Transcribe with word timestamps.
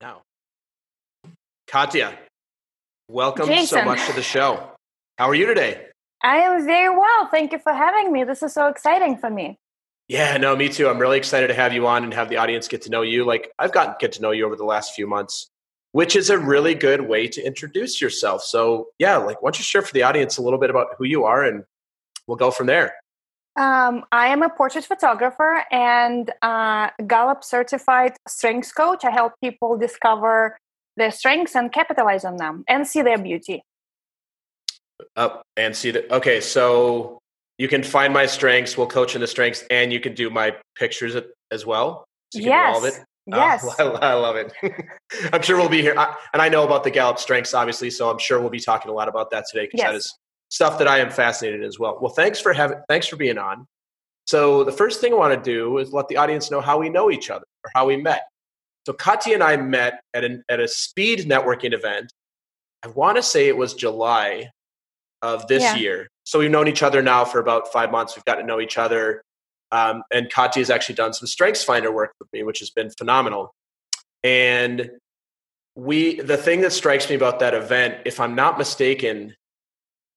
Now, 0.00 0.20
Katya, 1.68 2.18
welcome 3.08 3.46
Jason. 3.46 3.78
so 3.78 3.84
much 3.84 4.06
to 4.06 4.12
the 4.12 4.22
show. 4.22 4.72
How 5.16 5.26
are 5.30 5.34
you 5.34 5.46
today? 5.46 5.86
I 6.22 6.36
am 6.38 6.66
very 6.66 6.90
well. 6.90 7.28
Thank 7.30 7.52
you 7.52 7.58
for 7.58 7.72
having 7.72 8.12
me. 8.12 8.22
This 8.24 8.42
is 8.42 8.52
so 8.52 8.66
exciting 8.66 9.16
for 9.16 9.30
me. 9.30 9.58
Yeah, 10.08 10.36
no, 10.36 10.54
me 10.54 10.68
too. 10.68 10.88
I'm 10.88 10.98
really 10.98 11.16
excited 11.16 11.48
to 11.48 11.54
have 11.54 11.72
you 11.72 11.86
on 11.86 12.04
and 12.04 12.12
have 12.12 12.28
the 12.28 12.36
audience 12.36 12.68
get 12.68 12.82
to 12.82 12.90
know 12.90 13.00
you. 13.00 13.24
Like 13.24 13.50
I've 13.58 13.72
gotten 13.72 13.94
get 13.98 14.12
to 14.12 14.22
know 14.22 14.32
you 14.32 14.44
over 14.44 14.54
the 14.54 14.64
last 14.64 14.94
few 14.94 15.06
months, 15.06 15.48
which 15.92 16.14
is 16.14 16.28
a 16.28 16.38
really 16.38 16.74
good 16.74 17.00
way 17.00 17.26
to 17.28 17.42
introduce 17.42 18.00
yourself. 18.00 18.42
So 18.42 18.88
yeah, 18.98 19.16
like 19.16 19.40
why 19.40 19.48
don't 19.48 19.58
you 19.58 19.64
share 19.64 19.82
for 19.82 19.94
the 19.94 20.02
audience 20.02 20.36
a 20.36 20.42
little 20.42 20.58
bit 20.58 20.68
about 20.68 20.88
who 20.98 21.06
you 21.06 21.24
are 21.24 21.42
and 21.42 21.64
we'll 22.26 22.36
go 22.36 22.50
from 22.50 22.66
there. 22.66 22.94
Um, 23.56 24.04
I 24.12 24.28
am 24.28 24.42
a 24.42 24.50
portrait 24.50 24.84
photographer 24.84 25.64
and 25.70 26.30
uh, 26.42 26.90
Gallup 27.06 27.42
certified 27.42 28.12
strengths 28.28 28.70
coach. 28.70 29.04
I 29.04 29.10
help 29.10 29.32
people 29.42 29.78
discover 29.78 30.58
their 30.96 31.10
strengths 31.10 31.56
and 31.56 31.72
capitalize 31.72 32.24
on 32.24 32.36
them 32.36 32.64
and 32.68 32.86
see 32.86 33.00
their 33.02 33.18
beauty. 33.18 33.62
Up 35.14 35.42
and 35.56 35.74
see 35.74 35.90
the 35.90 36.12
Okay, 36.14 36.40
so 36.40 37.18
you 37.58 37.68
can 37.68 37.82
find 37.82 38.12
my 38.12 38.26
strengths. 38.26 38.76
We'll 38.76 38.86
coach 38.86 39.14
in 39.14 39.20
the 39.20 39.26
strengths, 39.26 39.64
and 39.70 39.92
you 39.92 40.00
can 40.00 40.14
do 40.14 40.28
my 40.30 40.54
pictures 40.74 41.16
as 41.50 41.66
well. 41.66 42.04
So 42.32 42.40
you 42.40 42.44
can 42.44 42.52
yes. 42.52 42.72
do 42.72 42.78
all 42.78 42.86
of 42.86 42.94
it. 42.94 43.04
Yes. 43.26 43.66
Oh, 43.78 43.92
I, 44.02 44.10
I 44.10 44.14
love 44.14 44.36
it. 44.36 44.52
I'm 45.32 45.42
sure 45.42 45.56
we'll 45.56 45.68
be 45.68 45.82
here, 45.82 45.94
I, 45.96 46.14
and 46.32 46.40
I 46.42 46.48
know 46.48 46.64
about 46.64 46.84
the 46.84 46.90
Gallup 46.90 47.18
strengths, 47.18 47.54
obviously. 47.54 47.90
So 47.90 48.10
I'm 48.10 48.18
sure 48.18 48.40
we'll 48.40 48.50
be 48.50 48.60
talking 48.60 48.90
a 48.90 48.94
lot 48.94 49.08
about 49.08 49.30
that 49.30 49.44
today 49.50 49.66
because 49.66 49.78
Yes. 49.78 49.90
that 49.90 49.94
is 49.96 50.18
stuff 50.48 50.78
that 50.78 50.88
I 50.88 50.98
am 50.98 51.10
fascinated 51.10 51.60
in 51.60 51.66
as 51.66 51.78
well. 51.78 51.98
Well, 52.00 52.12
thanks 52.12 52.40
for 52.40 52.52
having, 52.52 52.78
thanks 52.88 53.06
for 53.06 53.16
being 53.16 53.38
on. 53.38 53.66
So 54.26 54.64
the 54.64 54.72
first 54.72 55.00
thing 55.00 55.12
I 55.12 55.16
want 55.16 55.34
to 55.34 55.50
do 55.50 55.78
is 55.78 55.92
let 55.92 56.08
the 56.08 56.16
audience 56.16 56.50
know 56.50 56.60
how 56.60 56.78
we 56.78 56.88
know 56.88 57.10
each 57.10 57.30
other 57.30 57.46
or 57.64 57.70
how 57.74 57.86
we 57.86 57.96
met. 57.96 58.22
So 58.86 58.92
Katya 58.92 59.34
and 59.34 59.42
I 59.42 59.56
met 59.56 60.00
at 60.14 60.24
an 60.24 60.44
at 60.48 60.60
a 60.60 60.68
speed 60.68 61.20
networking 61.20 61.72
event. 61.72 62.12
I 62.84 62.88
want 62.88 63.16
to 63.16 63.22
say 63.22 63.48
it 63.48 63.56
was 63.56 63.74
July 63.74 64.50
of 65.22 65.46
this 65.48 65.62
Yeah. 65.62 65.76
year. 65.76 66.08
So 66.24 66.38
we've 66.38 66.50
known 66.50 66.68
each 66.68 66.82
other 66.82 67.02
now 67.02 67.24
for 67.24 67.38
about 67.40 67.72
five 67.72 67.90
months. 67.90 68.16
We've 68.16 68.24
gotten 68.24 68.44
to 68.44 68.46
know 68.46 68.60
each 68.60 68.78
other. 68.78 69.22
Um, 69.72 70.02
and 70.12 70.30
Katya 70.30 70.60
has 70.60 70.70
actually 70.70 70.94
done 70.94 71.12
some 71.12 71.26
Strengths 71.26 71.64
Finder 71.64 71.90
work 71.90 72.12
with 72.20 72.28
me, 72.32 72.42
which 72.44 72.60
has 72.60 72.70
been 72.70 72.90
phenomenal. 72.90 73.54
And 74.22 74.90
we, 75.74 76.20
the 76.20 76.36
thing 76.36 76.60
that 76.62 76.72
strikes 76.72 77.08
me 77.08 77.16
about 77.16 77.40
that 77.40 77.54
event, 77.54 77.98
if 78.04 78.20
I'm 78.20 78.34
not 78.34 78.58
mistaken, 78.58 79.34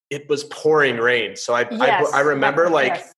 it 0.09 0.27
was 0.29 0.43
pouring 0.45 0.97
rain. 0.97 1.35
So 1.35 1.53
I, 1.53 1.67
Yes. 1.69 2.11
I, 2.13 2.17
I 2.17 2.21
remember 2.21 2.69
like, 2.69 2.95
Yes. 2.95 3.13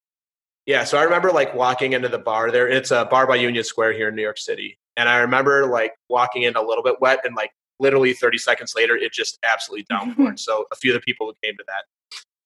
yeah, 0.65 0.83
so 0.83 0.97
I 0.97 1.03
remember 1.03 1.31
like 1.31 1.53
walking 1.55 1.93
into 1.93 2.09
the 2.09 2.19
bar 2.19 2.51
there. 2.51 2.67
It's 2.67 2.91
a 2.91 3.05
bar 3.05 3.27
by 3.27 3.37
Union 3.37 3.63
Square 3.63 3.93
here 3.93 4.09
in 4.09 4.15
New 4.15 4.21
York 4.21 4.37
City. 4.37 4.77
And 4.97 5.07
I 5.07 5.17
remember 5.19 5.65
like 5.67 5.93
walking 6.09 6.43
in 6.43 6.55
a 6.55 6.61
little 6.61 6.83
bit 6.83 6.99
wet 6.99 7.19
and 7.23 7.35
like 7.35 7.51
literally 7.79 8.13
30 8.13 8.37
seconds 8.37 8.73
later, 8.75 8.95
it 8.95 9.13
just 9.13 9.39
absolutely 9.43 9.85
downpoured. 9.91 10.37
so 10.47 10.65
a 10.71 10.75
few 10.75 10.93
of 10.93 10.95
the 10.99 11.03
people 11.05 11.27
who 11.27 11.33
came 11.43 11.55
to 11.57 11.63
that. 11.67 11.85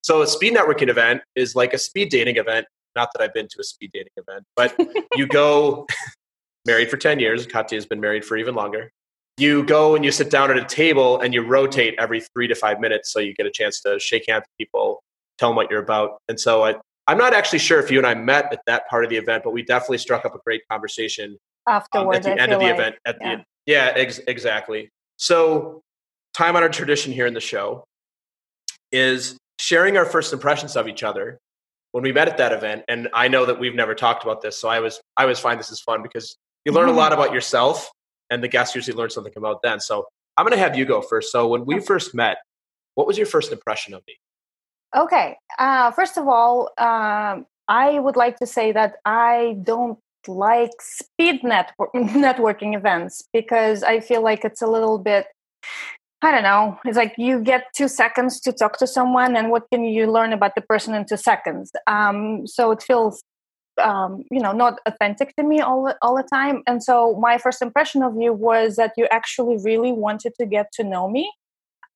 So 0.03 0.21
a 0.21 0.27
speed 0.27 0.53
networking 0.53 0.89
event 0.89 1.21
is 1.35 1.55
like 1.55 1.73
a 1.73 1.79
speed 1.79 2.09
dating 2.09 2.37
event. 2.37 2.67
Not 2.95 3.09
that 3.13 3.23
I've 3.23 3.33
been 3.33 3.47
to 3.49 3.57
a 3.59 3.63
speed 3.63 3.91
dating 3.93 4.13
event, 4.15 4.45
but 4.55 4.79
you 5.15 5.27
go 5.27 5.87
married 6.67 6.89
for 6.89 6.97
10 6.97 7.19
years. 7.19 7.45
Katya 7.47 7.75
has 7.77 7.85
been 7.85 7.99
married 7.99 8.23
for 8.23 8.37
even 8.37 8.53
longer. 8.55 8.91
You 9.37 9.63
go 9.63 9.95
and 9.95 10.05
you 10.05 10.11
sit 10.11 10.31
down 10.31 10.49
at 10.49 10.57
a 10.57 10.63
table 10.63 11.19
and 11.19 11.33
you 11.33 11.41
rotate 11.41 11.95
every 11.99 12.21
three 12.21 12.47
to 12.47 12.55
five 12.55 12.79
minutes 12.79 13.11
so 13.11 13.19
you 13.19 13.33
get 13.33 13.45
a 13.45 13.51
chance 13.51 13.81
to 13.81 13.99
shake 13.99 14.25
hands 14.27 14.43
with 14.43 14.57
people, 14.57 15.03
tell 15.37 15.49
them 15.49 15.57
what 15.57 15.69
you're 15.69 15.81
about. 15.81 16.21
And 16.29 16.39
so 16.39 16.63
I, 16.63 16.75
I'm 17.07 17.17
not 17.17 17.33
actually 17.33 17.59
sure 17.59 17.79
if 17.79 17.91
you 17.91 17.97
and 17.97 18.07
I 18.07 18.15
met 18.15 18.51
at 18.51 18.61
that 18.65 18.87
part 18.89 19.03
of 19.03 19.09
the 19.09 19.17
event, 19.17 19.43
but 19.43 19.51
we 19.51 19.61
definitely 19.61 19.97
struck 19.97 20.25
up 20.25 20.35
a 20.35 20.39
great 20.45 20.61
conversation 20.69 21.37
um, 21.67 21.75
Afterwards, 21.75 22.25
at 22.25 22.35
the 22.35 22.41
I 22.41 22.43
end 22.43 22.53
of 22.53 22.59
the 22.59 22.65
like. 22.65 22.75
event. 22.75 22.95
At 23.05 23.17
yeah. 23.19 23.35
the 23.35 23.43
yeah, 23.65 23.93
ex- 23.95 24.19
exactly. 24.27 24.89
So, 25.17 25.81
time 26.33 26.55
honored 26.55 26.73
tradition 26.73 27.11
here 27.11 27.25
in 27.25 27.33
the 27.33 27.39
show 27.39 27.83
is 28.91 29.37
sharing 29.59 29.97
our 29.97 30.05
first 30.05 30.33
impressions 30.33 30.75
of 30.75 30.87
each 30.87 31.03
other 31.03 31.39
when 31.91 32.03
we 32.03 32.11
met 32.11 32.27
at 32.27 32.37
that 32.37 32.51
event. 32.51 32.83
And 32.87 33.09
I 33.13 33.27
know 33.27 33.45
that 33.45 33.59
we've 33.59 33.75
never 33.75 33.95
talked 33.95 34.23
about 34.23 34.41
this, 34.41 34.59
so 34.59 34.69
I 34.69 34.79
was 34.79 34.99
I 35.17 35.23
always 35.23 35.39
find 35.39 35.59
this 35.59 35.71
is 35.71 35.79
fun 35.79 36.03
because 36.03 36.37
you 36.65 36.71
learn 36.71 36.89
a 36.89 36.93
lot 37.03 37.13
about 37.13 37.33
yourself, 37.33 37.89
and 38.29 38.43
the 38.43 38.47
guests 38.47 38.75
usually 38.75 38.97
learn 38.97 39.09
something 39.09 39.33
about 39.35 39.61
them. 39.61 39.79
So, 39.79 40.07
I'm 40.37 40.45
going 40.45 40.57
to 40.57 40.63
have 40.63 40.77
you 40.77 40.85
go 40.85 41.01
first. 41.01 41.31
So, 41.31 41.47
when 41.47 41.65
we 41.65 41.79
first 41.79 42.13
met, 42.13 42.37
what 42.95 43.07
was 43.07 43.17
your 43.17 43.27
first 43.27 43.51
impression 43.51 43.93
of 43.93 44.01
me? 44.07 44.15
Okay. 44.95 45.37
Uh, 45.59 45.91
first 45.91 46.17
of 46.17 46.27
all, 46.27 46.69
um, 46.77 47.45
I 47.67 47.99
would 47.99 48.15
like 48.15 48.37
to 48.37 48.45
say 48.45 48.71
that 48.71 48.95
I 49.05 49.57
don't 49.63 49.99
like 50.27 50.71
speed 50.79 51.43
network- 51.43 51.91
networking 51.95 52.75
events 52.75 53.23
because 53.33 53.83
I 53.83 53.99
feel 53.99 54.21
like 54.21 54.45
it's 54.45 54.61
a 54.61 54.67
little 54.67 54.97
bit, 54.97 55.27
I 56.21 56.31
don't 56.31 56.43
know, 56.43 56.79
it's 56.85 56.97
like 56.97 57.13
you 57.17 57.41
get 57.41 57.65
two 57.75 57.87
seconds 57.87 58.39
to 58.41 58.51
talk 58.51 58.77
to 58.77 58.87
someone, 58.87 59.35
and 59.35 59.51
what 59.51 59.63
can 59.71 59.83
you 59.83 60.09
learn 60.09 60.33
about 60.33 60.55
the 60.55 60.61
person 60.61 60.93
in 60.93 61.05
two 61.05 61.17
seconds? 61.17 61.71
Um, 61.87 62.47
so 62.47 62.71
it 62.71 62.81
feels, 62.81 63.21
um, 63.81 64.23
you 64.31 64.39
know, 64.39 64.51
not 64.51 64.79
authentic 64.85 65.35
to 65.35 65.43
me 65.43 65.59
all, 65.59 65.93
all 66.01 66.15
the 66.15 66.23
time. 66.23 66.63
And 66.67 66.83
so 66.83 67.15
my 67.19 67.37
first 67.37 67.61
impression 67.61 68.03
of 68.03 68.15
you 68.19 68.33
was 68.33 68.75
that 68.75 68.93
you 68.97 69.07
actually 69.11 69.57
really 69.63 69.91
wanted 69.91 70.33
to 70.39 70.45
get 70.45 70.71
to 70.73 70.83
know 70.83 71.09
me 71.09 71.31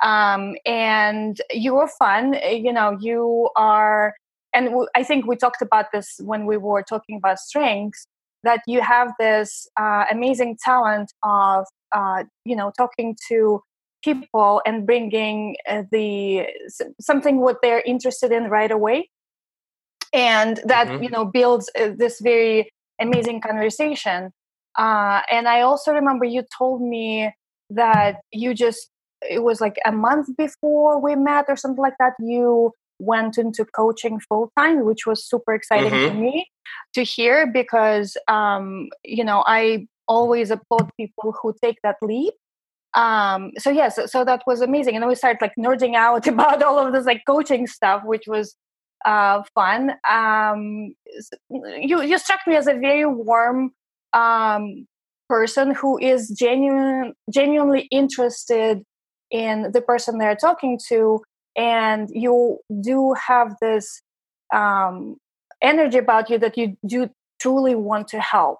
um, 0.03 0.55
and 0.65 1.39
you 1.51 1.73
were 1.75 1.87
fun. 1.87 2.33
You 2.33 2.73
know, 2.73 2.97
you 2.99 3.49
are, 3.55 4.15
and 4.53 4.67
w- 4.67 4.87
I 4.95 5.03
think 5.03 5.25
we 5.25 5.35
talked 5.35 5.61
about 5.61 5.91
this 5.91 6.19
when 6.23 6.45
we 6.45 6.57
were 6.57 6.83
talking 6.83 7.17
about 7.17 7.39
strengths. 7.39 8.07
That 8.43 8.61
you 8.67 8.79
have 8.79 9.11
this 9.19 9.67
uh, 9.77 10.05
amazing 10.09 10.59
talent 10.63 11.11
of, 11.23 11.65
uh, 11.91 12.23
you 12.45 12.55
know, 12.55 12.71
talking 12.77 13.17
to 13.27 13.61
people 14.01 14.61
and 14.65 14.85
bringing 14.85 15.57
uh, 15.67 15.83
the 15.91 16.47
something 17.01 17.41
what 17.41 17.57
they're 17.61 17.81
interested 17.81 18.31
in 18.31 18.45
right 18.45 18.71
away, 18.71 19.09
and 20.13 20.59
that 20.65 20.87
Mhm. 20.87 21.03
you 21.03 21.09
know 21.09 21.25
builds 21.25 21.69
uh, 21.79 21.89
this 21.95 22.19
very 22.19 22.71
amazing 22.99 23.41
conversation. 23.41 24.31
Uh, 24.77 25.21
and 25.31 25.47
I 25.47 25.61
also 25.61 25.91
remember 25.91 26.25
you 26.25 26.43
told 26.57 26.81
me 26.81 27.33
that 27.69 28.17
you 28.31 28.53
just 28.53 28.89
it 29.21 29.43
was 29.43 29.59
like 29.59 29.77
a 29.85 29.91
month 29.91 30.27
before 30.37 30.99
we 30.99 31.15
met 31.15 31.45
or 31.49 31.55
something 31.55 31.81
like 31.81 31.97
that 31.99 32.13
you 32.19 32.71
went 32.99 33.37
into 33.37 33.65
coaching 33.65 34.19
full 34.19 34.51
time 34.57 34.83
which 34.85 35.05
was 35.05 35.23
super 35.23 35.53
exciting 35.53 35.89
to 35.91 36.13
me 36.13 36.49
to 36.93 37.03
hear 37.03 37.47
because 37.47 38.17
um 38.27 38.89
you 39.03 39.23
know 39.23 39.43
i 39.47 39.85
always 40.07 40.51
applaud 40.51 40.89
people 40.97 41.33
who 41.41 41.53
take 41.63 41.77
that 41.83 41.95
leap 42.01 42.33
um 42.93 43.51
so 43.57 43.69
yes 43.69 43.95
so, 43.95 44.05
so 44.05 44.25
that 44.25 44.41
was 44.47 44.61
amazing 44.61 44.95
and 44.95 45.01
then 45.01 45.09
we 45.09 45.15
started 45.15 45.39
like 45.41 45.53
nerding 45.57 45.95
out 45.95 46.27
about 46.33 46.61
all 46.63 46.79
of 46.79 46.91
this 46.93 47.05
like 47.05 47.21
coaching 47.25 47.67
stuff 47.67 48.01
which 48.03 48.23
was 48.27 48.55
uh 49.05 49.43
fun 49.55 49.91
um 50.09 50.93
you 51.49 52.01
you 52.01 52.17
struck 52.17 52.39
me 52.45 52.55
as 52.55 52.67
a 52.67 52.73
very 52.73 53.05
warm 53.05 53.71
um 54.13 54.85
person 55.29 55.73
who 55.73 55.97
is 55.99 56.29
genuine 56.29 57.13
genuinely 57.31 57.87
interested 57.91 58.83
in 59.31 59.71
the 59.71 59.81
person 59.81 60.17
they're 60.17 60.35
talking 60.35 60.79
to 60.87 61.21
and 61.55 62.09
you 62.11 62.57
do 62.81 63.13
have 63.13 63.55
this 63.61 64.01
um, 64.53 65.17
energy 65.61 65.97
about 65.97 66.29
you 66.29 66.39
that 66.39 66.57
you 66.57 66.77
do 66.85 67.09
truly 67.39 67.75
want 67.75 68.07
to 68.07 68.19
help 68.19 68.59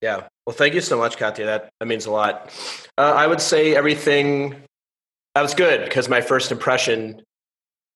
Yeah. 0.00 0.28
Well, 0.46 0.54
thank 0.54 0.74
you 0.74 0.82
so 0.82 0.98
much, 0.98 1.16
Katya. 1.16 1.46
That, 1.46 1.70
that 1.80 1.86
means 1.86 2.04
a 2.06 2.10
lot. 2.10 2.50
Uh, 2.98 3.14
I 3.16 3.26
would 3.26 3.40
say 3.40 3.74
everything 3.74 4.54
that 5.34 5.40
was 5.40 5.54
good 5.54 5.84
because 5.84 6.08
my 6.08 6.20
first 6.20 6.52
impression 6.52 7.22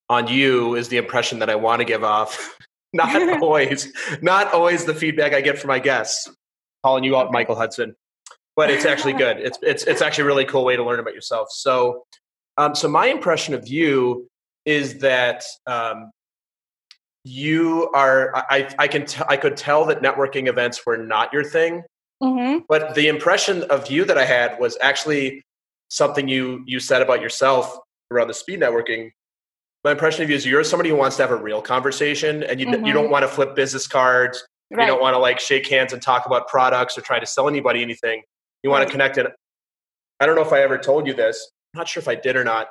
on 0.08 0.28
you 0.28 0.74
is 0.74 0.88
the 0.88 0.96
impression 0.96 1.38
that 1.40 1.50
I 1.50 1.54
want 1.54 1.80
to 1.80 1.84
give 1.84 2.04
off. 2.04 2.56
not 2.92 3.42
always, 3.42 3.92
not 4.22 4.52
always 4.52 4.84
the 4.84 4.94
feedback 4.94 5.34
I 5.34 5.40
get 5.40 5.58
from 5.58 5.68
my 5.68 5.78
guests. 5.78 6.30
Calling 6.84 7.04
you 7.04 7.16
out, 7.16 7.32
Michael 7.32 7.56
Hudson, 7.56 7.96
but 8.54 8.70
it's 8.70 8.84
actually 8.84 9.14
good. 9.14 9.38
It's 9.44 9.58
it's 9.62 9.84
it's 9.84 10.00
actually 10.00 10.22
a 10.22 10.26
really 10.28 10.44
cool 10.44 10.64
way 10.64 10.76
to 10.76 10.84
learn 10.84 11.00
about 11.00 11.12
yourself. 11.12 11.48
So, 11.50 12.04
um, 12.56 12.76
so 12.76 12.88
my 12.88 13.06
impression 13.06 13.52
of 13.52 13.66
you 13.66 14.28
is 14.64 14.98
that 14.98 15.42
um, 15.66 16.12
you 17.24 17.90
are. 17.94 18.32
I 18.36 18.72
I 18.78 18.86
can 18.86 19.06
t- 19.06 19.24
I 19.28 19.36
could 19.36 19.56
tell 19.56 19.86
that 19.86 20.02
networking 20.02 20.46
events 20.46 20.86
were 20.86 20.96
not 20.96 21.32
your 21.32 21.42
thing 21.42 21.82
mm-hmm. 22.22 22.64
but 22.68 22.94
the 22.94 23.08
impression 23.08 23.62
of 23.64 23.90
you 23.90 24.04
that 24.04 24.18
I 24.18 24.24
had 24.24 24.58
was 24.58 24.76
actually 24.80 25.44
something 25.88 26.28
you 26.28 26.62
you 26.66 26.80
said 26.80 27.02
about 27.02 27.20
yourself 27.20 27.78
around 28.10 28.28
the 28.28 28.34
speed 28.34 28.60
networking. 28.60 29.10
My 29.84 29.92
impression 29.92 30.22
of 30.24 30.30
you 30.30 30.36
is 30.36 30.44
you're 30.44 30.64
somebody 30.64 30.90
who 30.90 30.96
wants 30.96 31.16
to 31.16 31.22
have 31.22 31.30
a 31.30 31.36
real 31.36 31.62
conversation, 31.62 32.42
and 32.42 32.60
you 32.60 32.66
you 32.66 32.76
Mhm. 32.76 32.92
don't 32.92 33.10
want 33.10 33.22
to 33.22 33.28
flip 33.28 33.54
business 33.54 33.86
cards. 33.86 34.44
right 34.70 34.82
You 34.82 34.86
don't 34.86 35.00
want 35.00 35.14
to 35.14 35.18
like 35.18 35.40
shake 35.40 35.66
hands 35.68 35.92
and 35.94 36.02
talk 36.02 36.26
about 36.26 36.46
products 36.48 36.98
or 36.98 37.00
try 37.00 37.18
to 37.18 37.24
sell 37.26 37.48
anybody 37.48 37.80
anything. 37.80 38.22
You 38.62 38.68
want 38.70 38.80
Right. 38.82 38.86
to 38.88 38.92
connect 38.92 39.16
it. 39.18 39.26
I 40.20 40.26
don't 40.26 40.34
know 40.34 40.42
if 40.42 40.52
I 40.52 40.60
ever 40.62 40.76
told 40.76 41.06
you 41.06 41.14
this. 41.14 41.50
I'm 41.74 41.78
not 41.78 41.88
sure 41.88 42.00
if 42.02 42.08
I 42.08 42.16
did 42.16 42.36
or 42.36 42.44
not. 42.44 42.68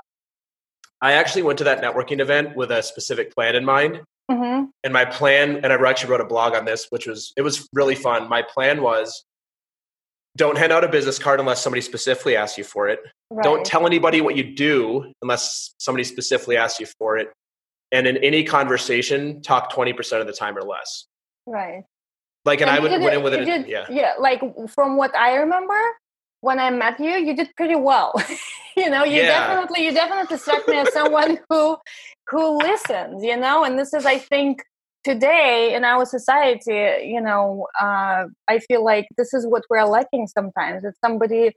I 1.01 1.13
actually 1.13 1.43
went 1.43 1.57
to 1.59 1.63
that 1.65 1.81
networking 1.81 2.19
event 2.19 2.55
with 2.55 2.71
a 2.71 2.83
specific 2.83 3.33
plan 3.33 3.55
in 3.55 3.63
mind 3.65 4.01
mm-hmm. 4.29 4.65
and 4.83 4.93
my 4.93 5.05
plan 5.05 5.57
and 5.63 5.67
i 5.71 5.75
actually 5.89 6.09
wrote 6.09 6.21
a 6.21 6.25
blog 6.25 6.55
on 6.55 6.65
this 6.65 6.87
which 6.89 7.05
was 7.07 7.33
it 7.37 7.41
was 7.43 7.67
really 7.73 7.95
fun 7.95 8.27
my 8.27 8.41
plan 8.41 8.81
was 8.81 9.23
don't 10.37 10.57
hand 10.57 10.71
out 10.71 10.83
a 10.83 10.87
business 10.87 11.19
card 11.19 11.39
unless 11.39 11.61
somebody 11.61 11.81
specifically 11.81 12.35
asks 12.35 12.57
you 12.57 12.63
for 12.63 12.87
it. 12.87 12.99
Right. 13.29 13.43
Don't 13.43 13.65
tell 13.65 13.85
anybody 13.85 14.21
what 14.21 14.37
you 14.37 14.55
do 14.55 15.11
unless 15.21 15.73
somebody 15.79 16.03
specifically 16.03 16.55
asks 16.55 16.79
you 16.79 16.85
for 16.97 17.17
it. 17.17 17.33
And 17.91 18.05
in 18.05 18.17
any 18.17 18.43
conversation, 18.43 19.41
talk 19.41 19.71
20% 19.71 20.21
of 20.21 20.27
the 20.27 20.33
time 20.33 20.57
or 20.57 20.61
less. 20.61 21.05
Right. 21.45 21.83
Like, 22.45 22.61
and, 22.61 22.69
and 22.69 22.79
I 22.79 22.81
would 22.81 23.01
went 23.01 23.15
in 23.15 23.23
with 23.23 23.33
it. 23.33 23.45
Did, 23.45 23.67
yeah. 23.67 23.85
Yeah. 23.89 24.13
Like 24.19 24.41
from 24.69 24.95
what 24.95 25.15
I 25.15 25.37
remember, 25.37 25.79
when 26.41 26.59
I 26.59 26.69
met 26.69 26.99
you, 26.99 27.11
you 27.11 27.35
did 27.35 27.49
pretty 27.57 27.75
well. 27.75 28.13
you 28.77 28.89
know, 28.89 29.03
you 29.03 29.17
yeah. 29.17 29.47
definitely, 29.47 29.85
you 29.85 29.91
definitely 29.91 30.37
struck 30.37 30.67
me 30.67 30.77
as 30.77 30.93
someone 30.93 31.39
who, 31.49 31.77
who 32.27 32.57
listens, 32.59 33.23
you 33.23 33.37
know, 33.37 33.63
and 33.63 33.79
this 33.79 33.93
is, 33.93 34.05
I 34.05 34.19
think, 34.19 34.63
today 35.07 35.73
in 35.73 35.85
our 35.85 36.05
society, 36.05 37.07
you 37.13 37.21
know, 37.21 37.65
uh, 37.79 38.25
I 38.49 38.59
feel 38.67 38.83
like 38.83 39.07
this 39.17 39.33
is 39.33 39.47
what 39.47 39.63
we're 39.69 39.85
lacking 39.85 40.27
sometimes. 40.27 40.83
It's 40.83 40.99
somebody 40.99 41.53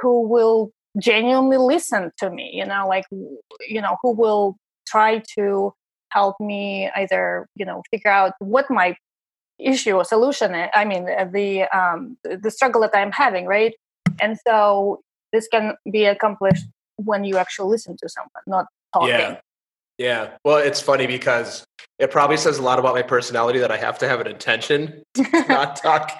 who 0.00 0.26
will 0.26 0.70
genuinely 0.98 1.58
listen 1.58 2.12
to 2.20 2.30
me, 2.30 2.50
you 2.54 2.64
know, 2.64 2.88
like, 2.88 3.04
you 3.68 3.82
know, 3.82 3.98
who 4.00 4.12
will 4.12 4.56
try 4.86 5.22
to 5.36 5.74
help 6.08 6.36
me 6.40 6.90
either, 6.96 7.46
you 7.56 7.66
know, 7.66 7.82
figure 7.90 8.10
out 8.10 8.32
what 8.38 8.70
my 8.70 8.96
issue 9.58 9.92
or 9.92 10.04
solution. 10.06 10.54
I 10.54 10.84
mean, 10.86 11.04
the, 11.04 11.64
um, 11.76 12.16
the 12.24 12.50
struggle 12.50 12.80
that 12.80 12.96
I'm 12.96 13.12
having, 13.12 13.44
right? 13.44 13.74
And 14.18 14.38
so 14.46 15.02
this 15.30 15.46
can 15.48 15.74
be 15.92 16.06
accomplished 16.06 16.64
when 16.96 17.24
you 17.24 17.36
actually 17.36 17.70
listen 17.70 17.98
to 18.00 18.08
someone, 18.08 18.44
not 18.46 18.66
talking. 18.94 19.08
Yeah. 19.10 19.40
Yeah. 19.98 20.36
Well, 20.44 20.58
it's 20.58 20.80
funny 20.80 21.06
because 21.06 21.64
it 21.98 22.10
probably 22.10 22.36
says 22.36 22.58
a 22.58 22.62
lot 22.62 22.78
about 22.78 22.94
my 22.94 23.02
personality 23.02 23.58
that 23.60 23.70
I 23.70 23.76
have 23.76 23.98
to 23.98 24.08
have 24.08 24.20
an 24.20 24.26
intention 24.26 25.02
to 25.14 25.44
not 25.48 25.76
talk. 25.82 26.10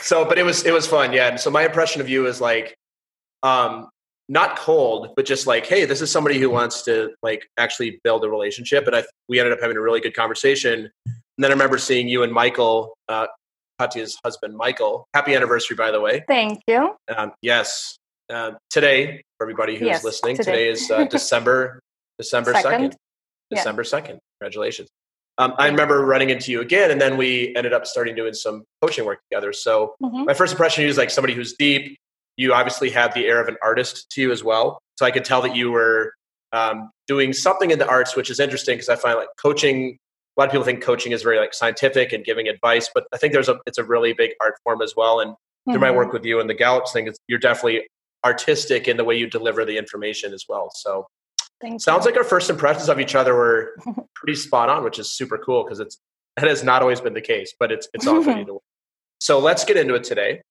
so, 0.00 0.24
but 0.24 0.38
it 0.38 0.44
was 0.44 0.64
it 0.64 0.72
was 0.72 0.86
fun, 0.86 1.12
yeah. 1.12 1.28
And 1.28 1.40
so 1.40 1.50
my 1.50 1.64
impression 1.64 2.00
of 2.00 2.08
you 2.08 2.26
is 2.26 2.40
like, 2.40 2.76
um, 3.42 3.88
not 4.28 4.56
cold, 4.56 5.14
but 5.16 5.24
just 5.24 5.46
like, 5.46 5.66
hey, 5.66 5.84
this 5.86 6.00
is 6.00 6.10
somebody 6.10 6.38
who 6.38 6.50
wants 6.50 6.82
to 6.82 7.10
like 7.22 7.48
actually 7.56 7.98
build 8.04 8.24
a 8.24 8.28
relationship. 8.28 8.86
And 8.86 8.94
I 8.94 9.04
we 9.28 9.40
ended 9.40 9.52
up 9.52 9.60
having 9.60 9.76
a 9.76 9.80
really 9.80 10.00
good 10.00 10.14
conversation. 10.14 10.90
And 11.06 11.44
then 11.44 11.50
I 11.50 11.54
remember 11.54 11.78
seeing 11.78 12.08
you 12.08 12.22
and 12.22 12.32
Michael, 12.32 12.96
uh, 13.08 13.26
Katya's 13.78 14.18
husband, 14.24 14.56
Michael. 14.56 15.08
Happy 15.14 15.34
anniversary, 15.34 15.76
by 15.76 15.90
the 15.90 16.00
way. 16.00 16.24
Thank 16.28 16.60
you. 16.66 16.94
Um, 17.14 17.32
yes. 17.42 17.96
Uh, 18.30 18.52
today, 18.68 19.22
for 19.38 19.44
everybody 19.44 19.74
who's 19.76 19.86
yes, 19.86 20.04
listening, 20.04 20.36
today, 20.36 20.50
today 20.52 20.68
is 20.68 20.90
uh, 20.90 21.04
December 21.10 21.80
December 22.18 22.52
2nd. 22.52 22.94
December 23.50 23.82
yeah. 23.82 24.00
2nd. 24.00 24.18
Congratulations. 24.40 24.88
Um, 25.38 25.54
I 25.56 25.68
remember 25.68 26.04
running 26.04 26.30
into 26.30 26.50
you 26.50 26.60
again, 26.60 26.90
and 26.90 27.00
then 27.00 27.16
we 27.16 27.54
ended 27.56 27.72
up 27.72 27.86
starting 27.86 28.16
doing 28.16 28.34
some 28.34 28.64
coaching 28.82 29.04
work 29.04 29.20
together. 29.30 29.52
So, 29.52 29.94
mm-hmm. 30.02 30.24
my 30.24 30.34
first 30.34 30.52
impression 30.52 30.82
of 30.82 30.86
you 30.86 30.90
is 30.90 30.98
like 30.98 31.10
somebody 31.10 31.32
who's 31.32 31.54
deep. 31.54 31.96
You 32.36 32.52
obviously 32.52 32.90
have 32.90 33.14
the 33.14 33.26
air 33.26 33.40
of 33.40 33.46
an 33.46 33.56
artist 33.62 34.10
to 34.10 34.20
you 34.20 34.32
as 34.32 34.42
well. 34.42 34.80
So, 34.98 35.06
I 35.06 35.12
could 35.12 35.24
tell 35.24 35.40
that 35.42 35.54
you 35.54 35.70
were 35.70 36.12
um, 36.52 36.90
doing 37.06 37.32
something 37.32 37.70
in 37.70 37.78
the 37.78 37.88
arts, 37.88 38.16
which 38.16 38.30
is 38.30 38.40
interesting 38.40 38.76
because 38.76 38.88
I 38.88 38.96
find 38.96 39.16
like 39.16 39.28
coaching. 39.40 39.96
A 40.36 40.40
lot 40.40 40.46
of 40.46 40.52
people 40.52 40.64
think 40.64 40.82
coaching 40.82 41.12
is 41.12 41.22
very 41.22 41.38
like 41.38 41.52
scientific 41.52 42.12
and 42.12 42.24
giving 42.24 42.46
advice, 42.46 42.88
but 42.94 43.06
I 43.12 43.16
think 43.16 43.32
there's 43.32 43.48
a 43.48 43.58
it's 43.66 43.78
a 43.78 43.84
really 43.84 44.12
big 44.12 44.32
art 44.40 44.54
form 44.64 44.82
as 44.82 44.94
well. 44.96 45.20
And 45.20 45.32
mm-hmm. 45.32 45.72
through 45.72 45.80
my 45.80 45.88
mm-hmm. 45.88 45.96
work 45.96 46.12
with 46.12 46.24
you 46.24 46.40
and 46.40 46.50
the 46.50 46.54
Gallups 46.54 46.92
thing, 46.92 47.12
you're 47.28 47.38
definitely 47.38 47.86
artistic 48.24 48.88
in 48.88 48.96
the 48.96 49.04
way 49.04 49.16
you 49.16 49.28
deliver 49.28 49.64
the 49.64 49.78
information 49.78 50.32
as 50.32 50.44
well. 50.48 50.70
So 50.74 51.06
Thank 51.60 51.80
Sounds 51.80 52.04
you. 52.04 52.12
like 52.12 52.18
our 52.18 52.24
first 52.24 52.50
impressions 52.50 52.88
of 52.88 53.00
each 53.00 53.14
other 53.14 53.34
were 53.34 53.74
pretty 54.14 54.34
spot 54.34 54.68
on, 54.68 54.84
which 54.84 54.98
is 54.98 55.10
super 55.10 55.38
cool 55.38 55.64
because 55.64 55.80
it's 55.80 55.98
that 56.36 56.48
has 56.48 56.62
not 56.62 56.82
always 56.82 57.00
been 57.00 57.14
the 57.14 57.20
case, 57.20 57.54
but 57.58 57.72
it's 57.72 57.88
it's 57.94 58.06
often 58.06 58.38
either 58.38 58.54
way. 58.54 58.60
So 59.20 59.38
let's 59.38 59.64
get 59.64 59.76
into 59.76 59.94
it 59.94 60.04
today, 60.04 60.42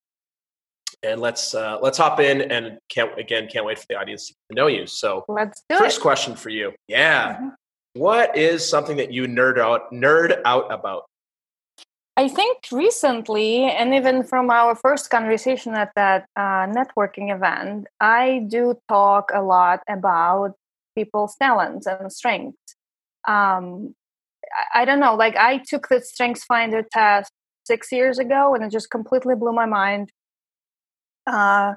and 1.04 1.21
let's 1.21 1.56
uh, 1.56 1.80
let's 1.81 1.98
hop 1.98 2.19
in 2.19 2.42
and 2.42 2.77
can't 2.89 3.18
again 3.18 3.48
can't 3.48 3.65
wait 3.65 3.80
for 3.80 3.86
the 3.88 3.95
audience 3.95 4.27
to 4.27 4.56
know 4.56 4.68
you. 4.68 4.86
So 4.86 5.24
let's 5.30 5.63
do 5.69 5.77
first 5.77 6.00
it. 6.00 6.01
question 6.01 6.36
for 6.36 6.50
you, 6.50 6.74
yeah. 6.88 7.36
Mm-hmm. 7.36 7.48
What 7.94 8.38
is 8.38 8.68
something 8.68 8.98
that 8.98 9.12
you 9.13 9.27
nerd 9.27 9.57
out 9.57 9.92
nerd 9.92 10.42
out 10.44 10.71
about? 10.71 11.06
I 12.18 12.27
think 12.27 12.65
recently, 12.71 13.65
and 13.65 13.94
even 13.94 14.24
from 14.24 14.50
our 14.50 14.74
first 14.74 15.12
conversation 15.12 15.75
at 15.75 15.92
that 15.95 16.25
uh, 16.36 16.65
networking 16.65 17.33
event, 17.33 17.88
I 18.00 18.45
do 18.48 18.75
talk 18.89 19.30
a 19.33 19.42
lot 19.44 19.81
about 19.88 20.56
people's 20.97 21.35
talents 21.35 21.85
and 21.85 22.11
strengths. 22.11 22.75
Um, 23.27 23.94
I, 24.73 24.81
I 24.81 24.85
don't 24.85 24.99
know, 24.99 25.15
like 25.15 25.35
I 25.35 25.59
took 25.59 25.89
the 25.89 26.01
Strengths 26.01 26.44
Finder 26.45 26.83
test 26.91 27.31
six 27.65 27.91
years 27.91 28.17
ago 28.17 28.55
and 28.55 28.63
it 28.63 28.71
just 28.71 28.89
completely 28.89 29.35
blew 29.35 29.53
my 29.53 29.65
mind. 29.65 30.09
Uh, 31.27 31.73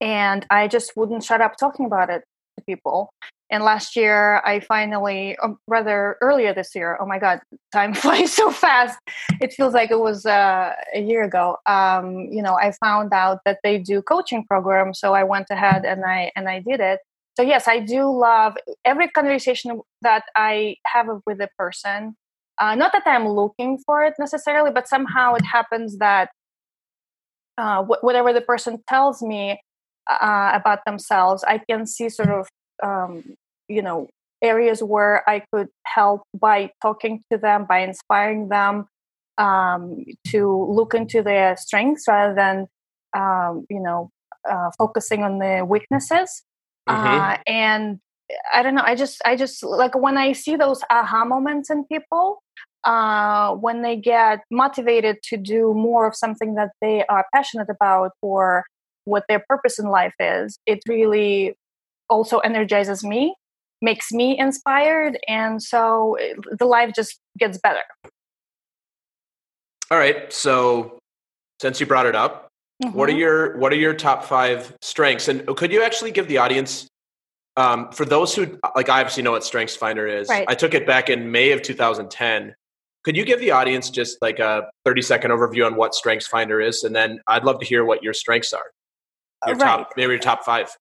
and 0.00 0.46
I 0.50 0.68
just 0.68 0.96
wouldn't 0.96 1.24
shut 1.24 1.40
up 1.40 1.56
talking 1.56 1.86
about 1.86 2.10
it 2.10 2.22
to 2.56 2.64
people. 2.64 3.10
And 3.52 3.64
last 3.64 3.96
year, 3.96 4.40
I 4.44 4.60
finally, 4.60 5.36
um, 5.42 5.58
rather 5.66 6.16
earlier 6.20 6.54
this 6.54 6.72
year, 6.76 6.96
oh 7.00 7.06
my 7.06 7.18
God, 7.18 7.40
time 7.72 7.94
flies 8.02 8.32
so 8.32 8.50
fast. 8.50 8.96
It 9.40 9.52
feels 9.52 9.74
like 9.74 9.90
it 9.90 9.98
was 9.98 10.24
uh, 10.24 10.74
a 10.94 11.00
year 11.00 11.24
ago. 11.24 11.56
Um, 11.66 12.28
you 12.30 12.42
know, 12.42 12.54
I 12.54 12.72
found 12.84 13.12
out 13.12 13.40
that 13.44 13.58
they 13.64 13.78
do 13.78 14.02
coaching 14.02 14.44
programs, 14.44 15.00
so 15.00 15.14
I 15.14 15.24
went 15.24 15.48
ahead 15.50 15.84
and 15.84 16.04
I 16.04 16.30
and 16.36 16.48
I 16.48 16.60
did 16.60 16.78
it 16.78 17.00
so 17.36 17.42
yes 17.42 17.66
i 17.68 17.78
do 17.78 18.10
love 18.10 18.54
every 18.84 19.08
conversation 19.08 19.80
that 20.02 20.24
i 20.36 20.74
have 20.86 21.06
with 21.26 21.40
a 21.40 21.48
person 21.58 22.14
uh, 22.60 22.74
not 22.74 22.92
that 22.92 23.02
i'm 23.06 23.28
looking 23.28 23.78
for 23.84 24.04
it 24.04 24.14
necessarily 24.18 24.70
but 24.70 24.88
somehow 24.88 25.34
it 25.34 25.44
happens 25.44 25.98
that 25.98 26.30
uh, 27.58 27.82
wh- 27.82 28.02
whatever 28.02 28.32
the 28.32 28.40
person 28.40 28.82
tells 28.88 29.22
me 29.22 29.60
uh, 30.10 30.50
about 30.54 30.80
themselves 30.86 31.44
i 31.44 31.58
can 31.58 31.86
see 31.86 32.08
sort 32.08 32.30
of 32.30 32.48
um, 32.82 33.22
you 33.68 33.82
know 33.82 34.08
areas 34.42 34.82
where 34.82 35.28
i 35.28 35.42
could 35.52 35.68
help 35.86 36.22
by 36.38 36.70
talking 36.82 37.22
to 37.30 37.38
them 37.38 37.66
by 37.68 37.80
inspiring 37.80 38.48
them 38.48 38.86
um, 39.38 40.04
to 40.26 40.66
look 40.70 40.94
into 40.94 41.22
their 41.22 41.56
strengths 41.56 42.04
rather 42.08 42.34
than 42.34 42.66
um, 43.16 43.66
you 43.70 43.80
know 43.80 44.10
uh, 44.48 44.70
focusing 44.78 45.22
on 45.22 45.38
the 45.38 45.64
weaknesses. 45.64 46.42
Uh, 46.90 47.38
and 47.46 48.00
I 48.52 48.62
don't 48.62 48.74
know. 48.74 48.82
I 48.84 48.94
just, 48.94 49.20
I 49.24 49.36
just 49.36 49.62
like 49.62 49.96
when 49.96 50.16
I 50.16 50.32
see 50.32 50.56
those 50.56 50.82
aha 50.90 51.24
moments 51.24 51.70
in 51.70 51.84
people, 51.84 52.42
uh, 52.84 53.54
when 53.54 53.82
they 53.82 53.96
get 53.96 54.40
motivated 54.50 55.18
to 55.24 55.36
do 55.36 55.74
more 55.74 56.06
of 56.06 56.16
something 56.16 56.54
that 56.54 56.70
they 56.80 57.04
are 57.06 57.26
passionate 57.34 57.68
about 57.68 58.12
or 58.22 58.64
what 59.04 59.24
their 59.28 59.42
purpose 59.48 59.78
in 59.78 59.86
life 59.86 60.14
is, 60.20 60.58
it 60.66 60.80
really 60.88 61.54
also 62.08 62.38
energizes 62.38 63.04
me, 63.04 63.34
makes 63.82 64.12
me 64.12 64.38
inspired, 64.38 65.18
and 65.28 65.62
so 65.62 66.16
it, 66.16 66.36
the 66.58 66.64
life 66.64 66.92
just 66.94 67.18
gets 67.38 67.58
better. 67.58 67.82
All 69.90 69.98
right. 69.98 70.32
So, 70.32 70.98
since 71.60 71.80
you 71.80 71.86
brought 71.86 72.06
it 72.06 72.14
up, 72.14 72.49
Mm-hmm. 72.82 72.96
What 72.96 73.08
are 73.08 73.12
mm-hmm. 73.12 73.20
your 73.20 73.58
What 73.58 73.72
are 73.72 73.76
your 73.76 73.94
top 73.94 74.24
five 74.24 74.74
strengths? 74.80 75.28
And 75.28 75.46
could 75.56 75.72
you 75.72 75.82
actually 75.82 76.12
give 76.12 76.28
the 76.28 76.38
audience, 76.38 76.88
um, 77.56 77.90
for 77.92 78.04
those 78.04 78.34
who 78.34 78.58
like, 78.74 78.88
I 78.88 79.00
obviously 79.00 79.22
know 79.22 79.32
what 79.32 79.44
Strengths 79.44 79.76
Finder 79.76 80.06
is. 80.06 80.28
Right. 80.28 80.46
I 80.48 80.54
took 80.54 80.74
it 80.74 80.86
back 80.86 81.10
in 81.10 81.30
May 81.30 81.52
of 81.52 81.62
2010. 81.62 82.54
Could 83.02 83.16
you 83.16 83.24
give 83.24 83.40
the 83.40 83.50
audience 83.50 83.90
just 83.90 84.18
like 84.20 84.38
a 84.38 84.70
30 84.84 85.02
second 85.02 85.30
overview 85.30 85.66
on 85.66 85.76
what 85.76 85.94
Strengths 85.94 86.26
Finder 86.26 86.60
is, 86.60 86.84
and 86.84 86.94
then 86.94 87.20
I'd 87.26 87.44
love 87.44 87.58
to 87.60 87.66
hear 87.66 87.84
what 87.84 88.02
your 88.02 88.14
strengths 88.14 88.52
are. 88.52 88.70
Your 89.46 89.56
right. 89.56 89.64
top, 89.64 89.90
maybe 89.96 90.12
your 90.12 90.18
top 90.18 90.44
five. 90.44 90.74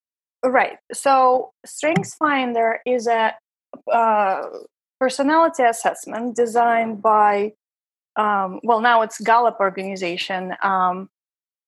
Right. 0.43 0.77
So, 0.93 1.51
Strengths 1.65 2.15
Finder 2.15 2.79
is 2.85 3.07
a 3.07 3.33
uh, 3.91 4.43
personality 4.99 5.63
assessment 5.63 6.35
designed 6.35 7.01
by 7.01 7.53
um, 8.15 8.59
well 8.63 8.81
now 8.81 9.01
it's 9.01 9.19
gallup 9.21 9.57
organization 9.59 10.53
um, 10.61 11.09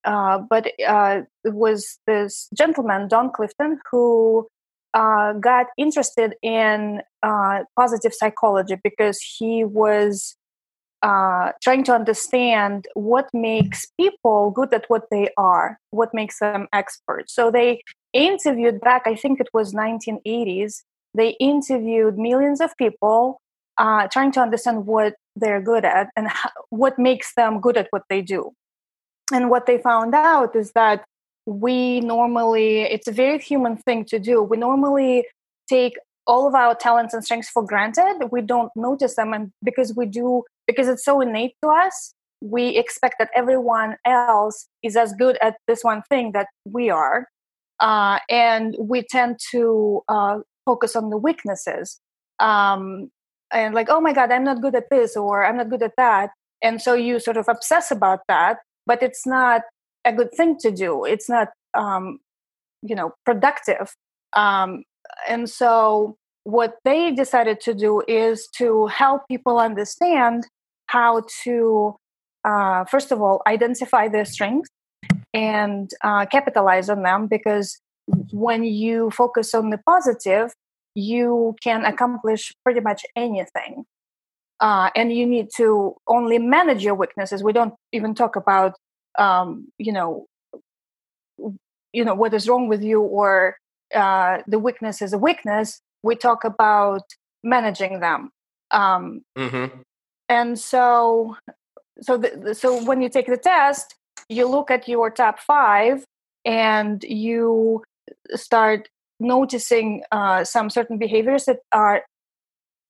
uh, 0.03 0.39
but 0.49 0.67
uh, 0.87 1.21
it 1.43 1.53
was 1.53 1.99
this 2.07 2.49
gentleman, 2.55 3.07
Don 3.07 3.31
Clifton, 3.31 3.79
who 3.91 4.47
uh, 4.93 5.33
got 5.33 5.67
interested 5.77 6.33
in 6.41 7.01
uh, 7.23 7.59
positive 7.77 8.13
psychology 8.13 8.75
because 8.83 9.21
he 9.21 9.63
was 9.63 10.35
uh, 11.03 11.51
trying 11.63 11.83
to 11.83 11.93
understand 11.93 12.87
what 12.93 13.27
makes 13.33 13.87
people 13.99 14.51
good 14.51 14.73
at 14.73 14.85
what 14.87 15.03
they 15.11 15.29
are, 15.37 15.77
what 15.91 16.13
makes 16.13 16.39
them 16.39 16.67
experts. 16.73 17.33
So 17.33 17.49
they 17.49 17.81
interviewed 18.13 18.81
back, 18.81 19.03
I 19.05 19.15
think 19.15 19.39
it 19.39 19.49
was 19.53 19.73
1980s, 19.73 20.81
they 21.13 21.29
interviewed 21.39 22.17
millions 22.17 22.61
of 22.61 22.75
people 22.77 23.39
trying 24.11 24.31
to 24.31 24.39
understand 24.39 24.85
what 24.85 25.15
they're 25.35 25.61
good 25.61 25.85
at 25.85 26.09
and 26.15 26.27
how, 26.27 26.51
what 26.69 26.99
makes 26.99 27.33
them 27.35 27.59
good 27.59 27.77
at 27.77 27.87
what 27.91 28.03
they 28.09 28.21
do 28.21 28.51
and 29.31 29.49
what 29.49 29.65
they 29.65 29.77
found 29.77 30.13
out 30.13 30.55
is 30.55 30.71
that 30.73 31.03
we 31.45 31.99
normally 32.01 32.81
it's 32.81 33.07
a 33.07 33.11
very 33.11 33.39
human 33.39 33.77
thing 33.77 34.05
to 34.05 34.19
do. 34.19 34.41
We 34.41 34.57
normally 34.57 35.25
take 35.67 35.93
all 36.27 36.47
of 36.47 36.53
our 36.53 36.75
talents 36.75 37.13
and 37.13 37.23
strengths 37.23 37.49
for 37.49 37.63
granted. 37.63 38.29
We 38.31 38.41
don't 38.41 38.71
notice 38.75 39.15
them 39.15 39.33
and 39.33 39.51
because 39.63 39.95
we 39.95 40.05
do 40.05 40.43
because 40.67 40.87
it's 40.87 41.03
so 41.03 41.21
innate 41.21 41.55
to 41.63 41.69
us 41.69 42.13
we 42.41 42.69
expect 42.69 43.15
that 43.19 43.29
everyone 43.35 43.97
else 44.05 44.67
is 44.81 44.95
as 44.97 45.13
good 45.13 45.37
at 45.41 45.57
this 45.67 45.83
one 45.83 46.01
thing 46.09 46.31
that 46.31 46.47
we 46.65 46.89
are. 46.89 47.27
Uh, 47.79 48.19
and 48.29 48.75
we 48.79 49.03
tend 49.03 49.39
to 49.51 50.01
uh, 50.09 50.39
focus 50.65 50.95
on 50.95 51.09
the 51.09 51.17
weaknesses. 51.17 51.99
Um, 52.39 53.11
and 53.53 53.75
like 53.75 53.89
oh 53.89 53.99
my 53.99 54.13
god 54.13 54.31
i'm 54.31 54.45
not 54.45 54.61
good 54.61 54.75
at 54.75 54.89
this 54.89 55.17
or 55.17 55.45
i'm 55.45 55.57
not 55.57 55.69
good 55.69 55.83
at 55.83 55.93
that. 55.97 56.31
And 56.63 56.81
so 56.81 56.93
you 56.93 57.19
sort 57.19 57.37
of 57.37 57.47
obsess 57.49 57.91
about 57.91 58.19
that 58.27 58.57
but 58.85 59.01
it's 59.03 59.25
not 59.25 59.61
a 60.05 60.13
good 60.13 60.31
thing 60.35 60.57
to 60.59 60.71
do. 60.71 61.05
It's 61.05 61.29
not 61.29 61.49
um, 61.73 62.19
you 62.81 62.95
know 62.95 63.13
productive. 63.25 63.93
Um, 64.35 64.83
and 65.27 65.49
so 65.49 66.15
what 66.43 66.75
they 66.83 67.11
decided 67.11 67.59
to 67.61 67.73
do 67.73 68.01
is 68.07 68.47
to 68.57 68.87
help 68.87 69.27
people 69.27 69.59
understand 69.59 70.47
how 70.87 71.23
to 71.43 71.95
uh, 72.43 72.85
first 72.85 73.11
of 73.11 73.21
all 73.21 73.41
identify 73.47 74.07
their 74.07 74.25
strengths 74.25 74.69
and 75.33 75.91
uh, 76.03 76.25
capitalize 76.25 76.89
on 76.89 77.03
them 77.03 77.27
because 77.27 77.79
when 78.31 78.63
you 78.63 79.09
focus 79.11 79.53
on 79.53 79.69
the 79.69 79.77
positive 79.85 80.51
you 80.95 81.55
can 81.63 81.85
accomplish 81.85 82.51
pretty 82.63 82.81
much 82.81 83.03
anything 83.15 83.85
uh, 84.61 84.89
and 84.95 85.11
you 85.11 85.25
need 85.25 85.49
to 85.57 85.95
only 86.07 86.37
manage 86.37 86.83
your 86.83 86.95
weaknesses. 86.95 87.43
We 87.43 87.51
don't 87.51 87.73
even 87.91 88.15
talk 88.15 88.35
about 88.35 88.75
um, 89.19 89.67
you 89.77 89.91
know 89.91 90.27
you 91.91 92.05
know 92.05 92.15
what 92.15 92.33
is 92.33 92.47
wrong 92.47 92.67
with 92.67 92.83
you 92.83 93.01
or 93.01 93.57
uh, 93.93 94.37
the 94.47 94.59
weakness 94.59 95.01
is 95.01 95.13
a 95.13 95.17
weakness. 95.17 95.81
We 96.03 96.15
talk 96.15 96.43
about 96.43 97.03
managing 97.43 97.99
them. 97.99 98.29
Um, 98.71 99.23
mm-hmm. 99.37 99.81
and 100.29 100.57
so 100.57 101.35
so 102.01 102.15
the, 102.15 102.55
so 102.55 102.81
when 102.85 103.01
you 103.01 103.09
take 103.09 103.27
the 103.27 103.35
test 103.35 103.95
you 104.29 104.47
look 104.47 104.71
at 104.71 104.87
your 104.87 105.09
top 105.11 105.39
five 105.39 106.05
and 106.45 107.03
you 107.03 107.83
start 108.33 108.87
noticing 109.19 110.03
uh, 110.11 110.45
some 110.45 110.69
certain 110.69 110.97
behaviors 110.97 111.45
that 111.45 111.59
are 111.73 112.03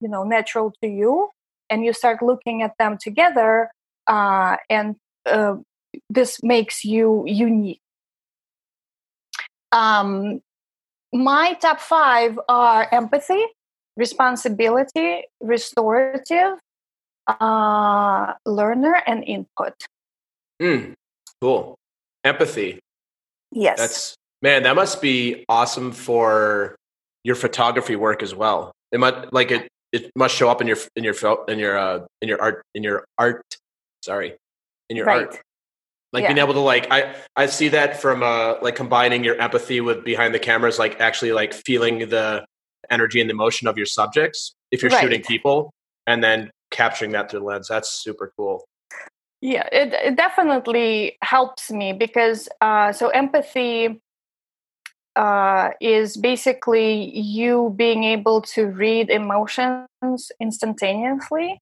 you 0.02 0.08
know 0.08 0.24
natural 0.24 0.72
to 0.84 0.88
you 0.88 1.30
and 1.72 1.84
you 1.84 1.94
start 1.94 2.22
looking 2.22 2.62
at 2.62 2.74
them 2.78 2.98
together 3.02 3.72
uh, 4.08 4.58
and 4.70 4.96
uh, 5.26 5.56
this 6.10 6.44
makes 6.44 6.84
you 6.84 7.24
unique 7.26 7.80
um, 9.72 10.42
my 11.14 11.54
top 11.54 11.80
five 11.80 12.38
are 12.48 12.88
empathy 12.92 13.44
responsibility 13.98 15.24
restorative 15.42 16.60
uh, 17.28 18.34
learner 18.46 19.02
and 19.08 19.24
input 19.24 19.74
mm, 20.62 20.94
cool 21.42 21.76
empathy 22.24 22.80
yes 23.52 23.78
that's 23.80 24.16
Man, 24.42 24.64
that 24.64 24.76
must 24.76 25.02
be 25.02 25.46
awesome 25.48 25.92
for 25.92 26.76
your 27.24 27.36
photography 27.36 27.96
work 27.96 28.24
as 28.24 28.34
well. 28.34 28.72
It 28.92 29.00
might 29.00 29.32
like 29.32 29.52
it. 29.52 29.68
It 29.92 30.12
must 30.16 30.36
show 30.36 30.50
up 30.50 30.62
in 30.62 30.68
your 30.68 30.78
in 30.96 31.04
your 31.04 31.16
in 31.48 31.60
your 31.60 31.78
uh, 31.78 32.00
in 32.22 32.30
your 32.30 32.42
art 32.42 32.64
in 32.74 32.84
your 32.84 33.06
art. 33.18 33.44
Sorry, 34.04 34.36
in 34.90 34.98
your 34.98 35.06
right. 35.06 35.28
art. 35.28 35.42
Like 36.14 36.24
yeah. 36.24 36.34
being 36.34 36.40
able 36.40 36.54
to 36.54 36.60
like 36.60 36.88
I 36.92 37.16
I 37.36 37.46
see 37.46 37.70
that 37.70 38.02
from 38.02 38.24
uh 38.24 38.56
like 38.62 38.76
combining 38.76 39.24
your 39.24 39.40
empathy 39.40 39.82
with 39.82 40.04
behind 40.04 40.34
the 40.34 40.40
cameras, 40.40 40.80
like 40.80 41.00
actually 41.00 41.32
like 41.32 41.54
feeling 41.54 42.10
the 42.10 42.46
energy 42.90 43.22
and 43.22 43.30
the 43.30 43.34
emotion 43.34 43.68
of 43.68 43.78
your 43.78 43.86
subjects 43.86 44.54
if 44.72 44.82
you're 44.82 44.92
right. 44.92 45.02
shooting 45.02 45.22
people, 45.22 45.72
and 46.08 46.24
then 46.24 46.52
capturing 46.72 47.12
that 47.12 47.30
through 47.30 47.42
the 47.42 47.46
lens. 47.46 47.68
That's 47.68 47.90
super 47.90 48.34
cool. 48.36 48.66
Yeah, 49.42 49.68
it, 49.72 49.94
it 49.94 50.16
definitely 50.16 51.18
helps 51.24 51.72
me 51.72 51.94
because 51.94 52.48
uh, 52.62 52.94
so 52.94 53.10
empathy 53.10 54.00
uh, 55.16 55.70
is 55.82 56.18
basically 56.18 57.18
you 57.18 57.74
being 57.76 58.04
able 58.04 58.42
to 58.42 58.68
read 58.68 59.10
emotions 59.10 60.32
instantaneously 60.40 61.60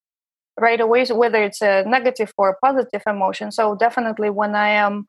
right 0.59 0.79
away, 0.79 1.05
so 1.05 1.15
whether 1.15 1.41
it's 1.41 1.61
a 1.61 1.83
negative 1.85 2.33
or 2.37 2.49
a 2.49 2.57
positive 2.65 3.01
emotion. 3.07 3.51
So 3.51 3.75
definitely 3.75 4.29
when 4.29 4.55
I 4.55 4.69
am, 4.69 5.07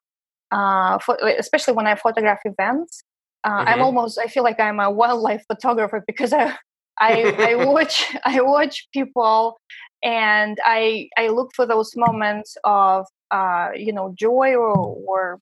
uh, 0.51 0.99
especially 1.39 1.75
when 1.75 1.87
I 1.87 1.97
photograph 1.97 2.41
events, 2.45 3.03
uh, 3.45 3.51
mm-hmm. 3.51 3.69
I'm 3.69 3.83
almost 3.83 4.19
I 4.19 4.27
feel 4.27 4.43
like 4.43 4.61
I'm 4.61 4.81
a 4.81 4.91
wildlife 4.91 5.45
photographer 5.51 6.03
because 6.07 6.33
I 6.33 6.57
I, 6.99 7.35
I 7.39 7.55
watch 7.67 8.05
I 8.25 8.41
watch 8.41 8.89
people 8.93 9.59
and 10.03 10.59
I 10.65 11.09
I 11.17 11.29
look 11.29 11.51
for 11.55 11.67
those 11.67 11.95
moments 11.97 12.57
of 12.65 13.07
uh, 13.31 13.71
you 13.75 13.93
know 13.93 14.15
joy 14.19 14.55
or 14.55 14.77
or 15.07 15.41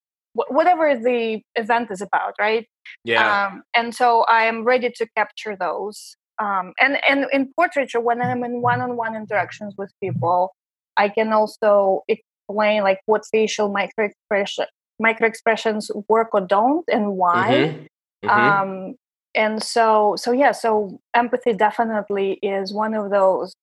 whatever 0.49 0.97
the 0.97 1.43
event 1.55 1.91
is 1.91 2.01
about, 2.01 2.35
right? 2.39 2.67
Yeah. 3.05 3.47
Um, 3.47 3.63
and 3.75 3.95
so 3.95 4.25
I 4.29 4.45
am 4.45 4.65
ready 4.65 4.91
to 4.97 5.07
capture 5.17 5.57
those. 5.57 6.17
Um, 6.41 6.73
and 6.81 6.99
and 7.09 7.27
in 7.33 7.53
portraiture, 7.55 8.01
when 8.01 8.23
I'm 8.23 8.45
in 8.45 8.63
one-on-one 8.63 9.17
interactions 9.17 9.75
with 9.77 9.91
people, 10.03 10.55
I 10.97 11.09
can 11.09 11.33
also 11.33 12.03
explain 12.09 12.83
like 12.83 13.01
what 13.07 13.25
facial 13.31 13.71
micro 13.73 14.07
expression 14.07 14.67
micro 15.01 15.27
expressions 15.27 15.91
work 16.09 16.29
or 16.33 16.41
don't, 16.41 16.85
and 16.89 17.17
why. 17.17 17.51
Mm-hmm. 18.25 18.29
Mm-hmm. 18.29 18.29
Um, 18.29 18.95
and 19.35 19.63
so 19.63 20.15
so 20.17 20.33
yeah, 20.33 20.53
so 20.53 21.01
empathy 21.15 21.55
definitely 21.55 22.39
is 22.43 22.73
one 22.73 22.95
of 22.95 23.11
those 23.11 23.55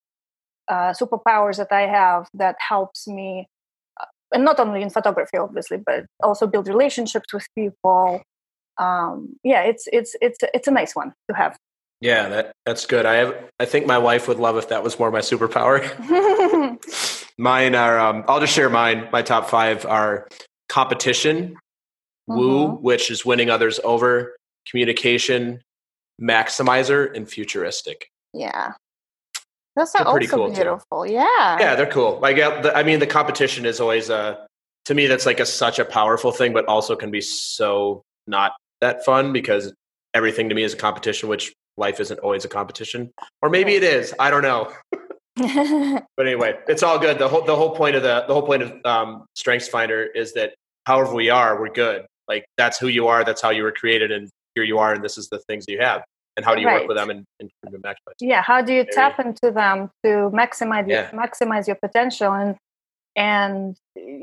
uh, 0.67 0.93
superpowers 0.93 1.57
that 1.57 1.71
I 1.71 1.81
have 1.81 2.27
that 2.33 2.55
helps 2.59 3.07
me 3.07 3.47
and 4.33 4.43
not 4.43 4.59
only 4.59 4.81
in 4.81 4.89
photography 4.89 5.37
obviously 5.37 5.77
but 5.77 6.05
also 6.23 6.47
build 6.47 6.67
relationships 6.67 7.33
with 7.33 7.47
people. 7.55 8.21
Um, 8.77 9.37
yeah 9.43 9.61
it's 9.63 9.87
it's 9.93 10.15
it's 10.21 10.37
it's 10.53 10.67
a 10.67 10.71
nice 10.71 10.95
one 10.95 11.13
to 11.29 11.35
have. 11.35 11.57
Yeah 12.01 12.29
that 12.29 12.51
that's 12.65 12.85
good. 12.85 13.05
I 13.05 13.15
have 13.15 13.35
i 13.59 13.65
think 13.65 13.85
my 13.85 13.97
wife 13.97 14.27
would 14.27 14.39
love 14.39 14.57
if 14.57 14.69
that 14.69 14.83
was 14.83 14.99
more 14.99 15.11
my 15.11 15.19
superpower. 15.19 15.79
Mine 17.37 17.75
are 17.75 17.99
um, 17.99 18.23
i'll 18.27 18.39
just 18.39 18.53
share 18.53 18.69
mine. 18.69 19.09
My 19.11 19.21
top 19.21 19.49
five 19.49 19.85
are 19.85 20.27
competition 20.69 21.57
mm-hmm. 22.29 22.37
woo 22.39 22.67
which 22.75 23.11
is 23.11 23.25
winning 23.25 23.49
others 23.49 23.79
over 23.83 24.35
communication 24.69 25.61
maximizer 26.21 27.15
and 27.15 27.29
futuristic. 27.29 28.09
Yeah 28.33 28.73
those 29.75 29.93
are 29.95 30.05
also 30.05 30.27
cool 30.27 30.51
beautiful. 30.51 31.05
Too. 31.05 31.13
Yeah. 31.13 31.57
Yeah, 31.59 31.75
they're 31.75 31.85
cool. 31.85 32.19
Like, 32.19 32.39
I 32.39 32.83
mean, 32.83 32.99
the 32.99 33.07
competition 33.07 33.65
is 33.65 33.79
always 33.79 34.09
a, 34.09 34.47
to 34.85 34.93
me, 34.93 35.07
that's 35.07 35.25
like 35.25 35.39
a, 35.39 35.45
such 35.45 35.79
a 35.79 35.85
powerful 35.85 36.31
thing, 36.31 36.53
but 36.53 36.65
also 36.65 36.95
can 36.95 37.11
be 37.11 37.21
so 37.21 38.03
not 38.27 38.53
that 38.81 39.03
fun 39.03 39.33
because 39.33 39.73
everything 40.13 40.47
to 40.49 40.55
me 40.55 40.63
is 40.63 40.73
a 40.73 40.77
competition, 40.77 41.27
which 41.27 41.53
life 41.75 41.99
isn't 41.99 42.19
always 42.19 42.45
a 42.45 42.47
competition. 42.47 43.11
Or 43.41 43.49
maybe 43.49 43.75
it 43.75 43.83
is. 43.83 44.13
I 44.17 44.29
don't 44.31 44.43
know. 44.43 44.71
but 46.15 46.25
anyway, 46.25 46.57
it's 46.69 46.81
all 46.81 46.97
good. 46.97 47.19
The 47.19 47.27
whole, 47.27 47.43
the 47.43 47.55
whole 47.55 47.75
point 47.75 47.97
of 47.97 48.03
the, 48.03 48.23
the 48.27 48.33
whole 48.33 48.43
point 48.43 48.63
of 48.63 48.73
um, 48.85 49.25
Strengths 49.33 49.67
Finder 49.67 50.03
is 50.03 50.33
that 50.33 50.53
however 50.85 51.13
we 51.13 51.29
are, 51.29 51.59
we're 51.59 51.73
good. 51.73 52.05
Like, 52.29 52.45
that's 52.57 52.79
who 52.79 52.87
you 52.87 53.07
are. 53.07 53.25
That's 53.25 53.41
how 53.41 53.49
you 53.49 53.63
were 53.63 53.73
created. 53.73 54.11
And 54.11 54.29
here 54.55 54.63
you 54.63 54.77
are. 54.77 54.93
And 54.93 55.03
this 55.03 55.17
is 55.17 55.27
the 55.27 55.39
things 55.39 55.65
you 55.67 55.81
have 55.81 56.03
and 56.35 56.45
how 56.45 56.53
do 56.53 56.61
you 56.61 56.67
right. 56.67 56.81
work 56.81 56.87
with 56.87 56.97
them 56.97 57.09
and, 57.09 57.25
and 57.39 57.49
maximize 57.83 58.15
yeah 58.19 58.41
how 58.41 58.61
do 58.61 58.73
you 58.73 58.83
Maybe. 58.83 58.91
tap 58.93 59.19
into 59.19 59.51
them 59.51 59.89
to 60.03 60.29
maximize 60.33 60.87
yeah. 60.87 61.09
your, 61.11 61.21
maximize 61.21 61.67
your 61.67 61.77
potential 61.77 62.33
and 62.33 62.55
and 63.15 63.77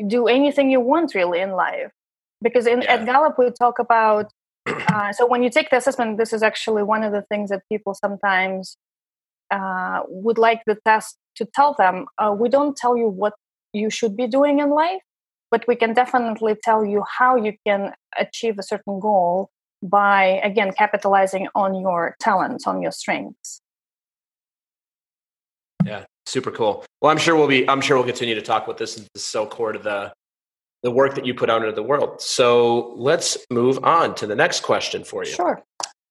do 0.08 0.28
anything 0.28 0.70
you 0.70 0.80
want 0.80 1.14
really 1.14 1.40
in 1.40 1.52
life 1.52 1.90
because 2.42 2.66
in, 2.66 2.82
yeah. 2.82 2.94
at 2.94 3.06
gallup 3.06 3.38
we 3.38 3.50
talk 3.50 3.78
about 3.78 4.30
uh, 4.66 5.12
so 5.12 5.26
when 5.26 5.42
you 5.42 5.50
take 5.50 5.70
the 5.70 5.76
assessment 5.76 6.18
this 6.18 6.32
is 6.32 6.42
actually 6.42 6.82
one 6.82 7.02
of 7.02 7.12
the 7.12 7.22
things 7.22 7.50
that 7.50 7.62
people 7.70 7.94
sometimes 7.94 8.76
uh, 9.50 10.00
would 10.08 10.38
like 10.38 10.62
the 10.66 10.78
test 10.86 11.16
to 11.34 11.44
tell 11.54 11.74
them 11.78 12.06
uh, 12.18 12.34
we 12.38 12.48
don't 12.48 12.76
tell 12.76 12.96
you 12.96 13.08
what 13.08 13.34
you 13.72 13.90
should 13.90 14.16
be 14.16 14.26
doing 14.26 14.58
in 14.58 14.70
life 14.70 15.00
but 15.50 15.66
we 15.68 15.76
can 15.76 15.92
definitely 15.92 16.56
tell 16.62 16.84
you 16.84 17.04
how 17.18 17.36
you 17.36 17.52
can 17.66 17.92
achieve 18.18 18.58
a 18.58 18.62
certain 18.62 19.00
goal 19.00 19.50
by 19.82 20.40
again 20.44 20.72
capitalizing 20.76 21.48
on 21.54 21.74
your 21.74 22.16
talents 22.20 22.66
on 22.66 22.80
your 22.80 22.92
strengths. 22.92 23.60
Yeah 25.84 26.04
super 26.26 26.50
cool. 26.50 26.84
Well 27.00 27.10
i'm 27.10 27.18
sure 27.18 27.36
we'll 27.36 27.48
be 27.48 27.68
i'm 27.68 27.80
sure 27.80 27.96
we'll 27.96 28.06
continue 28.06 28.34
to 28.34 28.42
talk 28.42 28.64
about 28.64 28.78
this 28.78 28.94
this 28.96 29.08
is 29.14 29.24
so 29.24 29.46
core 29.46 29.72
to 29.72 29.78
the 29.78 30.12
the 30.82 30.90
work 30.90 31.14
that 31.14 31.24
you 31.24 31.32
put 31.32 31.48
out 31.48 31.62
into 31.62 31.74
the 31.74 31.82
world. 31.82 32.20
So 32.20 32.94
let's 32.96 33.38
move 33.50 33.84
on 33.84 34.16
to 34.16 34.26
the 34.26 34.34
next 34.34 34.64
question 34.64 35.04
for 35.04 35.24
you. 35.24 35.30
Sure. 35.30 35.62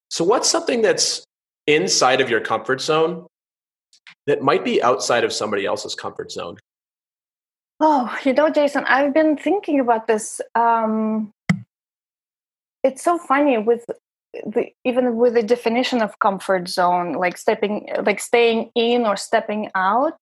So 0.09 0.23
what's 0.23 0.49
something 0.49 0.81
that's 0.81 1.25
inside 1.67 2.21
of 2.21 2.29
your 2.29 2.39
comfort 2.39 2.79
zone 2.79 3.27
that 4.27 4.41
might 4.41 4.63
be 4.63 4.81
outside 4.81 5.25
of 5.25 5.33
somebody 5.33 5.65
else's 5.65 5.93
comfort 5.93 6.31
zone? 6.31 6.57
Oh 7.81 8.15
you 8.23 8.33
know 8.33 8.49
jason 8.51 8.85
i've 8.85 9.11
been 9.11 9.35
thinking 9.35 9.79
about 9.79 10.05
this 10.05 10.39
um 10.53 11.31
it's 12.83 13.03
so 13.03 13.17
funny 13.17 13.57
with 13.57 13.85
the, 14.33 14.67
even 14.85 15.17
with 15.17 15.33
the 15.33 15.43
definition 15.43 16.01
of 16.01 16.19
comfort 16.19 16.67
zone 16.67 17.13
like 17.13 17.37
stepping 17.37 17.89
like 18.03 18.19
staying 18.19 18.71
in 18.75 19.05
or 19.05 19.17
stepping 19.17 19.69
out 19.75 20.13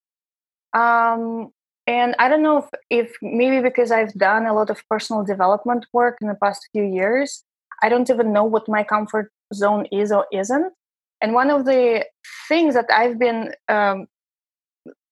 um 0.74 1.52
and 1.90 2.16
I 2.20 2.30
don't 2.30 2.44
know 2.44 2.60
if, 2.60 2.66
if 2.92 3.16
maybe 3.20 3.62
because 3.62 3.92
I've 3.92 4.14
done 4.14 4.46
a 4.46 4.54
lot 4.54 4.70
of 4.70 4.84
personal 4.92 5.24
development 5.24 5.88
work 5.92 6.20
in 6.22 6.28
the 6.28 6.36
past 6.36 6.70
few 6.72 6.84
years, 6.84 7.44
I 7.82 7.90
don't 7.90 8.08
even 8.12 8.32
know 8.32 8.44
what 8.44 8.70
my 8.70 8.84
comfort 8.84 9.32
zone 9.56 9.88
is 9.92 10.12
or 10.12 10.28
isn't. 10.32 10.72
And 11.20 11.34
one 11.34 11.50
of 11.50 11.66
the 11.66 12.06
things 12.48 12.76
that 12.76 12.86
I've 12.94 13.18
been, 13.18 13.54
um, 13.70 14.06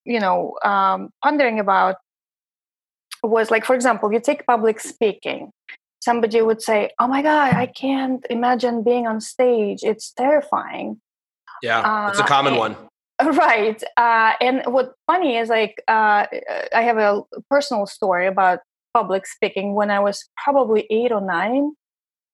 you 0.06 0.20
know, 0.20 0.54
um, 0.64 1.10
pondering 1.24 1.60
about 1.60 1.96
was 3.24 3.50
like, 3.50 3.66
for 3.66 3.74
example, 3.74 4.14
you 4.14 4.20
take 4.20 4.46
public 4.46 4.80
speaking. 4.80 5.52
Somebody 6.00 6.42
would 6.42 6.62
say, 6.62 6.92
"Oh 7.00 7.08
my 7.08 7.22
God, 7.22 7.54
I 7.54 7.66
can't 7.66 8.26
imagine 8.30 8.84
being 8.84 9.08
on 9.08 9.22
stage. 9.22 9.80
It's 9.82 10.12
terrifying." 10.12 11.02
Yeah, 11.62 11.80
uh, 11.80 12.10
it's 12.10 12.20
a 12.20 12.24
common 12.24 12.54
and, 12.54 12.60
one. 12.60 12.76
Right. 13.20 13.82
Uh, 13.98 14.34
and 14.40 14.62
what's 14.68 14.94
funny 15.08 15.38
is 15.38 15.50
like 15.50 15.82
uh, 15.88 16.28
I 16.76 16.82
have 16.84 16.98
a 16.98 17.24
personal 17.50 17.88
story 17.88 18.28
about 18.28 18.60
public 18.94 19.26
speaking 19.26 19.74
when 19.74 19.90
I 19.90 20.00
was 20.00 20.24
probably 20.44 20.86
eight 20.92 21.12
or 21.12 21.22
nine 21.22 21.72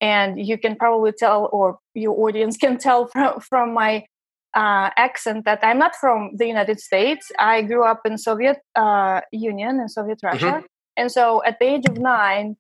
and 0.03 0.46
you 0.46 0.58
can 0.58 0.75
probably 0.75 1.13
tell 1.13 1.50
or 1.51 1.79
your 1.93 2.13
audience 2.20 2.58
can 2.63 2.77
tell 2.77 3.08
from, 3.08 3.39
from 3.39 3.74
my 3.74 4.05
uh, 4.55 4.89
accent 4.98 5.46
that 5.46 5.60
i'm 5.63 5.79
not 5.79 5.96
from 5.96 6.32
the 6.36 6.46
united 6.46 6.79
states 6.79 7.32
i 7.39 7.62
grew 7.62 7.84
up 7.84 8.01
in 8.05 8.17
soviet 8.17 8.58
uh, 8.75 9.22
union 9.32 9.79
and 9.79 9.89
soviet 9.89 10.20
mm-hmm. 10.20 10.27
russia 10.27 10.53
mm-hmm. 10.58 10.65
and 10.98 11.12
so 11.12 11.41
at 11.43 11.58
the 11.60 11.65
age 11.65 11.86
of 11.89 11.98
nine 11.98 12.55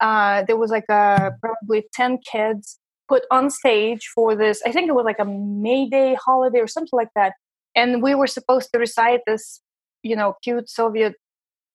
uh, 0.00 0.44
there 0.46 0.56
was 0.56 0.70
like 0.70 0.88
a, 0.88 1.32
probably 1.40 1.86
10 1.92 2.18
kids 2.30 2.78
put 3.08 3.24
on 3.30 3.50
stage 3.50 4.10
for 4.14 4.36
this 4.36 4.60
i 4.66 4.72
think 4.72 4.88
it 4.88 4.94
was 4.94 5.04
like 5.04 5.18
a 5.18 5.24
may 5.24 5.88
day 5.88 6.14
holiday 6.14 6.58
or 6.58 6.66
something 6.66 6.96
like 6.96 7.08
that 7.14 7.32
and 7.74 8.02
we 8.02 8.14
were 8.14 8.26
supposed 8.26 8.70
to 8.72 8.78
recite 8.78 9.20
this 9.26 9.60
you 10.02 10.14
know 10.14 10.34
cute 10.42 10.68
soviet 10.68 11.14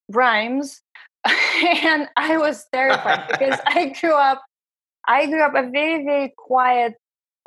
rhymes 0.09 0.81
and 1.25 2.07
i 2.17 2.37
was 2.37 2.65
terrified 2.71 3.27
because 3.31 3.59
i 3.65 3.93
grew 3.99 4.13
up 4.13 4.43
I 5.07 5.25
grew 5.25 5.41
up 5.41 5.53
a 5.55 5.69
very, 5.69 6.03
very 6.03 6.33
quiet, 6.37 6.93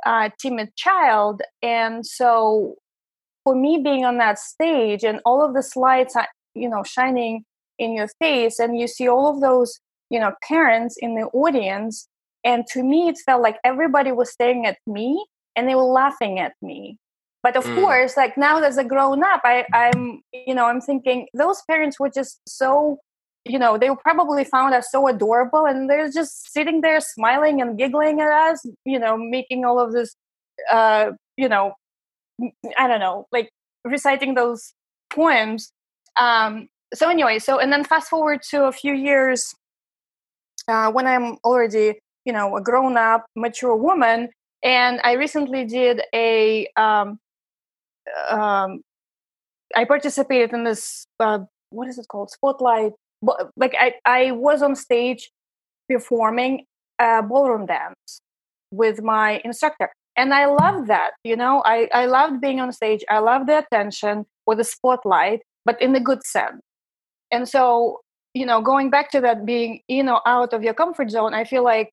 uh, 0.04 0.30
timid 0.38 0.75
child. 0.76 1.42
And 1.62 2.06
so 2.06 2.75
for 3.45 3.54
me 3.54 3.80
being 3.83 4.04
on 4.04 4.18
that 4.18 4.38
stage 4.38 5.04
and 5.04 5.21
all 5.25 5.45
of 5.45 5.54
the 5.54 5.66
lights, 5.76 6.14
you 6.54 6.68
know, 6.68 6.83
shining 6.83 7.45
in 7.78 7.92
your 7.92 8.09
face, 8.21 8.59
and 8.59 8.78
you 8.78 8.88
see 8.88 9.09
all 9.09 9.35
of 9.35 9.40
those, 9.40 9.80
you 10.11 10.21
know, 10.21 10.33
parents 10.47 10.97
in 10.99 11.15
the 11.15 11.27
audience. 11.29 12.09
And 12.45 12.65
to 12.73 12.83
me, 12.83 13.09
it 13.09 13.19
felt 13.25 13.43
like 13.43 13.57
everybody 13.65 14.13
was 14.13 14.31
staring 14.31 14.67
at 14.67 14.79
me 14.87 15.25
and 15.57 15.69
they 15.69 15.75
were 15.75 15.83
laughing 15.83 16.39
at 16.39 16.53
me. 16.63 16.99
But 17.43 17.57
of 17.57 17.65
mm. 17.65 17.81
course, 17.81 18.17
like 18.17 18.37
now 18.37 18.59
as 18.63 18.79
a 18.79 18.85
grown 18.85 19.23
up, 19.23 19.41
I, 19.45 19.65
I'm, 19.73 20.21
you 20.33 20.55
know, 20.55 20.67
I'm 20.67 20.81
thinking 20.81 21.29
those 21.35 21.63
parents 21.69 21.99
were 21.99 22.11
just 22.11 22.41
so 22.47 22.99
you 23.49 23.59
know 23.59 23.79
they 23.79 23.89
probably 24.03 24.45
found 24.45 24.75
us 24.75 24.89
so 24.91 25.07
adorable 25.07 25.67
and 25.67 25.89
they're 25.89 26.11
just 26.11 26.53
sitting 26.53 26.81
there 26.81 27.01
smiling 27.01 27.61
and 27.61 27.79
giggling 27.79 28.21
at 28.21 28.29
us 28.29 28.67
you 28.85 28.99
know 28.99 29.17
making 29.17 29.65
all 29.65 29.79
of 29.79 29.93
this 29.93 30.17
uh 30.71 31.11
you 31.37 31.49
know 31.49 31.73
i 32.79 32.89
don't 32.89 33.01
know 33.01 33.27
like 33.33 33.51
reciting 33.85 34.35
those 34.35 34.75
poems 35.11 35.73
um 36.21 36.69
so 36.93 37.09
anyway 37.09 37.39
so 37.39 37.59
and 37.59 37.73
then 37.73 37.85
fast 37.85 38.09
forward 38.09 38.41
to 38.43 38.65
a 38.65 38.73
few 38.73 38.95
years 38.95 39.55
uh, 40.68 40.90
when 40.90 41.06
i'm 41.06 41.37
already 41.44 41.99
you 42.25 42.32
know 42.32 42.56
a 42.56 42.61
grown 42.61 42.96
up 42.96 43.26
mature 43.37 43.76
woman 43.76 44.28
and 44.62 45.00
i 45.04 45.12
recently 45.12 45.64
did 45.64 46.02
a 46.14 46.66
um 46.76 47.18
um 48.30 48.80
i 49.75 49.85
participated 49.85 50.52
in 50.52 50.64
this 50.64 51.06
uh, 51.20 51.38
what 51.70 51.88
is 51.88 51.99
it 51.99 52.06
called? 52.08 52.30
Spotlight 52.30 52.92
like 53.56 53.75
I, 53.78 53.94
I 54.04 54.30
was 54.30 54.62
on 54.62 54.76
stage 54.76 55.30
performing 55.90 56.64
a 56.99 57.23
ballroom 57.23 57.66
dance 57.66 58.20
with 58.70 59.02
my 59.02 59.40
instructor 59.44 59.90
and 60.16 60.32
i 60.32 60.46
loved 60.46 60.88
that 60.88 61.12
you 61.25 61.37
know? 61.37 61.62
I 61.64 61.88
i 61.92 62.07
loved 62.07 62.40
being 62.40 62.61
on 62.61 62.72
stage 62.72 63.05
i 63.11 63.18
loved 63.18 63.48
the 63.48 63.59
attention 63.59 64.26
or 64.46 64.55
the 64.55 64.64
spotlight 64.64 65.40
but 65.66 65.83
in 65.83 65.94
a 65.94 66.00
good 66.00 66.24
sense. 66.24 66.62
And 67.31 67.46
so 67.46 68.00
you 68.37 68.44
know 68.44 68.61
going 68.61 68.90
back 68.90 69.11
to 69.11 69.20
that 69.20 69.46
being 69.46 69.81
you 69.88 70.03
know 70.03 70.20
out 70.27 70.53
of 70.53 70.62
your 70.62 70.75
comfort 70.75 71.11
zone 71.11 71.33
i 71.33 71.44
feel 71.44 71.64
like 71.64 71.90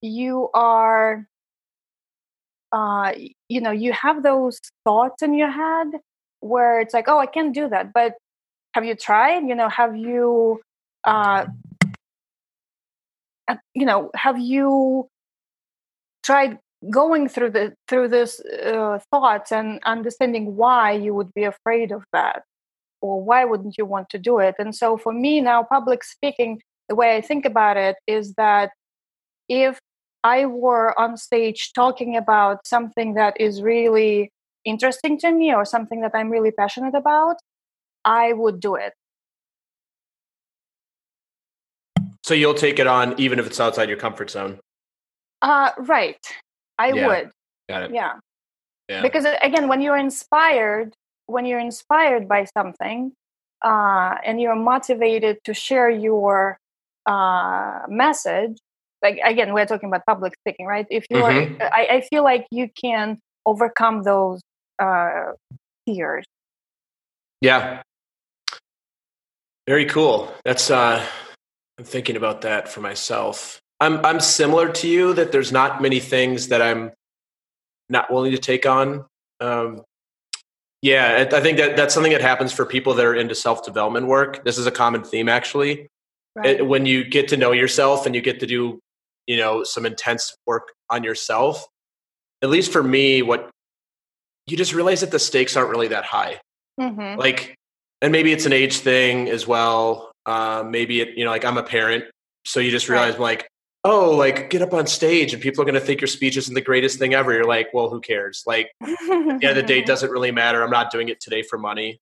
you 0.00 0.48
are 0.54 1.26
uh 2.72 3.12
you 3.48 3.60
know 3.60 3.70
you 3.70 3.92
have 3.92 4.22
those 4.22 4.58
thoughts 4.84 5.22
in 5.22 5.34
your 5.34 5.50
head 5.50 5.88
where 6.40 6.80
it's 6.80 6.94
like 6.94 7.08
oh 7.08 7.18
i 7.18 7.26
can't 7.26 7.54
do 7.54 7.68
that 7.68 7.92
but 7.92 8.14
have 8.74 8.84
you 8.84 8.94
tried? 8.94 9.46
You 9.46 9.54
know 9.54 9.68
have 9.68 9.96
you 9.96 10.60
uh, 11.04 11.46
you 13.74 13.84
know 13.84 14.10
have 14.14 14.38
you 14.38 15.08
tried 16.22 16.58
going 16.90 17.28
through 17.28 17.50
the 17.50 17.74
through 17.88 18.08
this 18.08 18.40
uh, 18.40 18.98
thoughts 19.10 19.52
and 19.52 19.78
understanding 19.84 20.56
why 20.56 20.92
you 20.92 21.14
would 21.14 21.32
be 21.34 21.44
afraid 21.44 21.92
of 21.92 22.02
that 22.12 22.44
or 23.02 23.22
why 23.22 23.44
wouldn't 23.44 23.76
you 23.76 23.84
want 23.84 24.08
to 24.08 24.18
do 24.18 24.38
it 24.38 24.54
and 24.58 24.74
so 24.74 24.96
for 24.96 25.12
me 25.12 25.40
now 25.40 25.62
public 25.62 26.04
speaking 26.04 26.60
the 26.88 26.94
way 26.94 27.16
i 27.16 27.20
think 27.20 27.44
about 27.44 27.76
it 27.76 27.96
is 28.06 28.34
that 28.34 28.70
if 29.48 29.78
i 30.24 30.46
were 30.46 30.98
on 30.98 31.16
stage 31.16 31.72
talking 31.74 32.16
about 32.16 32.66
something 32.66 33.14
that 33.14 33.38
is 33.40 33.62
really 33.62 34.30
interesting 34.64 35.18
to 35.18 35.30
me 35.32 35.52
or 35.52 35.64
something 35.64 36.00
that 36.00 36.12
i'm 36.14 36.30
really 36.30 36.50
passionate 36.50 36.94
about 36.94 37.36
i 38.04 38.32
would 38.32 38.60
do 38.60 38.74
it 38.74 38.92
So 42.24 42.34
you'll 42.34 42.54
take 42.54 42.78
it 42.78 42.86
on 42.86 43.18
even 43.18 43.38
if 43.38 43.46
it's 43.46 43.60
outside 43.60 43.88
your 43.88 43.98
comfort 43.98 44.30
zone. 44.30 44.60
Uh 45.40 45.70
right. 45.78 46.24
I 46.78 46.92
yeah. 46.92 47.06
would. 47.06 47.30
Got 47.68 47.82
it. 47.84 47.90
Yeah. 47.92 48.14
yeah. 48.88 49.02
Because 49.02 49.24
uh, 49.24 49.36
again, 49.42 49.68
when 49.68 49.80
you're 49.80 49.96
inspired, 49.96 50.94
when 51.26 51.46
you're 51.46 51.60
inspired 51.60 52.28
by 52.28 52.44
something, 52.44 53.12
uh, 53.64 54.16
and 54.24 54.40
you're 54.40 54.56
motivated 54.56 55.38
to 55.44 55.54
share 55.54 55.88
your 55.88 56.58
uh, 57.06 57.80
message, 57.88 58.58
like 59.02 59.18
again, 59.24 59.52
we're 59.52 59.66
talking 59.66 59.88
about 59.88 60.06
public 60.06 60.34
speaking, 60.40 60.66
right? 60.66 60.86
If 60.90 61.06
you 61.10 61.18
mm-hmm. 61.18 61.60
are, 61.60 61.66
I, 61.72 61.86
I, 61.90 62.00
feel 62.02 62.22
like 62.22 62.46
you 62.50 62.68
can 62.80 63.18
overcome 63.44 64.04
those 64.04 64.40
uh, 64.78 65.32
fears. 65.86 66.24
Yeah. 67.40 67.82
Very 69.66 69.86
cool. 69.86 70.32
That's 70.44 70.70
uh 70.70 71.04
I'm 71.78 71.84
thinking 71.84 72.16
about 72.16 72.42
that 72.42 72.68
for 72.68 72.80
myself. 72.80 73.60
I'm 73.80 74.04
I'm 74.04 74.20
similar 74.20 74.70
to 74.72 74.88
you 74.88 75.14
that 75.14 75.32
there's 75.32 75.50
not 75.50 75.82
many 75.82 75.98
things 75.98 76.48
that 76.48 76.62
I'm 76.62 76.92
not 77.88 78.12
willing 78.12 78.32
to 78.32 78.38
take 78.38 78.66
on. 78.66 79.04
Um, 79.40 79.82
yeah, 80.82 81.28
I 81.32 81.40
think 81.40 81.58
that 81.58 81.76
that's 81.76 81.94
something 81.94 82.12
that 82.12 82.20
happens 82.20 82.52
for 82.52 82.66
people 82.66 82.94
that 82.94 83.06
are 83.06 83.14
into 83.14 83.36
self 83.36 83.64
development 83.64 84.08
work. 84.08 84.44
This 84.44 84.58
is 84.58 84.66
a 84.66 84.72
common 84.72 85.04
theme, 85.04 85.28
actually. 85.28 85.88
Right. 86.34 86.56
It, 86.56 86.66
when 86.66 86.86
you 86.86 87.04
get 87.04 87.28
to 87.28 87.36
know 87.36 87.52
yourself 87.52 88.04
and 88.04 88.14
you 88.16 88.20
get 88.20 88.40
to 88.40 88.46
do, 88.46 88.80
you 89.28 89.36
know, 89.36 89.62
some 89.62 89.86
intense 89.86 90.34
work 90.44 90.72
on 90.90 91.04
yourself. 91.04 91.64
At 92.42 92.50
least 92.50 92.72
for 92.72 92.82
me, 92.82 93.22
what 93.22 93.48
you 94.46 94.56
just 94.56 94.74
realize 94.74 95.02
that 95.02 95.12
the 95.12 95.20
stakes 95.20 95.56
aren't 95.56 95.70
really 95.70 95.88
that 95.88 96.04
high. 96.04 96.40
Mm-hmm. 96.80 97.18
Like, 97.18 97.54
and 98.00 98.10
maybe 98.10 98.32
it's 98.32 98.46
an 98.46 98.52
age 98.52 98.78
thing 98.78 99.28
as 99.28 99.46
well. 99.46 100.10
Uh, 100.26 100.64
maybe 100.68 101.00
it, 101.00 101.16
you 101.16 101.24
know, 101.24 101.30
like 101.30 101.44
I'm 101.44 101.58
a 101.58 101.62
parent, 101.62 102.04
so 102.44 102.58
you 102.58 102.72
just 102.72 102.88
realize 102.88 103.12
right. 103.12 103.20
like, 103.20 103.48
oh, 103.84 104.10
like 104.10 104.50
get 104.50 104.62
up 104.62 104.72
on 104.72 104.86
stage 104.86 105.32
and 105.32 105.42
people 105.42 105.62
are 105.62 105.64
going 105.64 105.74
to 105.74 105.80
think 105.80 106.00
your 106.00 106.08
speech 106.08 106.36
isn't 106.36 106.54
the 106.54 106.60
greatest 106.60 106.98
thing 106.98 107.14
ever. 107.14 107.32
You're 107.32 107.44
like, 107.44 107.68
well, 107.72 107.90
who 107.90 108.00
cares? 108.00 108.42
Like, 108.46 108.70
yeah, 108.80 109.52
the 109.52 109.64
date 109.66 109.86
doesn't 109.86 110.10
really 110.10 110.30
matter. 110.30 110.62
I'm 110.62 110.70
not 110.70 110.90
doing 110.90 111.08
it 111.08 111.20
today 111.20 111.42
for 111.42 111.58
money. 111.58 112.00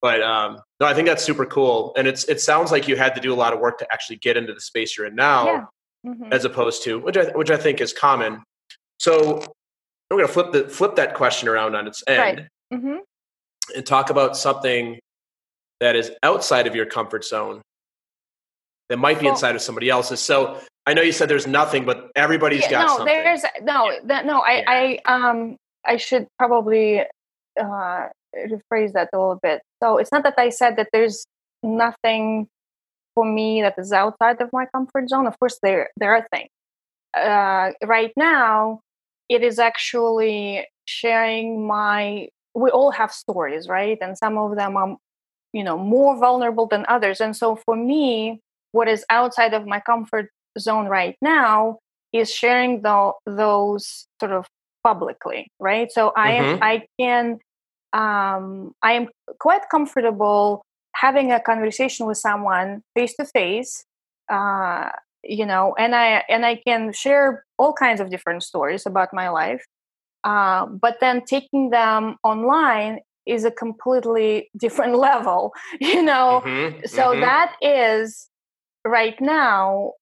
But 0.00 0.20
um, 0.20 0.58
no, 0.80 0.86
I 0.86 0.94
think 0.94 1.06
that's 1.06 1.22
super 1.22 1.46
cool, 1.46 1.92
and 1.96 2.08
it's 2.08 2.24
it 2.24 2.40
sounds 2.40 2.72
like 2.72 2.88
you 2.88 2.96
had 2.96 3.14
to 3.14 3.20
do 3.20 3.32
a 3.32 3.36
lot 3.36 3.52
of 3.52 3.60
work 3.60 3.78
to 3.78 3.92
actually 3.92 4.16
get 4.16 4.36
into 4.36 4.52
the 4.52 4.60
space 4.60 4.98
you're 4.98 5.06
in 5.06 5.14
now, 5.14 5.44
yeah. 5.46 5.64
mm-hmm. 6.08 6.32
as 6.32 6.44
opposed 6.44 6.82
to 6.82 6.98
which 6.98 7.16
I 7.16 7.26
which 7.26 7.52
I 7.52 7.56
think 7.56 7.80
is 7.80 7.92
common. 7.92 8.42
So 8.98 9.44
we're 10.10 10.16
going 10.18 10.26
to 10.26 10.32
flip 10.32 10.50
the 10.50 10.68
flip 10.68 10.96
that 10.96 11.14
question 11.14 11.48
around 11.48 11.76
on 11.76 11.86
its 11.86 12.02
end 12.08 12.18
right. 12.18 12.48
mm-hmm. 12.74 12.96
and 13.76 13.86
talk 13.86 14.10
about 14.10 14.36
something 14.36 14.98
that 15.78 15.94
is 15.94 16.10
outside 16.24 16.66
of 16.66 16.74
your 16.74 16.86
comfort 16.86 17.24
zone 17.24 17.62
that 18.92 18.98
might 18.98 19.18
be 19.18 19.26
inside 19.26 19.54
of 19.54 19.62
somebody 19.62 19.88
else's. 19.88 20.20
So 20.20 20.58
I 20.86 20.92
know 20.92 21.00
you 21.00 21.12
said 21.12 21.30
there's 21.30 21.46
nothing, 21.46 21.86
but 21.86 22.10
everybody's 22.14 22.60
yeah, 22.62 22.72
got 22.72 22.86
no, 22.86 22.96
something. 22.98 23.24
There's 23.24 23.42
no, 23.62 23.90
yeah. 23.90 23.98
that, 24.04 24.26
no. 24.26 24.40
I, 24.40 24.52
yeah. 24.52 24.98
I, 25.06 25.30
um, 25.30 25.56
I 25.86 25.96
should 25.96 26.26
probably 26.38 27.00
uh, 27.58 28.08
rephrase 28.36 28.92
that 28.92 29.08
a 29.14 29.18
little 29.18 29.40
bit. 29.42 29.62
So 29.82 29.96
it's 29.96 30.12
not 30.12 30.24
that 30.24 30.34
I 30.36 30.50
said 30.50 30.76
that 30.76 30.88
there's 30.92 31.24
nothing 31.62 32.48
for 33.14 33.24
me 33.24 33.62
that 33.62 33.76
is 33.78 33.92
outside 33.92 34.42
of 34.42 34.50
my 34.52 34.66
comfort 34.66 35.08
zone. 35.08 35.26
Of 35.26 35.38
course, 35.40 35.58
there 35.62 35.88
there 35.96 36.14
are 36.14 36.26
things. 36.30 36.50
Uh, 37.16 37.72
right 37.86 38.12
now, 38.14 38.80
it 39.30 39.42
is 39.42 39.58
actually 39.58 40.66
sharing 40.84 41.66
my. 41.66 42.28
We 42.54 42.68
all 42.68 42.90
have 42.90 43.10
stories, 43.10 43.68
right? 43.68 43.96
And 44.02 44.18
some 44.18 44.36
of 44.36 44.54
them 44.56 44.76
are 44.76 44.98
you 45.54 45.64
know 45.64 45.78
more 45.78 46.18
vulnerable 46.18 46.66
than 46.66 46.84
others 46.88 47.20
and 47.20 47.36
so 47.36 47.56
for 47.56 47.76
me 47.76 48.40
what 48.72 48.88
is 48.88 49.04
outside 49.10 49.54
of 49.54 49.66
my 49.66 49.80
comfort 49.80 50.30
zone 50.58 50.86
right 50.86 51.16
now 51.22 51.78
is 52.12 52.30
sharing 52.30 52.82
the, 52.82 53.12
those 53.26 54.06
sort 54.20 54.32
of 54.32 54.46
publicly 54.82 55.48
right 55.60 55.92
so 55.92 56.12
i 56.16 56.32
am 56.32 56.44
mm-hmm. 56.44 56.64
i 56.64 56.82
can 56.98 57.38
um, 57.92 58.72
i 58.82 58.92
am 58.92 59.06
quite 59.38 59.62
comfortable 59.70 60.62
having 60.96 61.30
a 61.30 61.40
conversation 61.40 62.06
with 62.06 62.18
someone 62.18 62.82
face 62.94 63.14
to 63.14 63.24
face 63.24 63.84
you 65.24 65.46
know 65.46 65.74
and 65.78 65.94
i 65.94 66.22
and 66.28 66.44
i 66.44 66.56
can 66.56 66.92
share 66.92 67.44
all 67.58 67.72
kinds 67.72 68.00
of 68.00 68.10
different 68.10 68.42
stories 68.42 68.86
about 68.86 69.08
my 69.12 69.28
life 69.28 69.64
uh, 70.24 70.66
but 70.66 70.98
then 71.00 71.22
taking 71.24 71.70
them 71.70 72.16
online 72.22 73.00
is 73.26 73.44
a 73.44 73.50
completely 73.50 74.50
different 74.58 74.96
level 74.96 75.52
you 75.80 76.02
know 76.02 76.42
mm-hmm, 76.44 76.78
so 76.86 77.10
mm-hmm. 77.10 77.20
That 77.20 77.54
is 77.62 78.28
right 78.84 79.20
now 79.20 79.92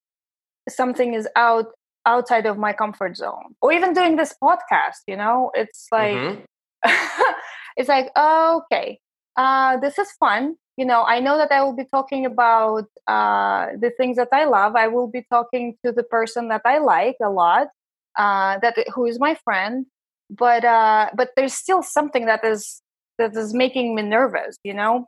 something 0.69 1.15
is 1.15 1.29
out 1.37 1.67
outside 2.07 2.47
of 2.47 2.57
my 2.57 2.73
comfort 2.73 3.17
zone 3.17 3.55
or 3.61 3.73
even 3.73 3.93
doing 3.93 4.17
this 4.17 4.35
podcast 4.43 5.03
you 5.07 5.17
know? 5.17 5.51
It's 5.55 5.87
like 5.93 6.17
mm-hmm. 6.17 7.33
it's 7.77 7.89
like 7.89 8.11
okay 8.17 8.99
uh, 9.37 9.77
this 9.79 9.99
is 9.99 10.11
fun. 10.19 10.57
You 10.77 10.87
know 10.87 11.05
i 11.05 11.21
know 11.21 11.37
that 11.37 11.53
i 11.53 11.63
will 11.63 11.77
be 11.77 11.85
talking 11.93 12.25
about 12.25 12.87
uh, 13.07 13.67
the 13.79 13.91
things 13.99 14.17
that 14.17 14.29
i 14.33 14.45
love. 14.47 14.77
I 14.77 14.89
will 14.89 15.09
be 15.09 15.27
talking 15.31 15.77
to 15.85 15.93
the 15.93 16.05
person 16.05 16.49
that 16.49 16.63
i 16.65 16.79
like 16.79 17.17
a 17.23 17.29
lot 17.29 17.69
uh, 18.17 18.59
that 18.63 18.77
who 18.95 19.05
is 19.05 19.21
my 19.21 19.35
friend 19.45 19.85
but 20.31 20.65
uh, 20.65 21.11
but 21.15 21.31
there's 21.37 21.53
still 21.53 21.83
something 21.83 22.25
that 22.27 22.45
is 22.45 22.81
that 23.19 23.37
is 23.37 23.53
making 23.53 23.95
me 23.95 24.03
nervous 24.03 24.57
you 24.65 24.73
know? 24.73 25.07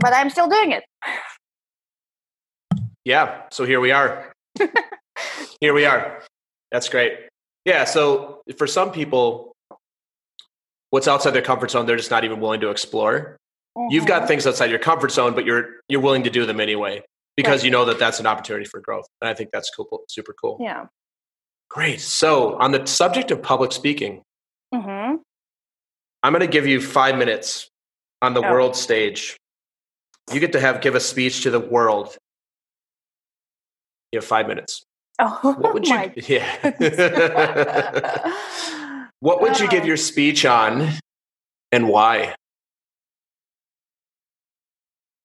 But 0.00 0.12
i'm 0.14 0.30
still 0.30 0.48
doing 0.48 0.72
it 0.72 0.84
yeah 3.04 3.42
so 3.50 3.64
here 3.64 3.80
we 3.80 3.90
are 3.90 4.32
here 5.60 5.74
we 5.74 5.84
are 5.84 6.22
that's 6.70 6.88
great 6.88 7.18
yeah 7.64 7.84
so 7.84 8.42
for 8.56 8.66
some 8.66 8.92
people 8.92 9.52
what's 10.90 11.08
outside 11.08 11.30
their 11.30 11.42
comfort 11.42 11.70
zone 11.70 11.86
they're 11.86 11.96
just 11.96 12.10
not 12.10 12.24
even 12.24 12.40
willing 12.40 12.60
to 12.60 12.70
explore 12.70 13.36
mm-hmm. 13.76 13.92
you've 13.92 14.06
got 14.06 14.20
mm-hmm. 14.20 14.28
things 14.28 14.46
outside 14.46 14.70
your 14.70 14.78
comfort 14.78 15.10
zone 15.10 15.34
but 15.34 15.44
you're 15.44 15.80
you're 15.88 16.00
willing 16.00 16.22
to 16.22 16.30
do 16.30 16.46
them 16.46 16.60
anyway 16.60 17.02
because 17.36 17.60
right. 17.60 17.64
you 17.64 17.70
know 17.70 17.84
that 17.84 17.98
that's 17.98 18.20
an 18.20 18.26
opportunity 18.26 18.64
for 18.64 18.80
growth 18.80 19.06
and 19.20 19.28
i 19.28 19.34
think 19.34 19.50
that's 19.52 19.70
cool 19.70 20.02
super 20.08 20.34
cool 20.40 20.56
yeah 20.60 20.86
great 21.68 22.00
so 22.00 22.56
on 22.58 22.72
the 22.72 22.86
subject 22.86 23.30
of 23.30 23.42
public 23.42 23.72
speaking 23.72 24.22
mm-hmm. 24.72 25.16
i'm 26.22 26.32
going 26.32 26.40
to 26.40 26.46
give 26.46 26.66
you 26.66 26.80
five 26.80 27.16
minutes 27.16 27.68
on 28.20 28.34
the 28.34 28.46
oh. 28.46 28.50
world 28.50 28.76
stage 28.76 29.36
you 30.32 30.38
get 30.38 30.52
to 30.52 30.60
have 30.60 30.80
give 30.80 30.94
a 30.94 31.00
speech 31.00 31.42
to 31.42 31.50
the 31.50 31.58
world 31.58 32.16
you 34.12 34.18
have 34.18 34.24
five 34.24 34.46
minutes 34.46 34.84
oh 35.18 35.56
what 35.58 35.74
would 35.74 35.86
you 35.92 36.12
yeah 36.28 36.70
what 39.20 39.40
would 39.40 39.58
you 39.58 39.68
give 39.68 39.84
your 39.84 39.96
speech 39.96 40.44
on 40.44 40.88
and 41.72 41.88
why 41.88 42.34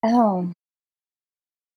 Oh, 0.03 0.51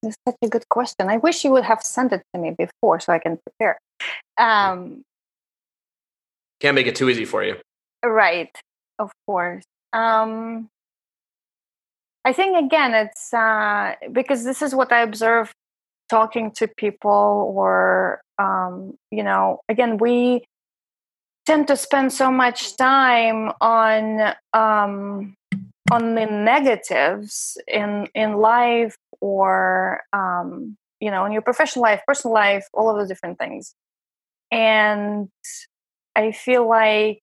that's 0.03 0.17
such 0.27 0.37
a 0.43 0.49
good 0.49 0.69
question. 0.69 1.09
I 1.09 1.17
wish 1.17 1.45
you 1.45 1.51
would 1.53 1.65
have 1.65 1.83
sent 1.83 2.13
it 2.13 2.23
to 2.35 2.41
me 2.41 2.53
before 2.57 3.01
so 3.01 3.13
I 3.13 3.19
can 3.19 3.39
prepare. 3.39 3.79
Um, 4.39 5.03
Can't 6.61 6.75
make 6.75 6.87
it 6.87 6.97
too 6.97 7.09
easy 7.09 7.25
for 7.25 7.43
you. 7.43 7.57
Right, 8.05 8.55
of 8.99 9.11
course. 9.27 9.65
Um, 9.93 10.69
I 12.25 12.33
think 12.33 12.57
again, 12.57 12.95
it's 12.95 13.33
uh, 13.35 13.95
because 14.13 14.45
this 14.45 14.63
is 14.63 14.75
what 14.75 14.93
I 14.93 15.01
observe 15.03 15.53
talking 16.11 16.51
to 16.53 16.69
people, 16.69 17.53
or 17.57 18.23
um, 18.39 18.99
you 19.11 19.23
know, 19.23 19.61
again, 19.69 19.99
we 19.99 20.45
tend 21.47 21.69
to 21.69 21.77
spend 21.77 22.13
so 22.13 22.31
much 22.31 22.77
time 22.77 23.53
on 23.61 24.35
um, 24.53 25.35
on 25.91 26.15
the 26.15 26.27
negatives 26.27 27.59
in 27.69 28.09
in 28.15 28.35
life 28.35 28.97
or 29.21 30.03
um, 30.13 30.77
you 31.01 31.11
know 31.11 31.25
in 31.25 31.33
your 31.33 31.43
professional 31.43 31.83
life 31.83 32.03
personal 32.07 32.35
life 32.35 32.67
all 32.75 32.91
of 32.91 32.97
those 32.99 33.09
different 33.09 33.39
things. 33.39 33.75
And 34.53 35.29
i 36.17 36.33
feel 36.33 36.69
like 36.69 37.21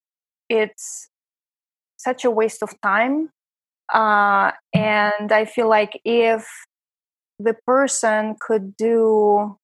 it's 0.50 1.10
such 1.98 2.26
a 2.26 2.32
waste 2.32 2.64
of 2.64 2.74
time 2.82 3.30
uh, 3.94 4.52
and 4.74 5.32
i 5.32 5.46
feel 5.46 5.70
like 5.70 6.00
if 6.06 6.48
the 7.40 7.56
person 7.66 8.36
could 8.40 8.76
do 8.78 9.58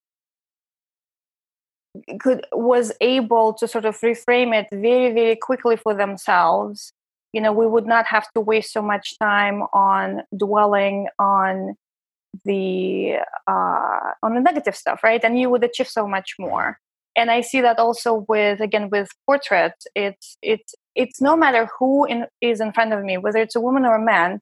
could 2.19 2.45
was 2.51 2.91
able 3.01 3.53
to 3.53 3.67
sort 3.67 3.85
of 3.85 3.99
reframe 4.01 4.53
it 4.57 4.67
very 4.71 5.13
very 5.13 5.35
quickly 5.35 5.75
for 5.75 5.93
themselves. 5.93 6.93
You 7.33 7.41
know 7.41 7.51
we 7.51 7.67
would 7.67 7.87
not 7.87 8.05
have 8.07 8.27
to 8.33 8.41
waste 8.41 8.73
so 8.73 8.81
much 8.81 9.17
time 9.19 9.63
on 9.73 10.23
dwelling 10.35 11.07
on 11.19 11.75
the 12.45 13.17
uh, 13.47 14.11
on 14.23 14.33
the 14.35 14.41
negative 14.41 14.75
stuff 14.75 15.03
right? 15.03 15.23
And 15.23 15.39
you 15.39 15.49
would 15.49 15.63
achieve 15.63 15.87
so 15.87 16.07
much 16.07 16.35
more. 16.39 16.79
And 17.15 17.29
i 17.29 17.41
see 17.41 17.61
that 17.61 17.77
also 17.77 18.25
with 18.27 18.59
again 18.59 18.89
with 18.89 19.07
portrait 19.27 19.73
it's 19.93 20.35
it's 20.41 20.73
it's 20.95 21.21
no 21.21 21.35
matter 21.35 21.69
who 21.77 22.05
in, 22.05 22.25
is 22.41 22.59
in 22.59 22.73
front 22.73 22.91
of 22.91 23.03
me 23.03 23.19
whether 23.19 23.37
it's 23.37 23.55
a 23.55 23.61
woman 23.61 23.85
or 23.85 23.95
a 23.95 24.01
man 24.03 24.39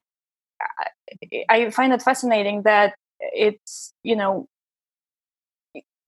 I, 0.80 1.44
I 1.48 1.70
find 1.70 1.92
it 1.92 2.00
fascinating 2.00 2.62
that 2.62 2.94
it's 3.34 3.92
you 4.02 4.16
know 4.16 4.46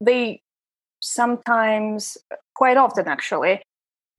they 0.00 0.40
sometimes 1.00 2.16
quite 2.54 2.76
often 2.76 3.08
actually 3.08 3.60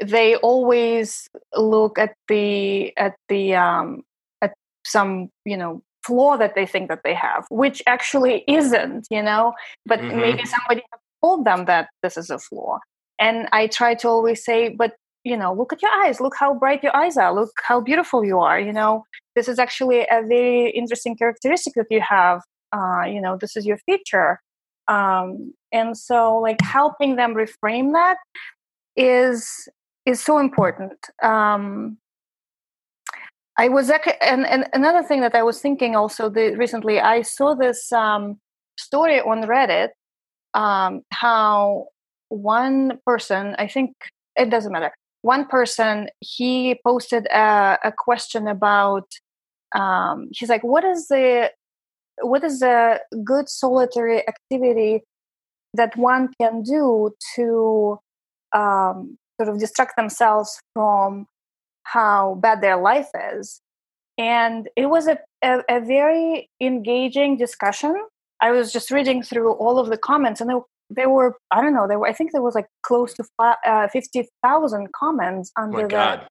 they 0.03 0.35
always 0.37 1.29
look 1.55 1.97
at 1.97 2.15
the 2.27 2.95
at 2.97 3.15
the 3.29 3.55
um, 3.55 4.03
at 4.41 4.53
some 4.85 5.29
you 5.45 5.57
know 5.57 5.81
flaw 6.05 6.37
that 6.37 6.53
they 6.55 6.65
think 6.65 6.89
that 6.89 7.01
they 7.03 7.13
have, 7.13 7.45
which 7.49 7.81
actually 7.87 8.43
isn't, 8.47 9.07
you 9.09 9.23
know. 9.23 9.53
But 9.85 9.99
mm-hmm. 9.99 10.19
maybe 10.19 10.45
somebody 10.45 10.83
told 11.23 11.45
them 11.45 11.65
that 11.65 11.89
this 12.03 12.17
is 12.17 12.29
a 12.29 12.39
flaw, 12.39 12.79
and 13.19 13.47
I 13.51 13.67
try 13.67 13.95
to 13.95 14.07
always 14.07 14.43
say, 14.43 14.69
but 14.69 14.95
you 15.23 15.35
know, 15.35 15.53
look 15.53 15.73
at 15.73 15.81
your 15.81 15.91
eyes. 15.91 16.21
Look 16.21 16.35
how 16.39 16.53
bright 16.53 16.83
your 16.83 16.95
eyes 16.95 17.17
are. 17.17 17.33
Look 17.33 17.51
how 17.63 17.81
beautiful 17.81 18.23
you 18.23 18.39
are. 18.39 18.59
You 18.59 18.73
know, 18.73 19.05
this 19.35 19.47
is 19.47 19.57
actually 19.57 20.01
a 20.01 20.21
very 20.27 20.69
interesting 20.69 21.15
characteristic 21.17 21.73
that 21.75 21.87
you 21.89 22.01
have. 22.01 22.41
Uh, 22.75 23.05
you 23.05 23.21
know, 23.21 23.37
this 23.37 23.55
is 23.55 23.65
your 23.65 23.77
feature. 23.85 24.41
Um, 24.87 25.53
and 25.71 25.97
so, 25.97 26.37
like 26.37 26.61
helping 26.61 27.15
them 27.15 27.33
reframe 27.33 27.93
that 27.93 28.17
is 28.95 29.67
is 30.05 30.21
so 30.21 30.37
important. 30.37 30.97
Um, 31.23 31.97
I 33.57 33.69
was 33.69 33.89
and, 33.89 34.45
and 34.45 34.67
another 34.73 35.01
thing 35.01 35.21
that 35.21 35.33
I 35.33 35.43
was 35.43 35.61
thinking 35.61 35.95
also 35.95 36.29
the, 36.29 36.55
recently, 36.55 36.99
I 36.99 37.21
saw 37.21 37.55
this 37.55 37.91
um, 37.91 38.39
story 38.77 39.21
on 39.21 39.43
Reddit 39.43 39.89
um, 40.53 41.01
how 41.11 41.87
one 42.29 42.99
person, 43.05 43.55
I 43.57 43.67
think 43.67 43.95
it 44.35 44.49
doesn't 44.49 44.71
matter, 44.71 44.91
one 45.21 45.45
person 45.47 46.09
he 46.19 46.79
posted 46.85 47.27
a, 47.27 47.79
a 47.83 47.93
question 47.97 48.47
about. 48.47 49.07
Um, 49.73 50.29
he's 50.31 50.49
like, 50.49 50.63
"What 50.63 50.85
is 50.85 51.07
the 51.07 51.51
what 52.21 52.43
is 52.43 52.61
a 52.61 52.99
good 53.23 53.49
solitary 53.49 54.27
activity 54.27 55.03
that 55.73 55.95
one 55.97 56.29
can 56.39 56.63
do 56.63 57.11
to 57.35 57.99
um, 58.53 59.17
sort 59.39 59.49
of 59.49 59.59
distract 59.59 59.97
themselves 59.97 60.59
from 60.73 61.27
how 61.83 62.35
bad 62.35 62.61
their 62.61 62.77
life 62.77 63.09
is. 63.33 63.61
And 64.17 64.69
it 64.75 64.87
was 64.87 65.07
a, 65.07 65.19
a, 65.43 65.59
a 65.69 65.79
very 65.81 66.49
engaging 66.61 67.37
discussion. 67.37 67.95
I 68.41 68.51
was 68.51 68.71
just 68.71 68.91
reading 68.91 69.23
through 69.23 69.53
all 69.53 69.77
of 69.77 69.89
the 69.89 69.97
comments, 69.97 70.39
and 70.39 70.49
there, 70.49 70.59
there 70.89 71.09
were, 71.09 71.37
I 71.51 71.61
don't 71.61 71.73
know, 71.73 71.87
there 71.87 71.99
were, 71.99 72.07
I 72.07 72.13
think 72.13 72.31
there 72.31 72.41
was 72.41 72.55
like 72.55 72.67
close 72.83 73.13
to 73.15 73.25
uh, 73.39 73.87
50,000 73.89 74.87
comments 74.93 75.51
under 75.57 75.87
the 75.87 76.21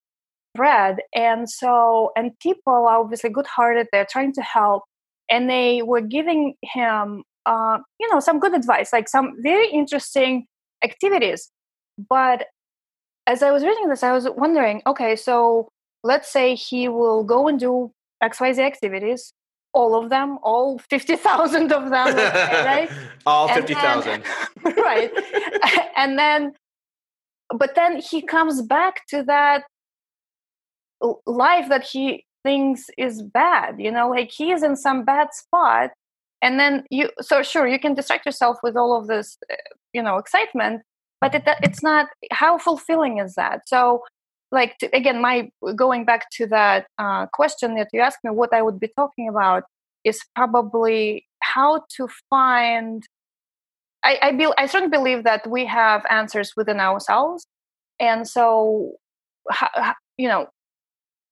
thread. 0.57 0.99
And 1.15 1.49
so, 1.51 2.13
and 2.17 2.39
people 2.41 2.73
are 2.73 3.01
obviously 3.01 3.31
good 3.31 3.47
hearted, 3.47 3.89
they're 3.93 4.07
trying 4.09 4.33
to 4.35 4.43
help, 4.43 4.85
and 5.31 5.49
they 5.49 5.83
were 5.83 6.01
giving 6.01 6.55
him, 6.63 7.25
uh, 7.47 7.79
you 7.99 8.11
know, 8.13 8.21
some 8.21 8.39
good 8.39 8.55
advice, 8.55 8.93
like 8.93 9.09
some 9.09 9.35
very 9.43 9.69
interesting 9.71 10.47
activities. 10.83 11.51
But 12.09 12.47
as 13.27 13.43
I 13.43 13.51
was 13.51 13.65
reading 13.65 13.89
this, 13.89 14.03
I 14.03 14.13
was 14.13 14.29
wondering, 14.37 14.83
okay, 14.87 15.17
so 15.17 15.69
let's 16.03 16.31
say 16.31 16.55
he 16.55 16.89
will 16.89 17.25
go 17.25 17.49
and 17.49 17.59
do 17.59 17.93
XYZ 18.23 18.59
activities, 18.59 19.33
all 19.73 20.01
of 20.01 20.11
them, 20.11 20.39
all 20.43 20.79
50,000 20.91 21.73
of 21.73 21.91
them, 21.91 22.17
right? 22.17 22.91
all 23.27 23.49
50,000. 23.49 24.23
right. 24.77 25.11
and 25.97 26.19
then, 26.19 26.53
but 27.57 27.75
then 27.75 28.01
he 28.01 28.23
comes 28.23 28.63
back 28.63 29.07
to 29.09 29.23
that 29.25 29.65
life 31.27 31.69
that 31.69 31.85
he 31.85 32.25
things 32.45 32.87
is 32.97 33.23
bad 33.23 33.77
you 33.79 33.91
know 33.91 34.09
like 34.09 34.31
he 34.31 34.53
is 34.53 34.63
in 34.63 34.77
some 34.77 35.05
bad 35.05 35.29
spot 35.33 35.91
and 36.43 36.61
then 36.61 36.85
you 36.91 37.09
so 37.21 37.43
sure 37.43 37.67
you 37.67 37.79
can 37.79 37.95
distract 37.95 38.27
yourself 38.27 38.59
with 38.63 38.77
all 38.77 38.97
of 38.97 39.07
this 39.09 39.39
uh, 39.51 39.57
you 39.93 40.03
know 40.03 40.19
excitement 40.19 40.83
but 41.25 41.35
it, 41.35 41.45
it's 41.63 41.83
not 41.83 42.09
how 42.33 42.59
fulfilling 42.59 43.19
is 43.19 43.35
that? 43.37 43.67
So 43.67 44.03
like 44.53 44.77
to, 44.79 44.95
again 44.95 45.23
my 45.23 45.51
going 45.75 46.05
back 46.05 46.29
to 46.33 46.47
that 46.47 46.87
uh, 46.99 47.27
question 47.33 47.77
that 47.77 47.89
you 47.93 48.01
asked 48.01 48.19
me 48.23 48.31
what 48.31 48.53
i 48.53 48.63
would 48.63 48.79
be 48.79 48.89
talking 48.95 49.29
about 49.29 49.65
is 50.05 50.21
probably 50.37 51.27
how 51.41 51.83
to 51.97 52.07
find 52.31 53.03
i 54.05 54.19
I, 54.23 54.33
be, 54.33 54.47
I 54.57 54.67
certainly 54.67 54.97
believe 54.97 55.25
that 55.25 55.51
we 55.51 55.65
have 55.65 56.05
answers 56.09 56.53
within 56.57 56.79
ourselves 56.79 57.47
and 57.99 58.29
so 58.29 58.93
you 60.19 60.29
know 60.29 60.47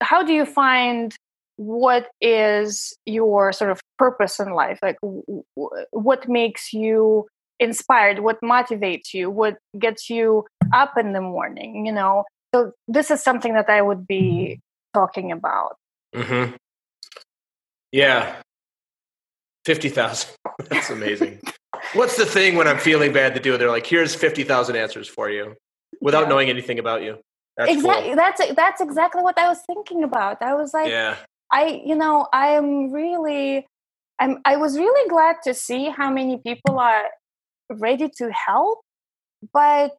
how 0.02 0.22
do 0.22 0.32
you 0.32 0.44
find 0.44 1.14
what 1.56 2.08
is 2.20 2.96
your 3.06 3.52
sort 3.52 3.70
of 3.70 3.80
purpose 3.98 4.40
in 4.40 4.52
life? 4.52 4.78
Like 4.82 4.96
w- 5.00 5.22
w- 5.56 5.84
what 5.90 6.28
makes 6.28 6.72
you 6.72 7.26
inspired? 7.60 8.20
What 8.20 8.40
motivates 8.42 9.14
you? 9.14 9.30
What 9.30 9.58
gets 9.78 10.10
you 10.10 10.46
up 10.72 10.96
in 10.98 11.12
the 11.12 11.20
morning 11.20 11.86
you 11.86 11.92
know? 11.92 12.24
So 12.54 12.72
this 12.86 13.10
is 13.10 13.22
something 13.22 13.54
that 13.54 13.70
i 13.70 13.80
would 13.80 14.06
be 14.06 14.60
talking 14.92 15.32
about. 15.32 15.76
Mm-hmm. 16.14 16.56
yeah. 17.92 18.36
50000 19.64 20.30
that's 20.68 20.90
amazing. 20.90 21.40
What's 21.94 22.16
the 22.16 22.26
thing 22.26 22.56
when 22.56 22.66
i'm 22.66 22.78
feeling 22.78 23.12
bad 23.12 23.34
to 23.34 23.40
do 23.40 23.56
they're 23.56 23.70
like 23.70 23.86
here's 23.86 24.14
50000 24.14 24.76
answers 24.76 25.08
for 25.08 25.30
you 25.30 25.54
without 26.00 26.22
yeah. 26.22 26.28
knowing 26.28 26.48
anything 26.48 26.78
about 26.78 27.02
you 27.02 27.18
that's 27.56 27.72
exactly 27.72 28.06
cool. 28.06 28.16
that's 28.16 28.54
that's 28.54 28.80
exactly 28.80 29.22
what 29.22 29.38
i 29.38 29.48
was 29.48 29.60
thinking 29.66 30.02
about. 30.04 30.40
I 30.40 30.54
was 30.54 30.72
like 30.72 30.88
yeah. 30.88 31.16
I 31.52 31.82
you 31.84 31.94
know 31.94 32.28
i'm 32.32 32.90
really 32.90 33.66
i'm 34.18 34.38
i 34.44 34.56
was 34.56 34.78
really 34.78 35.08
glad 35.08 35.36
to 35.44 35.52
see 35.54 35.90
how 35.90 36.10
many 36.10 36.38
people 36.38 36.78
are 36.78 37.04
ready 37.70 38.08
to 38.18 38.30
help 38.32 38.80
but 39.52 39.92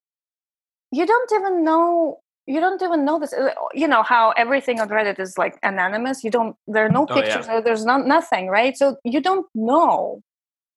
you 0.91 1.05
don't 1.05 1.31
even 1.31 1.63
know 1.63 2.19
you 2.45 2.59
don't 2.59 2.81
even 2.81 3.05
know 3.05 3.19
this 3.19 3.33
uh, 3.33 3.49
you 3.73 3.87
know 3.87 4.03
how 4.03 4.31
everything 4.31 4.79
on 4.79 4.89
reddit 4.89 5.19
is 5.19 5.37
like 5.37 5.57
anonymous. 5.63 6.23
You 6.23 6.31
don't 6.31 6.55
there 6.67 6.85
are 6.85 6.89
no 6.89 7.05
pictures 7.05 7.45
oh, 7.49 7.55
yeah. 7.55 7.61
there's 7.61 7.85
not 7.85 8.05
nothing 8.05 8.47
right? 8.47 8.77
So 8.77 8.97
you 9.03 9.21
don't 9.21 9.47
know 9.55 10.21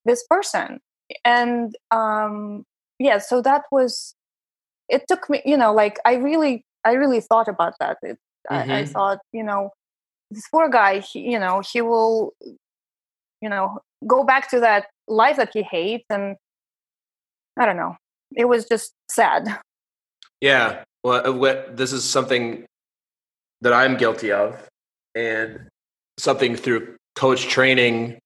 this 0.05 0.25
person. 0.29 0.81
And 1.25 1.75
um 1.91 2.65
yeah 2.99 3.19
so 3.19 3.43
that 3.43 3.65
was 3.71 4.15
it 4.89 5.05
took 5.09 5.29
me 5.29 5.43
you 5.45 5.57
know 5.57 5.73
like 5.73 5.99
i 6.05 6.15
really 6.15 6.65
i 6.88 6.92
really 6.92 7.20
thought 7.20 7.49
about 7.49 7.75
that 7.81 7.99
it, 8.03 8.18
mm-hmm. 8.51 8.55
I, 8.55 8.79
I, 8.79 8.83
mm-hmm. 8.83 8.92
thought 8.92 9.18
you 9.33 9.44
know 9.44 9.70
this 10.31 10.49
poor 10.49 10.68
guy 10.68 11.01
he, 11.01 11.20
you 11.33 11.38
know 11.38 11.62
he 11.72 11.81
will 11.81 12.33
you 13.42 13.49
know 13.49 13.81
go 14.07 14.25
back 14.25 14.51
to 14.51 14.61
that 14.61 14.87
life 15.09 15.37
that 15.37 15.51
he 15.53 15.62
hates 15.62 16.07
and 16.11 16.37
I 17.57 17.66
don't 17.66 17.77
know. 17.77 17.96
It 18.35 18.46
was 18.46 18.66
just 18.66 18.92
sad. 19.11 19.59
Yeah. 20.40 20.85
Well, 21.03 21.44
uh, 21.44 21.62
this 21.70 21.92
is 21.92 22.05
something 22.05 22.66
that 23.62 23.72
I'm 23.72 23.96
guilty 23.96 24.33
of, 24.33 24.68
and 25.14 25.68
something 26.18 26.57
through 26.57 26.96
coach 27.14 27.46
training 27.49 28.18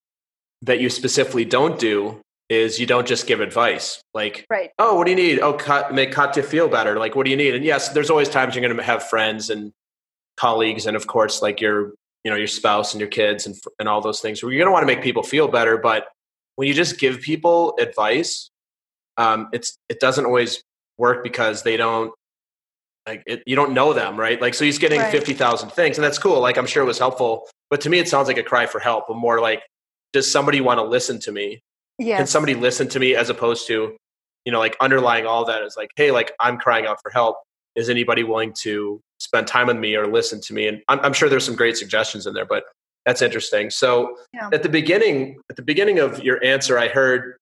that 0.62 0.80
you 0.80 0.90
specifically 0.90 1.44
don't 1.44 1.78
do 1.78 2.20
is 2.50 2.80
you 2.80 2.84
don't 2.84 3.06
just 3.06 3.26
give 3.26 3.40
advice. 3.40 4.02
Like 4.12 4.44
right. 4.50 4.70
oh 4.78 4.96
what 4.96 5.04
do 5.04 5.12
you 5.12 5.16
need? 5.16 5.38
Oh 5.38 5.54
cut, 5.54 5.94
make 5.94 6.12
Katya 6.12 6.42
feel 6.42 6.68
better. 6.68 6.98
Like 6.98 7.14
what 7.14 7.24
do 7.24 7.30
you 7.30 7.36
need? 7.36 7.54
And 7.54 7.64
yes 7.64 7.90
there's 7.90 8.10
always 8.10 8.28
times 8.28 8.54
you're 8.54 8.64
going 8.64 8.76
to 8.76 8.82
have 8.82 9.08
friends 9.08 9.48
and 9.48 9.72
colleagues 10.36 10.86
and 10.86 10.96
of 10.96 11.06
course 11.06 11.40
like 11.40 11.60
your 11.60 11.92
you 12.24 12.30
know 12.30 12.36
your 12.36 12.48
spouse 12.48 12.92
and 12.92 13.00
your 13.00 13.08
kids 13.08 13.46
and 13.46 13.56
and 13.78 13.88
all 13.88 14.00
those 14.00 14.20
things. 14.20 14.42
Where 14.42 14.52
you're 14.52 14.58
going 14.58 14.68
to 14.68 14.72
want 14.72 14.82
to 14.82 14.86
make 14.86 15.02
people 15.02 15.22
feel 15.22 15.48
better 15.48 15.78
but 15.78 16.08
when 16.56 16.66
you 16.66 16.74
just 16.74 16.98
give 16.98 17.20
people 17.20 17.76
advice 17.80 18.50
um, 19.16 19.48
it's 19.52 19.78
it 19.88 20.00
doesn't 20.00 20.26
always 20.26 20.62
work 20.98 21.22
because 21.22 21.62
they 21.62 21.76
don't 21.76 22.12
like 23.06 23.22
it, 23.26 23.42
you 23.46 23.54
don't 23.54 23.72
know 23.72 23.92
them 23.92 24.18
right? 24.18 24.40
Like 24.40 24.54
so 24.54 24.64
he's 24.64 24.78
getting 24.78 25.00
right. 25.00 25.12
50,000 25.12 25.70
things 25.70 25.98
and 25.98 26.04
that's 26.04 26.18
cool. 26.18 26.40
Like 26.40 26.58
I'm 26.58 26.66
sure 26.66 26.82
it 26.82 26.86
was 26.86 26.98
helpful 26.98 27.48
but 27.70 27.80
to 27.82 27.90
me 27.90 28.00
it 28.00 28.08
sounds 28.08 28.26
like 28.26 28.38
a 28.38 28.42
cry 28.42 28.66
for 28.66 28.80
help 28.80 29.04
but 29.06 29.16
more 29.16 29.40
like 29.40 29.62
does 30.12 30.28
somebody 30.28 30.60
want 30.60 30.78
to 30.78 30.84
listen 30.84 31.20
to 31.20 31.30
me 31.30 31.62
can 32.00 32.26
somebody 32.26 32.54
listen 32.54 32.88
to 32.88 32.98
me 32.98 33.14
as 33.14 33.30
opposed 33.30 33.66
to 33.66 33.96
you 34.44 34.52
know 34.52 34.58
like 34.58 34.76
underlying 34.80 35.26
all 35.26 35.44
that 35.44 35.62
is 35.62 35.74
like 35.76 35.90
hey 35.96 36.10
like 36.10 36.32
I'm 36.40 36.58
crying 36.58 36.86
out 36.86 36.98
for 37.02 37.10
help 37.10 37.36
is 37.76 37.88
anybody 37.88 38.22
willing 38.22 38.52
to 38.62 39.00
spend 39.18 39.46
time 39.46 39.68
with 39.68 39.76
me 39.76 39.94
or 39.94 40.06
listen 40.06 40.40
to 40.40 40.54
me 40.54 40.66
and 40.66 40.82
I'm, 40.88 41.00
I'm 41.00 41.12
sure 41.12 41.28
there's 41.28 41.44
some 41.44 41.56
great 41.56 41.76
suggestions 41.76 42.26
in 42.26 42.34
there 42.34 42.46
but 42.46 42.64
that's 43.06 43.22
interesting 43.22 43.70
so 43.70 44.16
yeah. 44.34 44.50
at 44.52 44.62
the 44.62 44.68
beginning 44.68 45.38
at 45.50 45.56
the 45.56 45.62
beginning 45.62 45.98
of 45.98 46.22
your 46.22 46.42
answer 46.44 46.78
I 46.78 46.88
heard 46.88 47.36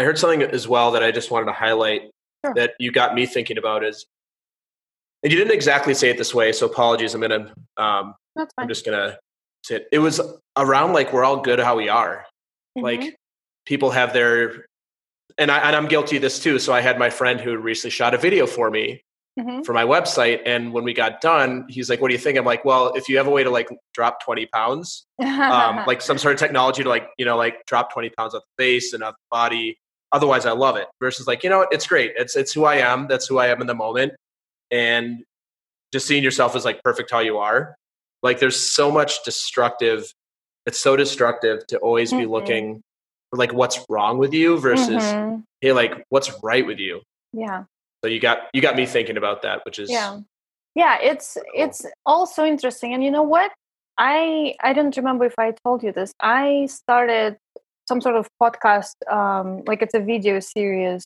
I 0.00 0.02
heard 0.02 0.18
something 0.18 0.42
as 0.42 0.66
well 0.66 0.92
that 0.92 1.02
I 1.02 1.10
just 1.10 1.30
wanted 1.30 1.46
to 1.46 1.52
highlight 1.52 2.10
sure. 2.42 2.54
that 2.54 2.72
you 2.78 2.90
got 2.90 3.14
me 3.14 3.26
thinking 3.26 3.58
about 3.58 3.84
is, 3.84 4.06
and 5.22 5.30
you 5.30 5.38
didn't 5.38 5.52
exactly 5.52 5.92
say 5.92 6.08
it 6.08 6.16
this 6.16 6.34
way, 6.34 6.52
so 6.52 6.64
apologies. 6.64 7.14
I'm 7.14 7.20
gonna, 7.20 7.52
um, 7.76 8.14
I'm 8.56 8.66
just 8.66 8.86
gonna 8.86 9.18
say 9.62 9.76
it. 9.76 9.88
It 9.92 9.98
was 9.98 10.18
around 10.56 10.94
like 10.94 11.12
we're 11.12 11.22
all 11.22 11.42
good 11.42 11.58
how 11.58 11.76
we 11.76 11.90
are. 11.90 12.24
Mm-hmm. 12.78 12.82
Like 12.82 13.16
people 13.70 13.90
have 13.90 14.12
their, 14.12 14.66
and 15.38 15.50
I 15.50 15.58
and 15.58 15.76
I'm 15.76 15.86
guilty 15.86 16.16
of 16.16 16.22
this 16.22 16.40
too. 16.40 16.58
So 16.58 16.72
I 16.74 16.80
had 16.80 16.98
my 16.98 17.08
friend 17.08 17.40
who 17.40 17.56
recently 17.56 17.92
shot 17.92 18.12
a 18.12 18.18
video 18.18 18.46
for 18.46 18.68
me 18.70 19.02
mm-hmm. 19.38 19.62
for 19.62 19.72
my 19.72 19.84
website, 19.84 20.40
and 20.44 20.72
when 20.72 20.82
we 20.82 20.92
got 20.92 21.20
done, 21.20 21.64
he's 21.68 21.88
like, 21.88 22.00
"What 22.00 22.08
do 22.08 22.14
you 22.14 22.18
think?" 22.18 22.36
I'm 22.36 22.44
like, 22.44 22.64
"Well, 22.64 22.92
if 22.94 23.08
you 23.08 23.16
have 23.16 23.28
a 23.28 23.30
way 23.30 23.44
to 23.44 23.50
like 23.50 23.68
drop 23.94 24.22
20 24.24 24.46
pounds, 24.46 25.06
um, 25.20 25.84
like 25.86 26.02
some 26.02 26.18
sort 26.18 26.34
of 26.34 26.40
technology 26.40 26.82
to 26.82 26.88
like 26.88 27.08
you 27.16 27.24
know 27.24 27.36
like 27.36 27.64
drop 27.66 27.92
20 27.92 28.10
pounds 28.10 28.34
off 28.34 28.42
the 28.58 28.64
face 28.64 28.92
and 28.92 29.02
off 29.02 29.14
the 29.14 29.36
body." 29.36 29.78
otherwise 30.12 30.46
I 30.46 30.52
love 30.52 30.76
it. 30.76 30.88
Versus 30.98 31.26
like, 31.26 31.44
you 31.44 31.50
know, 31.50 31.66
it's 31.70 31.86
great. 31.86 32.12
It's 32.16 32.36
it's 32.36 32.52
who 32.52 32.64
I 32.64 32.76
am. 32.76 33.06
That's 33.08 33.26
who 33.26 33.38
I 33.38 33.46
am 33.46 33.60
in 33.60 33.66
the 33.66 33.74
moment. 33.74 34.12
And 34.70 35.24
just 35.92 36.06
seeing 36.06 36.22
yourself 36.22 36.54
as 36.56 36.64
like 36.64 36.82
perfect 36.82 37.10
how 37.10 37.20
you 37.20 37.38
are. 37.38 37.76
Like 38.22 38.38
there's 38.38 38.58
so 38.58 38.90
much 38.90 39.22
destructive. 39.24 40.12
It's 40.66 40.78
so 40.78 40.96
destructive 40.96 41.66
to 41.68 41.78
always 41.78 42.10
mm-hmm. 42.10 42.20
be 42.20 42.26
looking 42.26 42.82
like 43.32 43.52
what's 43.52 43.84
wrong 43.88 44.18
with 44.18 44.34
you 44.34 44.58
versus 44.58 44.88
mm-hmm. 45.04 45.40
hey, 45.60 45.72
like 45.72 46.04
what's 46.08 46.32
right 46.42 46.66
with 46.66 46.78
you. 46.78 47.02
Yeah. 47.32 47.64
So 48.02 48.08
you 48.08 48.20
got 48.20 48.38
you 48.52 48.62
got 48.62 48.76
me 48.76 48.86
thinking 48.86 49.16
about 49.16 49.42
that, 49.42 49.64
which 49.64 49.78
is 49.78 49.90
yeah, 49.90 50.20
yeah. 50.74 50.98
It's 51.00 51.34
cool. 51.34 51.44
it's 51.54 51.84
also 52.06 52.44
interesting, 52.44 52.94
and 52.94 53.04
you 53.04 53.10
know 53.10 53.22
what? 53.22 53.52
I 53.98 54.54
I 54.62 54.72
don't 54.72 54.96
remember 54.96 55.26
if 55.26 55.34
I 55.38 55.52
told 55.64 55.82
you 55.82 55.92
this. 55.92 56.12
I 56.20 56.66
started 56.66 57.36
some 57.86 58.00
sort 58.00 58.16
of 58.16 58.28
podcast, 58.40 58.94
um, 59.10 59.62
like 59.66 59.82
it's 59.82 59.94
a 59.94 60.00
video 60.00 60.40
series, 60.40 61.04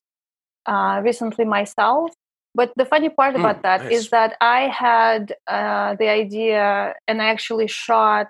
uh, 0.67 1.01
recently 1.03 1.45
myself. 1.45 2.11
But 2.55 2.73
the 2.77 2.85
funny 2.85 3.09
part 3.09 3.35
mm, 3.35 3.41
about 3.41 3.63
that 3.63 3.83
nice. 3.83 3.93
is 3.93 4.11
that 4.11 4.37
I 4.41 4.69
had 4.69 5.35
uh, 5.49 5.97
the 5.97 6.09
idea 6.09 6.95
and 7.09 7.21
I 7.21 7.27
actually 7.27 7.67
shot 7.67 8.29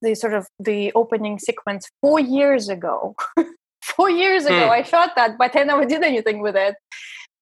the 0.00 0.14
sort 0.14 0.34
of 0.34 0.46
the 0.58 0.92
opening 0.94 1.38
sequence 1.38 1.88
four 2.00 2.20
years 2.20 2.68
ago. 2.68 3.14
four 3.82 4.10
years 4.10 4.46
ago, 4.46 4.68
mm. 4.68 4.70
I 4.70 4.82
shot 4.82 5.10
that, 5.16 5.36
but 5.38 5.56
I 5.56 5.64
never 5.64 5.84
did 5.92 6.02
anything 6.02 6.40
with 6.40 6.56
it. 6.56 6.76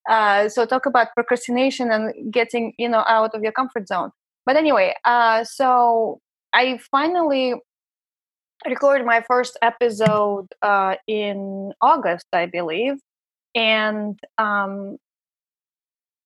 Uh, 0.09 0.49
so 0.49 0.65
talk 0.65 0.87
about 0.87 1.09
procrastination 1.15 1.91
and 1.91 2.33
getting 2.33 2.73
you 2.79 2.89
know 2.89 3.05
out 3.07 3.35
of 3.35 3.43
your 3.43 3.53
comfort 3.53 3.87
zone. 3.87 4.11
But 4.47 4.57
anyway, 4.57 4.95
uh, 5.05 5.45
so 5.45 6.21
I 6.53 6.79
finally 6.91 7.55
recorded 8.67 9.07
my 9.07 9.23
first 9.27 9.59
episode 9.63 10.47
uh, 10.63 10.97
in 11.07 11.73
August, 11.81 12.27
I 12.33 12.47
believe, 12.47 12.97
and 13.55 14.19
um, 14.39 14.97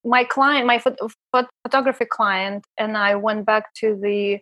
my 0.04 0.24
client, 0.24 0.66
my 0.66 0.78
phot- 0.78 1.48
photography 1.62 2.04
client, 2.04 2.64
and 2.78 2.96
I 2.96 3.14
went 3.14 3.46
back 3.46 3.72
to 3.74 3.98
the 4.00 4.38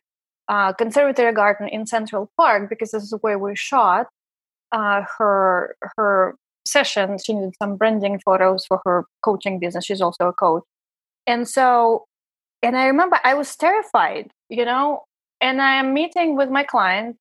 uh, 0.53 0.71
conservatory 0.75 1.33
garden 1.33 1.67
in 1.67 1.87
Central 1.87 2.31
Park 2.37 2.69
because 2.69 2.91
this 2.91 3.05
is 3.05 3.15
where 3.23 3.38
we 3.38 3.57
shot 3.57 4.09
uh, 4.73 5.03
her 5.17 5.75
her 5.97 6.37
session. 6.67 7.17
She 7.25 7.33
needed 7.33 7.55
some 7.61 7.77
branding 7.77 8.21
photos 8.23 8.67
for 8.67 8.79
her 8.85 9.07
coaching 9.25 9.59
business. 9.59 9.87
She's 9.87 10.03
also 10.03 10.29
a 10.29 10.33
coach, 10.35 10.65
and 11.27 11.49
so, 11.49 12.05
and 12.62 12.77
I 12.77 12.85
remember 12.85 13.19
I 13.25 13.33
was 13.33 13.57
terrified, 13.57 14.31
you 14.51 14.67
know. 14.67 15.05
And 15.41 15.61
I 15.61 15.75
am 15.77 15.95
meeting 15.95 16.37
with 16.37 16.51
my 16.51 16.65
client 16.65 17.17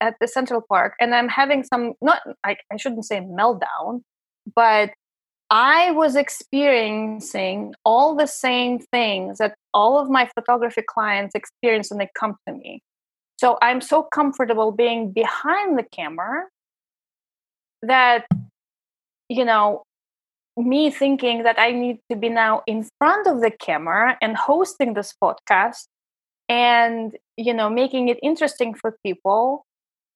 at 0.00 0.14
the 0.20 0.28
Central 0.28 0.62
Park, 0.62 0.94
and 1.00 1.12
I'm 1.12 1.28
having 1.28 1.64
some 1.64 1.94
not 2.00 2.20
I, 2.44 2.56
I 2.72 2.76
shouldn't 2.76 3.04
say 3.04 3.18
meltdown, 3.20 4.02
but 4.54 4.90
I 5.50 5.92
was 5.92 6.16
experiencing 6.16 7.74
all 7.84 8.16
the 8.16 8.26
same 8.26 8.80
things 8.80 9.38
that 9.38 9.54
all 9.72 9.98
of 9.98 10.10
my 10.10 10.28
photography 10.34 10.82
clients 10.82 11.34
experience 11.34 11.90
when 11.90 11.98
they 11.98 12.10
come 12.18 12.36
to 12.48 12.54
me. 12.54 12.82
So 13.38 13.58
I'm 13.62 13.80
so 13.80 14.02
comfortable 14.02 14.72
being 14.72 15.12
behind 15.12 15.78
the 15.78 15.84
camera 15.84 16.46
that, 17.82 18.26
you 19.28 19.44
know, 19.44 19.84
me 20.56 20.90
thinking 20.90 21.42
that 21.42 21.58
I 21.58 21.70
need 21.70 21.98
to 22.10 22.16
be 22.16 22.28
now 22.28 22.62
in 22.66 22.88
front 22.98 23.26
of 23.26 23.40
the 23.40 23.50
camera 23.50 24.16
and 24.22 24.36
hosting 24.36 24.94
this 24.94 25.14
podcast 25.22 25.86
and 26.48 27.16
you 27.36 27.52
know 27.52 27.68
making 27.68 28.08
it 28.08 28.18
interesting 28.22 28.74
for 28.74 28.96
people. 29.04 29.66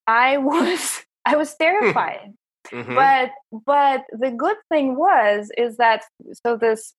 I 0.06 0.36
was 0.50 1.04
i 1.26 1.36
was 1.36 1.52
hmm. 1.52 1.64
terrified 1.64 2.32
mm-hmm. 2.68 2.94
but 2.94 3.30
but 3.64 4.04
the 4.12 4.30
good 4.30 4.56
thing 4.68 4.96
was 4.96 5.50
is 5.56 5.76
that 5.76 6.04
so 6.44 6.56
this 6.56 6.94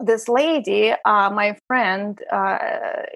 this 0.00 0.28
lady 0.28 0.92
uh, 1.04 1.30
my 1.30 1.56
friend 1.66 2.20
uh, 2.32 2.58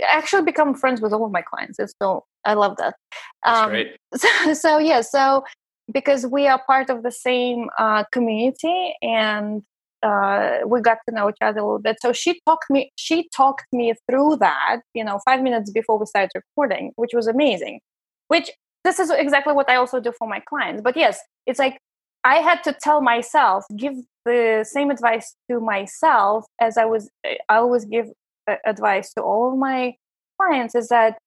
actually 0.09 0.43
become 0.43 0.75
friends 0.75 1.01
with 1.01 1.13
all 1.13 1.25
of 1.25 1.33
my 1.33 1.43
clients 1.43 1.79
it's 1.79 1.95
so 2.01 2.25
i 2.45 2.55
love 2.55 2.77
that 2.77 2.95
um, 3.45 3.71
great. 3.71 3.97
So, 4.17 4.55
so 4.55 4.79
yeah 4.79 5.01
so 5.01 5.45
because 5.93 6.27
we 6.27 6.47
are 6.47 6.61
part 6.67 6.91
of 6.91 7.03
the 7.03 7.13
same 7.13 7.69
uh, 7.79 8.05
community 8.13 8.95
and 9.03 9.63
uh, 10.03 10.59
we 10.67 10.81
got 10.81 10.99
to 11.09 11.15
know 11.15 11.29
each 11.29 11.37
other 11.41 11.61
a 11.61 11.65
little 11.65 11.79
bit. 11.79 11.97
So 12.01 12.13
she 12.13 12.41
talked 12.47 12.71
me 12.71 12.93
she 12.97 13.29
talked 13.35 13.67
me 13.73 13.95
through 14.09 14.37
that, 14.37 14.81
you 14.95 15.05
know, 15.05 15.21
five 15.25 15.43
minutes 15.43 15.71
before 15.71 15.99
we 15.99 16.07
started 16.07 16.31
recording, 16.35 16.93
which 16.97 17.11
was 17.15 17.27
amazing. 17.27 17.81
Which 18.29 18.51
this 18.87 19.01
is 19.01 19.11
exactly 19.11 19.53
what 19.53 19.69
I 19.69 19.77
also 19.77 19.99
do 20.01 20.13
for 20.13 20.29
my 20.29 20.41
clients. 20.41 20.81
But 20.81 20.97
yes, 20.97 21.19
it's 21.45 21.59
like 21.59 21.79
I 22.25 22.37
had 22.37 22.63
to 22.65 22.73
tell 22.73 23.01
myself, 23.01 23.65
give 23.77 23.95
the 24.25 24.65
same 24.69 24.91
advice 24.91 25.35
to 25.51 25.61
myself 25.61 26.47
as 26.61 26.79
I 26.79 26.85
was 26.85 27.11
I 27.25 27.57
always 27.65 27.85
give 27.85 28.07
uh, 28.49 28.57
advice 28.65 29.13
to 29.15 29.23
all 29.23 29.53
of 29.53 29.59
my 29.59 29.95
clients 30.39 30.75
is 30.75 30.89
that 30.89 31.19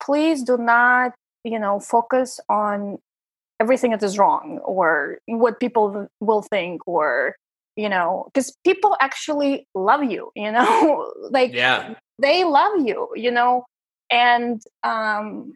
please 0.00 0.42
do 0.42 0.56
not, 0.56 1.12
you 1.44 1.58
know, 1.58 1.80
focus 1.80 2.40
on 2.48 2.98
everything 3.58 3.90
that 3.90 4.02
is 4.02 4.18
wrong 4.18 4.60
or 4.64 5.18
what 5.26 5.58
people 5.58 6.06
will 6.20 6.42
think 6.42 6.82
or 6.86 7.34
you 7.74 7.88
know 7.88 8.26
because 8.26 8.54
people 8.64 8.96
actually 9.00 9.66
love 9.74 10.04
you 10.04 10.30
you 10.34 10.52
know? 10.52 11.12
Like 11.30 11.52
yeah. 11.52 11.94
they 12.18 12.44
love 12.44 12.74
you 12.88 13.08
you 13.16 13.32
know? 13.32 13.64
And 14.10 14.62
um 14.82 15.54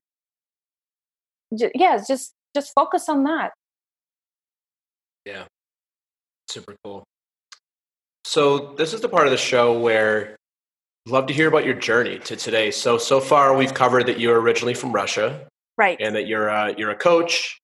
j- 1.56 1.72
yeah 1.74 2.02
just 2.06 2.32
just 2.54 2.72
focus 2.74 3.08
on 3.08 3.24
that. 3.24 3.52
Yeah. 5.24 5.44
Super 6.48 6.74
cool. 6.84 7.04
So 8.24 8.74
this 8.74 8.92
is 8.92 9.00
the 9.00 9.08
part 9.08 9.26
of 9.26 9.30
the 9.30 9.36
show 9.38 9.78
where 9.78 10.36
I'd 11.06 11.12
love 11.12 11.26
to 11.26 11.34
hear 11.34 11.48
about 11.48 11.64
your 11.64 11.74
journey 11.74 12.18
to 12.20 12.36
today. 12.36 12.70
So 12.70 12.98
so 12.98 13.20
far 13.20 13.56
we've 13.56 13.74
covered 13.74 14.06
that 14.06 14.18
you're 14.18 14.40
originally 14.40 14.74
from 14.74 14.92
russia 14.92 15.46
right. 15.76 15.96
and 16.00 16.14
that 16.14 16.26
you're 16.26 16.48
a, 16.48 16.74
you're 16.76 16.90
a 16.90 16.96
coach 16.96 17.60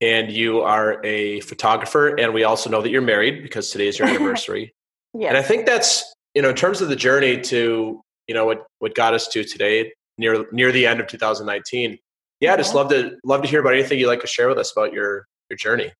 and 0.00 0.32
you 0.32 0.62
are 0.62 1.04
a 1.04 1.40
photographer 1.40 2.08
and 2.18 2.32
we 2.32 2.42
also 2.44 2.70
know 2.70 2.80
that 2.80 2.90
you're 2.90 3.02
married 3.02 3.42
because 3.42 3.70
today 3.70 3.88
is 3.88 3.98
your 3.98 4.08
anniversary. 4.12 4.72
Yeah 5.12 5.28
and 5.28 5.36
i 5.36 5.42
think 5.42 5.66
that's 5.66 6.14
you 6.34 6.42
know 6.42 6.50
in 6.50 6.54
terms 6.54 6.80
of 6.80 6.88
the 6.88 6.94
journey 6.94 7.40
to 7.40 8.00
you 8.28 8.34
know 8.34 8.46
what 8.46 8.64
what 8.78 8.94
got 8.94 9.12
us 9.12 9.26
to 9.28 9.42
today 9.42 9.92
near 10.18 10.46
near 10.52 10.70
the 10.70 10.86
end 10.86 11.00
of 11.00 11.08
2019 11.08 11.98
yeah, 12.40 12.56
just 12.56 12.74
love 12.74 12.88
to 12.90 13.16
love 13.24 13.42
to 13.42 13.48
hear 13.48 13.60
about 13.60 13.74
anything 13.74 13.98
you'd 13.98 14.08
like 14.08 14.20
to 14.20 14.26
share 14.26 14.48
with 14.48 14.58
us 14.58 14.72
about 14.72 14.92
your 14.92 15.26
your 15.48 15.56
journey 15.56 15.92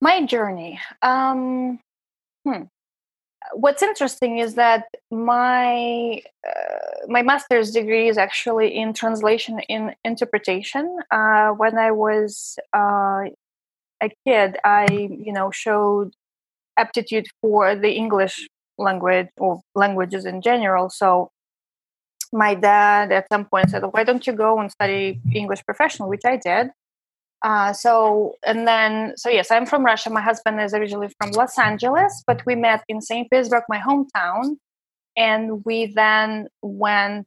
my 0.00 0.24
journey 0.24 0.80
um 1.02 1.78
hmm 2.46 2.62
what's 3.52 3.82
interesting 3.82 4.38
is 4.38 4.54
that 4.54 4.86
my 5.10 6.20
uh, 6.46 7.06
my 7.08 7.22
master's 7.22 7.70
degree 7.70 8.08
is 8.08 8.18
actually 8.18 8.74
in 8.76 8.92
translation 8.92 9.60
in 9.68 9.94
interpretation. 10.04 10.98
Uh, 11.10 11.50
when 11.50 11.78
I 11.78 11.90
was 11.90 12.58
uh, 12.74 13.24
a 14.02 14.10
kid, 14.26 14.58
I 14.64 14.86
you 14.90 15.32
know 15.32 15.50
showed 15.50 16.14
aptitude 16.76 17.26
for 17.40 17.74
the 17.74 17.92
English 17.92 18.48
language 18.78 19.28
or 19.36 19.60
languages 19.74 20.24
in 20.24 20.40
general. 20.42 20.88
So 20.90 21.30
my 22.32 22.54
dad 22.54 23.12
at 23.12 23.26
some 23.32 23.44
point 23.44 23.70
said, 23.70 23.82
"Why 23.90 24.04
don't 24.04 24.26
you 24.26 24.32
go 24.32 24.58
and 24.58 24.70
study 24.70 25.20
English 25.34 25.64
professional?" 25.64 26.08
Which 26.08 26.24
I 26.24 26.36
did. 26.36 26.70
Uh, 27.42 27.72
so 27.72 28.34
and 28.44 28.68
then 28.68 29.14
so 29.16 29.30
yes 29.30 29.50
i'm 29.50 29.64
from 29.64 29.84
russia. 29.84 30.10
My 30.10 30.20
husband 30.20 30.60
is 30.60 30.74
originally 30.74 31.08
from 31.18 31.30
los 31.30 31.58
angeles 31.58 32.22
but 32.26 32.44
we 32.44 32.54
met 32.54 32.84
in 32.86 33.00
st 33.00 33.30
petersburg 33.30 33.64
my 33.68 33.78
hometown. 33.78 34.56
And 35.16 35.64
we 35.64 35.86
then 35.86 36.48
went 36.62 37.26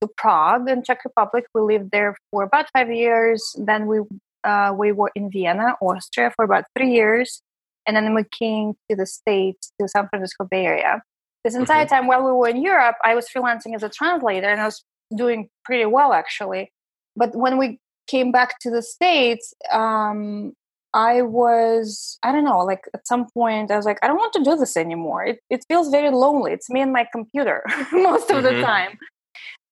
to 0.00 0.08
prague 0.16 0.68
in 0.68 0.82
czech 0.82 1.04
republic. 1.04 1.46
We 1.54 1.62
lived 1.62 1.90
there 1.90 2.16
for 2.30 2.42
about 2.42 2.66
five 2.72 2.90
years. 2.92 3.56
Then 3.58 3.86
we 3.86 4.00
uh, 4.44 4.74
we 4.76 4.92
were 4.92 5.10
in 5.14 5.30
vienna 5.30 5.76
austria 5.80 6.32
for 6.34 6.44
about 6.44 6.64
three 6.76 6.92
years. 6.92 7.40
And 7.86 7.96
then 7.96 8.14
we 8.14 8.24
came 8.24 8.74
to 8.90 8.96
the 8.96 9.06
states 9.06 9.72
to 9.80 9.86
san 9.86 10.08
francisco 10.08 10.48
bay 10.50 10.66
area 10.66 11.02
this 11.44 11.54
entire 11.54 11.84
mm-hmm. 11.84 11.94
time 11.94 12.06
while 12.06 12.24
we 12.24 12.32
were 12.32 12.48
in 12.48 12.62
europe 12.62 12.96
i 13.04 13.14
was 13.14 13.26
freelancing 13.28 13.74
as 13.74 13.82
a 13.82 13.88
translator 13.88 14.48
and 14.48 14.60
i 14.60 14.64
was 14.64 14.82
doing 15.16 15.48
pretty 15.64 15.84
well 15.84 16.12
actually 16.12 16.72
but 17.16 17.34
when 17.36 17.58
we 17.58 17.78
came 18.08 18.32
back 18.32 18.58
to 18.60 18.70
the 18.70 18.82
states 18.82 19.54
um, 19.72 20.52
i 20.92 21.22
was 21.22 22.18
i 22.22 22.32
don't 22.32 22.44
know 22.44 22.58
like 22.58 22.84
at 22.94 23.06
some 23.06 23.26
point 23.30 23.70
i 23.70 23.76
was 23.76 23.84
like 23.84 23.98
i 24.02 24.06
don't 24.06 24.16
want 24.16 24.32
to 24.32 24.42
do 24.42 24.56
this 24.56 24.76
anymore 24.76 25.24
it, 25.24 25.38
it 25.50 25.64
feels 25.68 25.90
very 25.90 26.10
lonely 26.10 26.52
it's 26.52 26.70
me 26.70 26.80
and 26.80 26.92
my 26.92 27.06
computer 27.12 27.62
most 27.92 28.30
of 28.30 28.42
mm-hmm. 28.42 28.56
the 28.56 28.62
time 28.62 28.98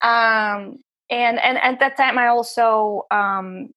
um, 0.02 0.78
and 1.10 1.38
and 1.40 1.58
at 1.58 1.80
that 1.80 1.96
time 1.96 2.18
i 2.18 2.26
also 2.26 3.04
um, 3.10 3.70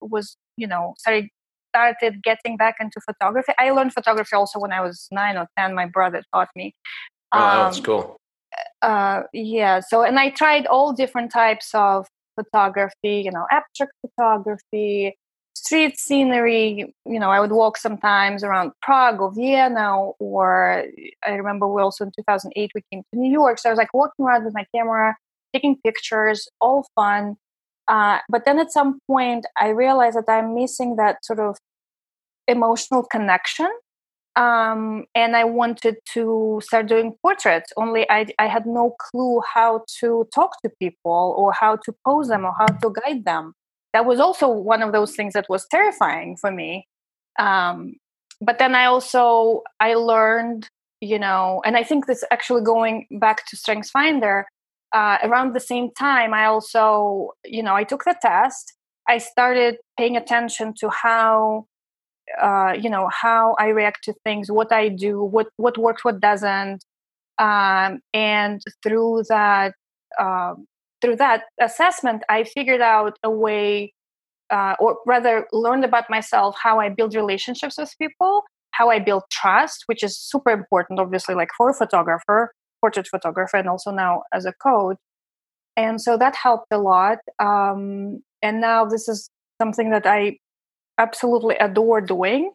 was 0.00 0.36
you 0.56 0.66
know 0.66 0.94
started 0.98 1.28
started 1.68 2.22
getting 2.22 2.56
back 2.56 2.76
into 2.80 3.00
photography 3.00 3.52
i 3.58 3.70
learned 3.70 3.92
photography 3.92 4.34
also 4.34 4.58
when 4.58 4.72
i 4.72 4.80
was 4.80 5.08
nine 5.10 5.36
or 5.36 5.46
ten 5.56 5.74
my 5.74 5.86
brother 5.86 6.22
taught 6.34 6.48
me 6.56 6.74
oh 7.32 7.38
that's 7.38 7.78
um, 7.78 7.84
cool 7.84 8.16
uh, 8.82 9.22
yeah 9.32 9.80
so 9.80 10.02
and 10.02 10.18
i 10.18 10.30
tried 10.30 10.66
all 10.66 10.92
different 10.92 11.30
types 11.30 11.70
of 11.74 12.06
photography, 12.38 13.22
you 13.24 13.30
know, 13.30 13.46
abstract 13.50 13.92
photography, 14.00 15.16
street 15.54 15.98
scenery. 15.98 16.94
You 17.04 17.20
know, 17.20 17.30
I 17.30 17.40
would 17.40 17.50
walk 17.50 17.76
sometimes 17.76 18.44
around 18.44 18.72
Prague 18.82 19.20
or 19.20 19.32
Vienna, 19.32 19.96
or 20.18 20.84
I 21.26 21.30
remember 21.30 21.66
we 21.68 21.82
also 21.82 22.04
in 22.04 22.12
2008 22.16 22.70
we 22.74 22.82
came 22.92 23.02
to 23.12 23.18
New 23.18 23.30
York. 23.30 23.58
So 23.58 23.68
I 23.68 23.72
was 23.72 23.78
like 23.78 23.92
walking 23.92 24.24
around 24.24 24.44
with 24.44 24.54
my 24.54 24.66
camera, 24.74 25.16
taking 25.52 25.76
pictures, 25.84 26.48
all 26.60 26.86
fun. 26.94 27.36
Uh, 27.88 28.18
but 28.28 28.44
then 28.44 28.58
at 28.58 28.70
some 28.70 29.00
point, 29.06 29.46
I 29.56 29.68
realized 29.68 30.16
that 30.16 30.28
I'm 30.28 30.54
missing 30.54 30.96
that 30.96 31.24
sort 31.24 31.40
of 31.40 31.56
emotional 32.46 33.02
connection 33.02 33.70
um, 34.38 35.04
and 35.16 35.34
I 35.34 35.42
wanted 35.42 35.96
to 36.12 36.60
start 36.62 36.86
doing 36.86 37.16
portraits. 37.22 37.72
Only 37.76 38.08
I, 38.08 38.26
I 38.38 38.46
had 38.46 38.66
no 38.66 38.94
clue 39.00 39.42
how 39.52 39.84
to 39.98 40.28
talk 40.32 40.62
to 40.62 40.70
people 40.78 41.34
or 41.36 41.52
how 41.52 41.74
to 41.76 41.92
pose 42.06 42.28
them 42.28 42.44
or 42.44 42.54
how 42.56 42.66
to 42.66 42.94
guide 43.04 43.24
them. 43.24 43.54
That 43.92 44.06
was 44.06 44.20
also 44.20 44.48
one 44.48 44.80
of 44.80 44.92
those 44.92 45.16
things 45.16 45.32
that 45.32 45.46
was 45.48 45.66
terrifying 45.68 46.36
for 46.36 46.52
me. 46.52 46.86
Um, 47.40 47.94
but 48.40 48.60
then 48.60 48.76
I 48.76 48.84
also 48.84 49.64
I 49.80 49.94
learned, 49.94 50.68
you 51.00 51.18
know, 51.18 51.60
and 51.64 51.76
I 51.76 51.82
think 51.82 52.06
this 52.06 52.22
actually 52.30 52.62
going 52.62 53.06
back 53.10 53.44
to 53.46 53.56
Strengths 53.56 53.90
Finder. 53.90 54.46
Uh, 54.92 55.18
around 55.22 55.54
the 55.54 55.60
same 55.60 55.90
time, 55.92 56.32
I 56.32 56.46
also, 56.46 57.32
you 57.44 57.62
know, 57.62 57.74
I 57.74 57.84
took 57.84 58.04
the 58.04 58.16
test. 58.20 58.72
I 59.08 59.18
started 59.18 59.76
paying 59.98 60.16
attention 60.16 60.74
to 60.80 60.90
how 60.90 61.66
uh, 62.40 62.74
you 62.78 62.90
know 62.90 63.08
how 63.12 63.56
i 63.58 63.68
react 63.68 64.04
to 64.04 64.12
things 64.24 64.50
what 64.50 64.72
i 64.72 64.88
do 64.88 65.22
what 65.22 65.48
what 65.56 65.78
works 65.78 66.04
what 66.04 66.20
doesn't 66.20 66.84
um, 67.38 68.00
and 68.12 68.60
through 68.82 69.22
that 69.28 69.74
uh, 70.18 70.54
through 71.00 71.16
that 71.16 71.44
assessment 71.60 72.22
i 72.28 72.44
figured 72.44 72.80
out 72.80 73.18
a 73.22 73.30
way 73.30 73.92
uh, 74.50 74.74
or 74.80 74.98
rather 75.06 75.46
learned 75.52 75.84
about 75.84 76.08
myself 76.10 76.56
how 76.62 76.78
i 76.80 76.88
build 76.88 77.14
relationships 77.14 77.78
with 77.78 77.92
people 78.00 78.42
how 78.72 78.90
i 78.90 78.98
build 78.98 79.22
trust 79.30 79.84
which 79.86 80.02
is 80.02 80.18
super 80.18 80.50
important 80.50 81.00
obviously 81.00 81.34
like 81.34 81.50
for 81.56 81.70
a 81.70 81.74
photographer 81.74 82.52
portrait 82.80 83.08
photographer 83.08 83.56
and 83.56 83.68
also 83.68 83.90
now 83.90 84.22
as 84.32 84.44
a 84.44 84.52
coach 84.52 84.96
and 85.76 86.00
so 86.00 86.16
that 86.16 86.34
helped 86.36 86.66
a 86.72 86.78
lot 86.78 87.18
um, 87.38 88.22
and 88.42 88.60
now 88.60 88.84
this 88.84 89.08
is 89.08 89.30
something 89.60 89.90
that 89.90 90.06
i 90.06 90.36
absolutely 90.98 91.56
adore 91.56 92.00
doing, 92.00 92.52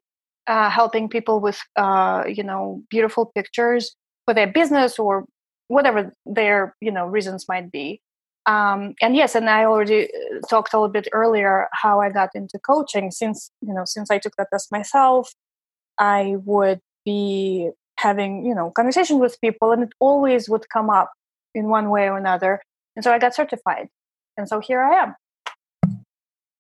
uh, 0.48 0.70
helping 0.70 1.10
people 1.10 1.40
with 1.40 1.60
uh, 1.78 2.24
you 2.28 2.44
know 2.44 2.84
beautiful 2.90 3.32
pictures 3.34 3.96
for 4.26 4.34
their 4.34 4.48
business 4.48 5.00
or 5.00 5.26
whatever 5.68 6.12
their 6.26 6.76
you 6.82 6.92
know 6.92 7.06
reasons 7.08 7.46
might 7.48 7.72
be. 7.72 8.02
Um, 8.46 8.94
and 9.02 9.16
yes, 9.16 9.36
and 9.36 9.50
I 9.50 9.64
already 9.64 10.06
uh, 10.06 10.40
talked 10.50 10.74
a 10.74 10.78
little 10.78 10.92
bit 10.92 11.08
earlier 11.14 11.70
how 11.72 12.02
I 12.02 12.10
got 12.10 12.30
into 12.36 12.60
coaching. 12.60 13.10
Since 13.10 13.50
you 13.62 13.74
know, 13.74 13.84
since 13.86 14.12
I 14.12 14.20
took 14.20 14.36
that 14.38 14.50
test 14.52 14.72
myself, 14.72 15.34
I 15.98 16.36
would 16.46 16.80
be 17.06 17.70
having 18.04 18.46
you 18.46 18.54
know 18.54 18.72
conversations 18.72 19.20
with 19.20 19.40
people, 19.42 19.72
and 19.72 19.84
it 19.84 19.94
always 20.00 20.50
would 20.50 20.70
come 20.70 20.90
up 20.90 21.12
in 21.56 21.70
one 21.70 21.90
way 21.90 22.10
or 22.10 22.18
another. 22.18 22.62
And 22.96 23.04
so 23.04 23.12
I 23.12 23.18
got 23.18 23.34
certified, 23.34 23.88
and 24.38 24.48
so 24.48 24.60
here 24.60 24.82
I 24.82 24.92
am. 25.04 25.16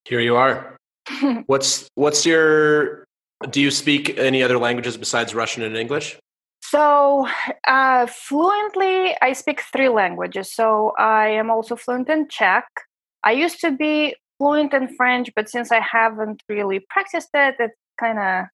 Here 0.05 0.19
you 0.19 0.35
are. 0.35 0.77
what's 1.47 1.87
what's 1.95 2.25
your 2.25 3.05
do 3.49 3.61
you 3.61 3.71
speak 3.71 4.17
any 4.17 4.41
other 4.41 4.57
languages 4.57 4.97
besides 4.97 5.35
Russian 5.35 5.63
and 5.63 5.75
English? 5.77 6.17
So, 6.61 7.27
uh, 7.67 8.07
fluently, 8.07 9.15
I 9.21 9.33
speak 9.33 9.61
three 9.61 9.89
languages. 9.89 10.51
So, 10.53 10.93
I 10.97 11.27
am 11.27 11.51
also 11.51 11.75
fluent 11.75 12.09
in 12.09 12.27
Czech. 12.29 12.65
I 13.23 13.33
used 13.33 13.59
to 13.61 13.71
be 13.71 14.15
fluent 14.37 14.73
in 14.73 14.95
French, 14.95 15.29
but 15.35 15.49
since 15.49 15.71
I 15.71 15.81
haven't 15.81 16.41
really 16.49 16.79
practiced 16.89 17.29
it, 17.33 17.55
it's 17.59 17.77
kind 17.99 18.17
of 18.17 18.45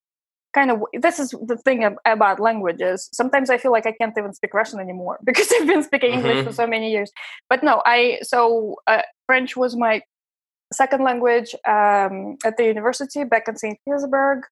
kind 0.52 0.70
of 0.70 0.82
this 0.92 1.18
is 1.18 1.30
the 1.46 1.56
thing 1.56 1.96
about 2.04 2.40
languages. 2.40 3.08
Sometimes 3.12 3.50
i 3.50 3.58
feel 3.58 3.72
like 3.72 3.86
i 3.86 3.92
can't 3.92 4.16
even 4.16 4.32
speak 4.34 4.54
russian 4.54 4.80
anymore 4.80 5.18
because 5.24 5.50
i've 5.52 5.66
been 5.66 5.82
speaking 5.82 6.12
english 6.12 6.38
mm-hmm. 6.38 6.46
for 6.46 6.52
so 6.52 6.66
many 6.66 6.90
years. 6.90 7.10
But 7.48 7.62
no 7.62 7.82
i 7.86 8.18
so 8.22 8.76
uh, 8.86 9.02
french 9.26 9.56
was 9.56 9.76
my 9.76 10.02
second 10.72 11.02
language 11.02 11.54
um, 11.66 12.36
at 12.44 12.56
the 12.56 12.64
university 12.64 13.24
back 13.24 13.48
in 13.48 13.56
st 13.56 13.78
petersburg. 13.84 14.44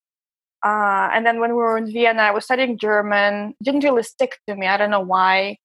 Uh, 0.64 1.08
and 1.12 1.24
then 1.24 1.38
when 1.38 1.50
we 1.50 1.56
were 1.56 1.78
in 1.78 1.86
vienna 1.86 2.22
i 2.22 2.30
was 2.30 2.44
studying 2.44 2.78
german. 2.78 3.54
Didn't 3.62 3.84
really 3.84 4.02
stick 4.02 4.38
to 4.48 4.56
me. 4.56 4.66
I 4.66 4.76
don't 4.76 4.90
know 4.90 5.00
why. 5.14 5.56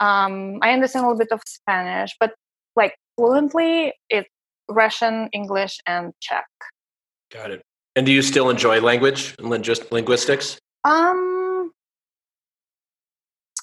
Um, 0.00 0.58
i 0.62 0.72
understand 0.72 1.04
a 1.04 1.08
little 1.08 1.18
bit 1.18 1.32
of 1.32 1.40
spanish 1.46 2.14
but 2.20 2.34
like 2.76 2.94
fluently 3.16 3.94
it's 4.10 4.28
russian 4.68 5.28
english 5.32 5.78
and 5.86 6.12
czech. 6.20 6.46
Got 7.32 7.50
it 7.50 7.62
and 7.96 8.06
do 8.06 8.12
you 8.12 8.22
still 8.22 8.50
enjoy 8.50 8.80
language 8.80 9.34
and 9.38 9.64
just 9.64 9.90
linguistics? 9.90 10.58
Um, 10.84 11.72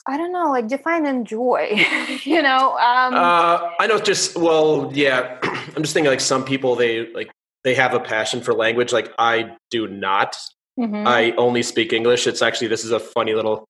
I 0.07 0.17
don't 0.17 0.33
know, 0.33 0.49
like 0.49 0.67
define 0.67 1.05
enjoy. 1.05 1.85
you 2.23 2.41
know, 2.41 2.71
um, 2.71 3.13
uh, 3.13 3.69
I 3.79 3.87
know. 3.87 3.99
Just 3.99 4.35
well, 4.35 4.91
yeah. 4.93 5.37
I'm 5.75 5.83
just 5.83 5.93
thinking 5.93 6.09
like 6.09 6.19
some 6.19 6.43
people 6.43 6.75
they 6.75 7.11
like 7.13 7.31
they 7.63 7.75
have 7.75 7.93
a 7.93 7.99
passion 7.99 8.41
for 8.41 8.53
language. 8.53 8.91
Like 8.91 9.13
I 9.17 9.55
do 9.69 9.87
not. 9.87 10.35
Mm-hmm. 10.77 11.07
I 11.07 11.31
only 11.37 11.61
speak 11.61 11.93
English. 11.93 12.27
It's 12.27 12.41
actually 12.41 12.67
this 12.67 12.83
is 12.83 12.91
a 12.91 12.99
funny 12.99 13.33
little. 13.33 13.65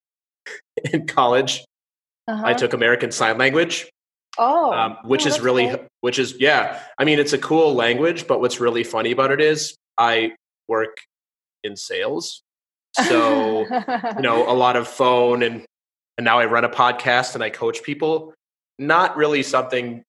in 0.93 1.07
college, 1.07 1.63
uh-huh. 2.27 2.43
I 2.45 2.53
took 2.53 2.73
American 2.73 3.11
Sign 3.11 3.37
Language. 3.37 3.89
Oh, 4.37 4.73
um, 4.73 4.97
which 5.03 5.25
oh, 5.25 5.29
is 5.29 5.39
really, 5.39 5.67
cool. 5.67 5.85
which 6.01 6.17
is 6.17 6.35
yeah. 6.39 6.81
I 6.97 7.05
mean, 7.05 7.19
it's 7.19 7.33
a 7.33 7.37
cool 7.37 7.75
language, 7.75 8.27
but 8.27 8.41
what's 8.41 8.59
really 8.59 8.83
funny 8.83 9.11
about 9.11 9.31
it 9.31 9.39
is 9.39 9.75
I 9.97 10.33
work 10.67 10.97
in 11.63 11.75
sales. 11.75 12.43
So, 13.07 13.61
you 13.61 14.21
know, 14.21 14.49
a 14.49 14.53
lot 14.53 14.75
of 14.75 14.87
phone 14.87 15.43
and 15.43 15.65
and 16.17 16.25
now 16.25 16.37
I 16.37 16.45
run 16.45 16.63
a 16.63 16.69
podcast 16.69 17.33
and 17.33 17.43
I 17.43 17.49
coach 17.49 17.81
people. 17.81 18.33
Not 18.77 19.17
really 19.17 19.41
something 19.41 20.03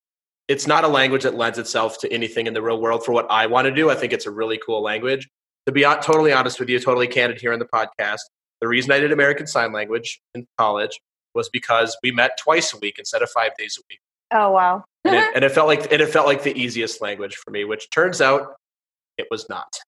it's 0.49 0.67
not 0.67 0.85
a 0.85 0.89
language 0.89 1.23
that 1.23 1.35
lends 1.35 1.59
itself 1.59 1.99
to 2.01 2.13
anything 2.13 2.47
in 2.47 2.55
the 2.55 2.63
real 2.63 2.81
world 2.81 3.05
for 3.05 3.13
what 3.13 3.27
I 3.31 3.47
want 3.47 3.67
to 3.67 3.71
do. 3.71 3.91
I 3.91 3.95
think 3.95 4.13
it's 4.13 4.27
a 4.27 4.31
really 4.31 4.61
cool 4.65 4.83
language. 4.83 5.29
To 5.67 5.73
be 5.73 5.83
totally 5.83 6.33
honest 6.33 6.61
with 6.61 6.69
you, 6.69 6.79
totally 6.79 7.07
candid 7.07 7.41
here 7.41 7.53
in 7.53 7.59
the 7.59 7.65
podcast, 7.65 8.21
the 8.61 8.69
reason 8.69 8.93
I 8.93 8.99
did 8.99 9.13
American 9.13 9.47
Sign 9.47 9.73
Language 9.73 10.21
in 10.35 10.47
college 10.59 11.01
was 11.35 11.49
because 11.49 11.97
we 12.03 12.13
met 12.13 12.39
twice 12.39 12.75
a 12.75 12.79
week 12.79 12.99
instead 12.99 13.23
of 13.23 13.31
five 13.31 13.57
days 13.57 13.79
a 13.79 13.83
week. 13.91 14.01
Oh 14.33 14.51
wow! 14.51 14.85
and, 15.05 15.15
it, 15.15 15.31
and 15.37 15.45
it 15.45 15.53
felt 15.53 15.67
like 15.67 15.91
and 15.91 16.03
it 16.03 16.09
felt 16.09 16.27
like 16.27 16.43
the 16.43 16.57
easiest 16.57 17.01
language 17.01 17.37
for 17.37 17.51
me, 17.51 17.65
which 17.65 17.91
turns 17.91 18.21
out 18.21 18.57
it 19.17 19.27
was 19.31 19.49
not. 19.49 19.79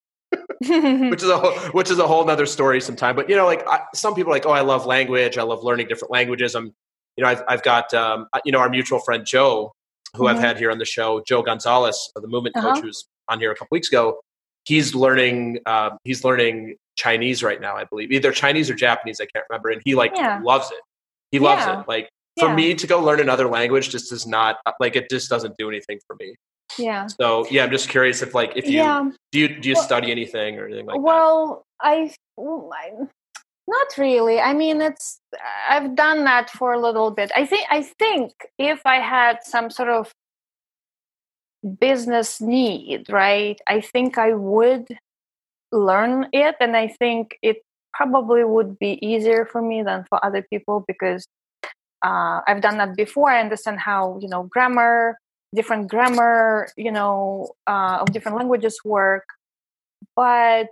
Which 0.61 1.22
is 1.22 1.29
a 1.29 1.39
whole, 1.39 1.53
which 1.72 1.91
is 1.91 1.99
a 1.99 2.07
whole 2.07 2.24
nother 2.24 2.47
story 2.47 2.81
sometime. 2.81 3.14
But 3.14 3.29
you 3.29 3.37
know, 3.37 3.47
like 3.47 3.66
I, 3.68 3.81
some 3.95 4.14
people 4.14 4.33
are 4.33 4.37
like, 4.37 4.47
oh, 4.47 4.51
I 4.51 4.62
love 4.62 4.87
language. 4.87 5.39
I 5.39 5.43
love 5.43 5.62
learning 5.62 5.89
different 5.89 6.11
languages. 6.12 6.55
I'm, 6.55 6.72
you 7.16 7.24
know, 7.24 7.29
I've, 7.29 7.43
I've 7.49 7.62
got, 7.62 7.93
um, 7.95 8.27
you 8.45 8.53
know, 8.53 8.59
our 8.59 8.68
mutual 8.68 8.99
friend 9.01 9.24
Joe, 9.27 9.72
who 10.14 10.24
mm-hmm. 10.24 10.37
I've 10.37 10.43
had 10.43 10.59
here 10.59 10.70
on 10.70 10.79
the 10.79 10.85
show, 10.85 11.22
Joe 11.27 11.43
Gonzalez, 11.43 12.11
the 12.14 12.29
movement 12.29 12.57
uh-huh. 12.57 12.74
coach, 12.74 12.83
who's 12.83 13.07
on 13.29 13.39
here 13.39 13.51
a 13.53 13.55
couple 13.55 13.74
weeks 13.74 13.89
ago. 13.89 14.20
He's 14.64 14.95
learning, 14.95 15.61
uh, 15.66 15.91
he's 16.05 16.24
learning 16.24 16.77
Chinese 16.97 17.43
right 17.43 17.61
now, 17.61 17.77
I 17.77 17.85
believe, 17.85 18.11
either 18.11 18.33
Chinese 18.33 18.68
or 18.68 18.74
Japanese. 18.74 19.20
I 19.20 19.27
can't 19.27 19.45
remember, 19.49 19.70
and 19.70 19.81
he 19.85 19.95
like 19.95 20.12
yeah. 20.16 20.41
loves 20.43 20.70
it. 20.70 20.81
He 21.31 21.39
loves 21.39 21.64
yeah. 21.64 21.81
it. 21.81 21.89
Like 21.89 22.09
for 22.39 22.49
yeah. 22.49 22.55
me 22.55 22.74
to 22.74 22.87
go 22.87 23.03
learn 23.03 23.20
another 23.20 23.47
language 23.47 23.91
just 23.91 24.11
does 24.11 24.27
not 24.27 24.57
like 24.81 24.97
it 24.97 25.09
just 25.11 25.31
doesn't 25.31 25.57
do 25.59 25.68
anything 25.68 26.01
for 26.07 26.16
me 26.18 26.35
yeah. 26.79 27.07
So 27.07 27.47
yeah 27.51 27.64
i'm 27.64 27.71
just 27.71 27.89
curious 27.89 28.23
if 28.23 28.35
like 28.35 28.53
if 28.57 28.67
you 28.67 28.79
yeah. 28.79 29.11
do 29.33 29.39
you 29.39 29.61
do 29.61 29.69
you 29.69 29.75
well, 29.75 29.85
study 29.85 30.11
anything 30.11 30.59
or 30.59 30.67
anything 30.67 30.87
like 30.87 31.01
well, 31.01 31.64
that 31.83 32.12
well 32.37 32.71
i 32.73 33.07
not 33.69 33.99
really. 33.99 34.41
I 34.41 34.53
mean 34.53 34.81
it's 34.81 35.21
i've 35.69 35.97
done 35.97 36.25
that 36.25 36.51
for 36.51 36.73
a 36.73 36.81
little 36.81 37.11
bit. 37.11 37.31
I 37.35 37.47
think 37.47 37.67
i 37.71 37.83
think 37.83 38.33
if 38.59 38.81
i 38.85 38.97
had 38.97 39.39
some 39.43 39.71
sort 39.71 39.89
of 39.89 40.12
business 41.81 42.41
need 42.41 43.11
right 43.11 43.61
i 43.67 43.81
think 43.81 44.19
i 44.19 44.33
would 44.33 44.87
learn 45.73 46.29
it 46.33 46.55
and 46.61 46.77
i 46.77 46.87
think 46.87 47.37
it 47.43 47.57
probably 47.93 48.45
would 48.45 48.79
be 48.79 49.05
easier 49.05 49.45
for 49.45 49.61
me 49.61 49.83
than 49.83 50.05
for 50.09 50.25
other 50.25 50.47
people 50.49 50.85
because 50.87 51.27
uh, 52.05 52.41
i've 52.47 52.61
done 52.61 52.79
that 52.79 52.95
before. 52.95 53.31
I 53.31 53.41
understand 53.41 53.81
how 53.81 54.19
you 54.21 54.29
know 54.29 54.45
grammar 54.45 55.19
different 55.57 55.89
grammar, 55.89 56.69
you 56.77 56.93
know, 56.93 57.51
uh, 57.67 57.99
of 58.01 58.13
different 58.13 58.39
languages 58.39 58.79
work. 58.85 59.25
But 60.15 60.69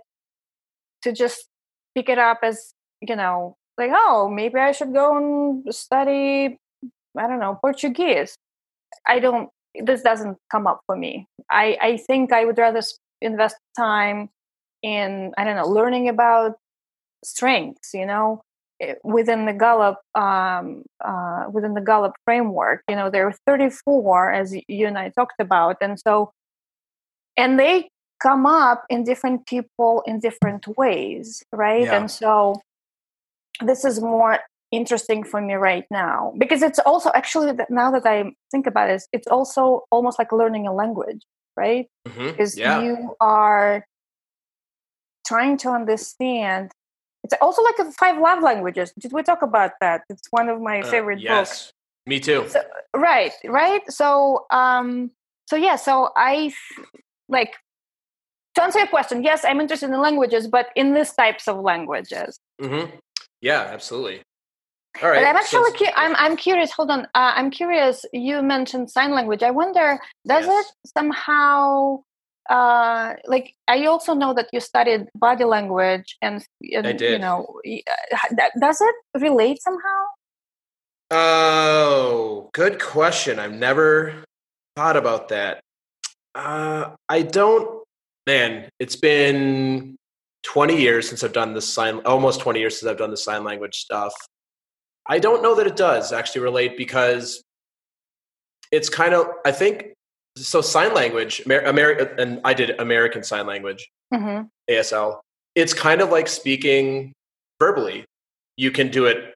to 1.01 1.11
just 1.11 1.49
pick 1.95 2.07
it 2.09 2.17
up 2.17 2.39
as, 2.43 2.73
you 3.01 3.15
know, 3.15 3.57
like, 3.77 3.91
oh, 3.93 4.29
maybe 4.29 4.57
I 4.59 4.71
should 4.71 4.93
go 4.93 5.17
and 5.17 5.75
study, 5.75 6.57
I 7.17 7.27
don't 7.27 7.39
know, 7.39 7.57
Portuguese. 7.59 8.37
I 9.05 9.19
don't, 9.19 9.49
this 9.83 10.01
doesn't 10.01 10.37
come 10.49 10.67
up 10.67 10.81
for 10.85 10.95
me. 10.95 11.27
I, 11.51 11.77
I 11.81 11.97
think 11.97 12.31
I 12.31 12.45
would 12.45 12.57
rather 12.57 12.81
invest 13.21 13.57
time 13.75 14.29
in, 14.81 15.33
I 15.37 15.43
don't 15.43 15.57
know, 15.57 15.67
learning 15.67 16.07
about 16.09 16.55
strengths, 17.23 17.93
you 17.93 18.05
know, 18.05 18.41
within 19.03 19.45
the 19.45 19.53
Gallup 19.53 19.99
um, 20.15 20.83
uh, 21.03 21.45
within 21.51 21.73
the 21.73 21.81
Gallup 21.81 22.13
framework. 22.25 22.83
You 22.89 22.95
know, 22.95 23.09
there 23.09 23.27
are 23.27 23.35
34, 23.45 24.31
as 24.31 24.55
you 24.67 24.87
and 24.87 24.97
I 24.97 25.09
talked 25.09 25.39
about, 25.39 25.77
and 25.81 25.99
so 25.99 26.31
and 27.37 27.59
they 27.59 27.89
come 28.21 28.45
up 28.45 28.85
in 28.89 29.03
different 29.03 29.45
people 29.45 30.03
in 30.05 30.19
different 30.19 30.67
ways, 30.77 31.43
right? 31.51 31.83
Yeah. 31.83 31.97
And 31.97 32.09
so 32.09 32.55
this 33.61 33.85
is 33.85 34.01
more 34.01 34.39
interesting 34.71 35.23
for 35.23 35.39
me 35.41 35.53
right 35.53 35.85
now 35.91 36.33
because 36.37 36.61
it's 36.61 36.79
also 36.79 37.11
actually 37.13 37.53
now 37.69 37.91
that 37.91 38.05
I 38.05 38.31
think 38.51 38.67
about 38.67 38.89
it, 38.89 39.03
it's 39.13 39.27
also 39.27 39.83
almost 39.91 40.19
like 40.19 40.31
learning 40.31 40.67
a 40.67 40.73
language, 40.73 41.21
right? 41.55 41.87
Mm-hmm. 42.07 42.31
Because 42.31 42.57
yeah. 42.57 42.81
you 42.81 43.15
are 43.19 43.85
trying 45.25 45.57
to 45.57 45.69
understand 45.69 46.71
it's 47.25 47.33
also 47.41 47.63
like 47.63 47.79
a 47.79 47.91
five 47.93 48.21
love 48.21 48.43
languages. 48.43 48.93
Did 48.99 49.11
we 49.11 49.23
talk 49.23 49.41
about 49.41 49.71
that? 49.81 50.01
It's 50.09 50.27
one 50.29 50.47
of 50.47 50.61
my 50.61 50.81
uh, 50.81 50.91
favorite 50.91 51.19
yes. 51.19 51.31
books. 51.33 51.73
Me 52.05 52.19
too. 52.19 52.45
So, 52.47 52.61
right, 52.95 53.33
right. 53.45 53.81
So, 53.89 54.45
um, 54.51 55.09
so 55.47 55.55
yeah. 55.55 55.75
So 55.75 56.11
I 56.15 56.53
like 57.27 57.55
to 58.53 58.63
answer 58.63 58.77
your 58.77 58.87
question. 58.87 59.23
Yes, 59.23 59.43
I'm 59.43 59.59
interested 59.59 59.89
in 59.89 59.99
languages, 59.99 60.47
but 60.47 60.67
in 60.75 60.93
these 60.93 61.13
types 61.13 61.47
of 61.47 61.59
languages. 61.59 62.37
Mm-hmm. 62.61 62.95
Yeah, 63.41 63.61
absolutely. 63.61 64.21
All 65.01 65.09
right. 65.09 65.21
But 65.21 65.27
I'm 65.27 65.35
actually 65.35 65.71
cu- 65.71 65.95
I'm 65.95 66.15
I'm 66.15 66.37
curious. 66.37 66.71
Hold 66.71 66.91
on. 66.91 67.01
Uh, 67.15 67.33
I'm 67.35 67.49
curious. 67.49 68.05
You 68.13 68.43
mentioned 68.43 68.91
sign 68.91 69.11
language. 69.15 69.41
I 69.41 69.51
wonder 69.51 69.99
does 70.27 70.45
yes. 70.45 70.65
it 70.65 70.89
somehow 70.95 72.03
uh 72.49 73.13
like 73.25 73.55
i 73.67 73.85
also 73.85 74.13
know 74.13 74.33
that 74.33 74.47
you 74.53 74.59
studied 74.59 75.07
body 75.15 75.43
language 75.43 76.15
and, 76.21 76.45
and 76.61 76.85
I 76.85 76.93
did. 76.93 77.13
you 77.13 77.19
know 77.19 77.59
uh, 77.65 78.47
does 78.59 78.81
it 78.81 78.95
relate 79.19 79.61
somehow? 79.61 80.01
Oh 81.11 82.49
good 82.53 82.81
question. 82.81 83.39
I've 83.39 83.53
never 83.53 84.23
thought 84.75 84.97
about 84.97 85.29
that. 85.29 85.61
Uh 86.33 86.95
i 87.07 87.21
don't 87.21 87.83
man 88.27 88.69
it's 88.79 88.95
been 88.95 89.95
20 90.43 90.79
years 90.79 91.07
since 91.07 91.23
i've 91.23 91.33
done 91.33 91.53
the 91.53 91.61
sign 91.61 91.99
almost 92.05 92.41
20 92.41 92.59
years 92.59 92.79
since 92.79 92.89
i've 92.89 92.97
done 92.97 93.11
the 93.11 93.17
sign 93.17 93.43
language 93.43 93.75
stuff. 93.75 94.13
I 95.07 95.19
don't 95.19 95.43
know 95.43 95.55
that 95.55 95.67
it 95.67 95.75
does 95.75 96.11
actually 96.11 96.41
relate 96.41 96.77
because 96.77 97.43
it's 98.71 98.89
kind 98.89 99.13
of 99.13 99.27
i 99.45 99.51
think 99.51 99.94
so 100.37 100.61
sign 100.61 100.93
language, 100.93 101.41
American, 101.45 102.19
and 102.19 102.41
I 102.43 102.53
did 102.53 102.79
American 102.79 103.23
Sign 103.23 103.47
Language, 103.47 103.89
mm-hmm. 104.13 104.45
ASL. 104.69 105.19
It's 105.55 105.73
kind 105.73 106.01
of 106.01 106.09
like 106.09 106.27
speaking 106.27 107.13
verbally. 107.59 108.05
You 108.57 108.71
can 108.71 108.89
do 108.89 109.05
it 109.05 109.33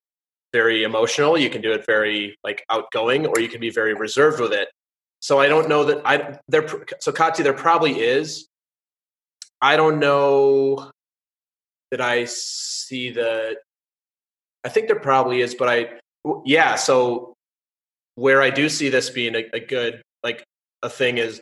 very 0.52 0.84
emotional. 0.84 1.38
You 1.38 1.50
can 1.50 1.62
do 1.62 1.72
it 1.72 1.86
very 1.86 2.38
like 2.44 2.66
outgoing, 2.70 3.28
or 3.28 3.40
you 3.40 3.48
can 3.48 3.62
be 3.62 3.70
very 3.70 3.94
reserved 3.94 4.40
with 4.40 4.52
it. 4.52 4.70
So 5.22 5.40
I 5.40 5.48
don't 5.48 5.70
know 5.70 5.86
that 5.86 6.02
I 6.06 6.40
there. 6.48 6.68
So 7.00 7.12
Katya, 7.12 7.44
there 7.44 7.54
probably 7.54 8.00
is. 8.00 8.48
I 9.62 9.76
don't 9.76 10.00
know 10.00 10.92
that 11.92 12.02
I 12.02 12.26
see 12.26 13.12
the. 13.12 13.58
I 14.66 14.70
think 14.70 14.88
there 14.88 15.00
probably 15.00 15.42
is, 15.42 15.56
but 15.56 15.70
I 15.70 15.90
yeah. 16.46 16.76
So 16.76 17.34
where 18.16 18.42
I 18.42 18.50
do 18.50 18.68
see 18.68 18.90
this 18.90 19.10
being 19.10 19.36
a, 19.36 19.46
a 19.54 19.60
good 19.60 20.02
like 20.24 20.44
a 20.84 20.90
thing 20.90 21.18
is 21.18 21.42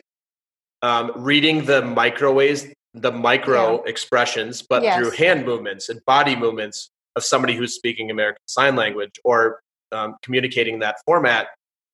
um, 0.82 1.12
reading 1.16 1.64
the 1.64 1.82
micro 1.82 2.32
ways, 2.32 2.72
the 2.94 3.12
micro 3.12 3.76
yeah. 3.76 3.90
expressions, 3.90 4.62
but 4.62 4.82
yes. 4.82 4.98
through 4.98 5.10
hand 5.10 5.44
movements 5.44 5.88
and 5.88 6.04
body 6.04 6.36
movements 6.36 6.90
of 7.16 7.24
somebody 7.24 7.54
who's 7.54 7.74
speaking 7.74 8.10
American 8.10 8.42
Sign 8.46 8.76
Language 8.76 9.12
or 9.24 9.60
um, 9.92 10.16
communicating 10.22 10.78
that 10.80 10.96
format, 11.04 11.48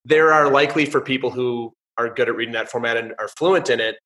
there 0.05 0.33
are 0.33 0.51
likely 0.51 0.85
for 0.85 1.01
people 1.01 1.31
who 1.31 1.73
are 1.97 2.13
good 2.13 2.29
at 2.29 2.37
reading 2.37 2.55
that 2.55 2.71
format 2.71 2.97
and 2.97 3.15
are 3.19 3.29
fluent 3.29 3.71
in 3.71 3.81
it, 3.81 3.97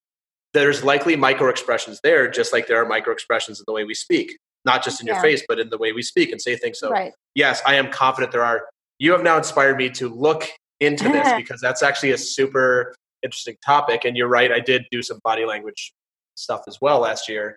there's 0.55 0.83
likely 0.85 1.17
micro 1.17 1.49
expressions 1.49 2.01
there, 2.03 2.31
just 2.31 2.53
like 2.53 2.67
there 2.67 2.81
are 2.83 2.87
micro 2.87 3.13
expressions 3.13 3.59
in 3.59 3.65
the 3.67 3.73
way 3.73 3.85
we 3.85 3.95
speak, 3.95 4.39
not 4.65 4.83
just 4.83 5.01
in 5.01 5.07
your 5.07 5.21
face, 5.21 5.43
but 5.47 5.59
in 5.59 5.69
the 5.69 5.79
way 5.79 5.93
we 5.93 6.03
speak 6.03 6.33
and 6.33 6.41
say 6.41 6.57
things. 6.57 6.79
So, 6.79 6.91
right. 6.91 7.13
yes, 7.35 7.63
I 7.67 7.75
am 7.75 7.91
confident 7.91 8.33
there 8.33 8.45
are. 8.45 8.63
You 8.99 9.13
have 9.13 9.23
now 9.23 9.37
inspired 9.37 9.77
me 9.77 9.91
to 9.91 10.09
look 10.09 10.49
into 10.81 11.05
this 11.05 11.33
because 11.37 11.61
that's 11.61 11.83
actually 11.83 12.13
a 12.13 12.19
super 12.19 12.95
interesting 13.23 13.57
topic. 13.65 14.05
And 14.05 14.17
you're 14.17 14.29
right, 14.29 14.51
I 14.53 14.61
did 14.61 14.87
do 14.91 15.03
some 15.03 15.19
body 15.25 15.45
language 15.45 15.93
stuff 16.35 16.63
as 16.69 16.79
well 16.81 17.01
last 17.01 17.29
year. 17.29 17.57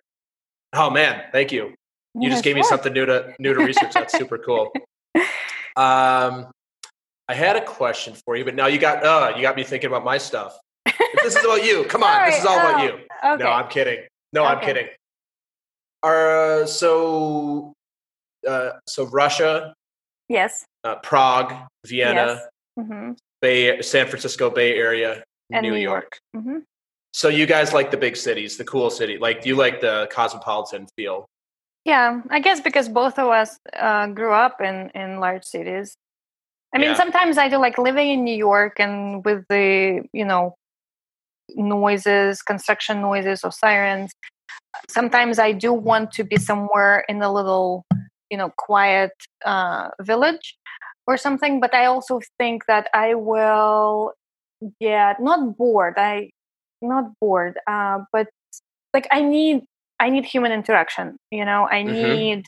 Oh 0.72 0.90
man, 0.90 1.24
thank 1.32 1.52
you. 1.52 1.74
You 2.14 2.28
Yeah, 2.28 2.30
just 2.30 2.44
gave 2.44 2.56
me 2.56 2.62
something 2.62 2.92
new 2.92 3.06
to 3.06 3.34
new 3.38 3.54
to 3.54 3.60
research. 3.60 3.94
That's 3.94 4.16
super 4.16 4.38
cool. 4.38 4.72
Um, 5.74 6.48
I 7.28 7.34
had 7.34 7.56
a 7.56 7.64
question 7.64 8.12
for 8.26 8.36
you, 8.36 8.44
but 8.44 8.54
now 8.54 8.66
you 8.66 8.78
got 8.78 9.02
uh, 9.06 9.32
you 9.34 9.40
got 9.40 9.56
me 9.56 9.64
thinking 9.64 9.88
about 9.88 10.04
my 10.04 10.18
stuff. 10.18 10.58
If 10.84 11.22
this 11.22 11.34
is 11.34 11.42
about 11.44 11.64
you. 11.64 11.84
Come 11.88 12.02
on, 12.02 12.26
this 12.26 12.38
is 12.40 12.44
all 12.44 12.56
Sorry. 12.58 12.74
about 12.74 12.80
Oh, 12.82 12.84
you. 12.84 13.34
Okay. 13.36 13.42
No, 13.44 13.50
I'm 13.50 13.68
kidding. 13.68 13.98
No, 14.34 14.44
I'm 14.44 14.58
Okay. 14.58 14.66
kidding. 14.66 14.86
Uh, 16.02 16.66
so, 16.66 17.72
uh, 18.46 18.70
so 18.86 19.04
Russia, 19.06 19.72
yes. 20.28 20.64
uh, 20.84 20.96
Prague, 20.96 21.54
Vienna, 21.86 22.38
Yes. 22.76 22.86
hmm 22.86 23.12
Bay, 23.40 23.80
San 23.80 24.06
Francisco 24.08 24.50
Bay 24.50 24.76
Area, 24.76 25.22
And 25.52 25.62
New, 25.64 25.72
New 25.72 25.78
York. 25.78 26.18
York. 26.34 26.44
hmm 26.44 26.58
So 27.12 27.28
you 27.28 27.46
guys 27.46 27.72
like 27.72 27.90
the 27.90 27.96
big 27.96 28.16
cities, 28.16 28.56
the 28.56 28.64
cool 28.64 28.90
city. 28.90 29.18
Like 29.18 29.44
you 29.46 29.54
like 29.56 29.80
the 29.80 30.08
cosmopolitan 30.10 30.86
feel. 30.96 31.26
Yeah, 31.84 32.22
I 32.30 32.40
guess 32.40 32.60
because 32.60 32.88
both 32.88 33.18
of 33.18 33.28
us 33.28 33.58
uh, 33.76 34.06
grew 34.08 34.32
up 34.32 34.60
in 34.60 34.90
in 34.94 35.20
large 35.20 35.44
cities. 35.44 35.96
I 36.74 36.78
mean, 36.78 36.90
Yeah. 36.90 36.96
sometimes 36.96 37.36
I 37.38 37.48
do 37.48 37.58
like 37.58 37.76
living 37.76 38.08
in 38.10 38.24
New 38.24 38.36
York 38.36 38.80
and 38.80 39.24
with 39.24 39.44
the 39.48 40.02
you 40.12 40.24
know 40.24 40.54
noises, 41.54 42.40
construction 42.42 43.00
noises 43.02 43.44
or 43.44 43.52
sirens. 43.52 44.12
Sometimes 44.88 45.38
I 45.38 45.52
do 45.52 45.72
want 45.72 46.12
to 46.12 46.24
be 46.24 46.36
somewhere 46.36 47.04
in 47.08 47.20
a 47.22 47.32
little, 47.32 47.84
you 48.30 48.38
know, 48.38 48.50
quiet 48.56 49.12
uh, 49.44 49.88
village 50.00 50.56
or 51.06 51.16
something. 51.16 51.60
But 51.60 51.74
I 51.74 51.86
also 51.86 52.20
think 52.38 52.64
that 52.66 52.88
I 52.94 53.14
will 53.14 54.12
get 54.80 55.20
not 55.20 55.56
bored. 55.56 55.94
I 55.96 56.30
not 56.80 57.12
bored, 57.20 57.58
uh, 57.66 58.00
but 58.12 58.28
like 58.94 59.06
I 59.10 59.22
need 59.22 59.64
I 60.00 60.10
need 60.10 60.24
human 60.24 60.52
interaction. 60.52 61.16
You 61.30 61.44
know, 61.44 61.68
I 61.70 61.82
Mhm. 61.82 62.18
need 62.18 62.46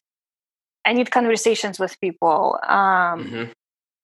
I 0.85 0.93
need 0.93 1.11
conversations 1.11 1.79
with 1.79 1.99
people. 2.01 2.59
Um, 2.65 3.25
Mhm. 3.25 3.53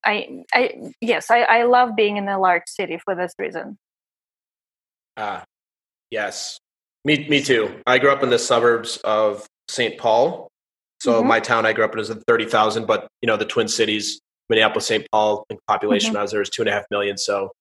I 0.04 0.44
I 0.54 0.92
yes, 1.00 1.30
I, 1.30 1.42
I 1.42 1.62
love 1.64 1.94
being 1.96 2.16
in 2.16 2.28
a 2.28 2.38
large 2.38 2.66
city 2.66 2.98
for 3.04 3.14
this 3.14 3.32
reason. 3.38 3.76
Ah, 5.16 5.44
yes. 6.10 6.58
Me, 7.04 7.26
me 7.28 7.42
too. 7.42 7.80
I 7.86 7.98
grew 7.98 8.10
up 8.10 8.22
in 8.22 8.30
the 8.30 8.38
suburbs 8.38 8.98
of 9.04 9.46
St. 9.68 9.98
Paul. 9.98 10.48
So 11.02 11.22
Mhm. 11.22 11.26
my 11.26 11.40
town 11.40 11.64
I 11.66 11.72
grew 11.72 11.84
up 11.84 11.94
in 11.94 11.98
is 11.98 12.10
at 12.10 12.22
30,000, 12.26 12.86
but 12.86 13.08
you 13.22 13.26
know, 13.26 13.36
the 13.36 13.46
Twin 13.46 13.68
Cities, 13.68 14.20
Minneapolis, 14.48 14.86
St. 14.86 15.06
Paul, 15.10 15.46
population 15.66 16.10
Mhm. 16.10 16.12
when 16.14 16.20
I 16.20 16.22
was 16.22 16.30
there 16.30 16.40
was 16.40 16.50
two 16.50 16.62
and 16.62 16.68
a 16.68 16.72
half 16.72 16.84
million. 16.90 17.16
So 17.16 17.52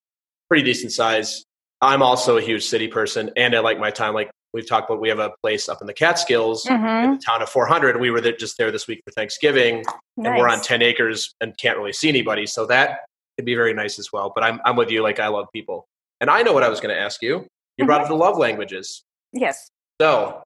pretty 0.49 0.63
decent 0.63 0.91
size. 0.91 1.45
I'm 1.81 2.01
also 2.01 2.37
a 2.37 2.41
huge 2.41 2.65
city 2.65 2.87
person 2.87 3.31
and 3.37 3.55
I 3.55 3.59
like 3.59 3.79
my 3.79 3.91
time. 3.91 4.13
Like 4.13 4.29
we've 4.53 4.67
talked 4.67 4.89
about, 4.89 4.99
we 5.01 5.07
have 5.09 5.19
a 5.19 5.31
place 5.41 5.69
up 5.69 5.79
in 5.81 5.87
the 5.87 5.93
Catskills, 5.93 6.65
Mm-hmm. 6.65 7.13
the 7.13 7.17
town 7.25 7.41
of 7.41 7.49
400. 7.49 7.99
We 8.01 8.11
were 8.11 8.19
there, 8.19 8.35
just 8.35 8.57
there 8.57 8.71
this 8.71 8.87
week 8.87 9.01
for 9.05 9.11
Thanksgiving 9.11 9.83
and 10.17 10.25
we're 10.37 10.49
on 10.49 10.59
10 10.61 10.81
acres 10.81 11.33
and 11.39 11.55
can't 11.57 11.77
really 11.77 11.93
see 11.93 12.09
anybody. 12.09 12.45
So 12.45 12.65
that 12.65 13.01
could 13.37 13.45
be 13.45 13.55
very 13.55 13.73
nice 13.73 13.97
as 13.99 14.11
well. 14.11 14.31
But 14.35 14.43
I'm, 14.43 14.59
I'm 14.65 14.75
with 14.75 14.89
you. 14.91 15.01
Like 15.03 15.19
I 15.19 15.27
love 15.27 15.47
people. 15.53 15.87
And 16.19 16.29
I 16.29 16.41
know 16.41 16.51
what 16.51 16.63
I 16.63 16.69
was 16.69 16.81
going 16.81 16.93
to 16.93 16.99
ask 16.99 17.21
you. 17.21 17.47
You 17.77 17.85
brought 17.85 18.01
up 18.01 18.09
the 18.09 18.15
love 18.15 18.37
languages. 18.37 19.03
Yes. 19.31 19.69
So 20.01 20.43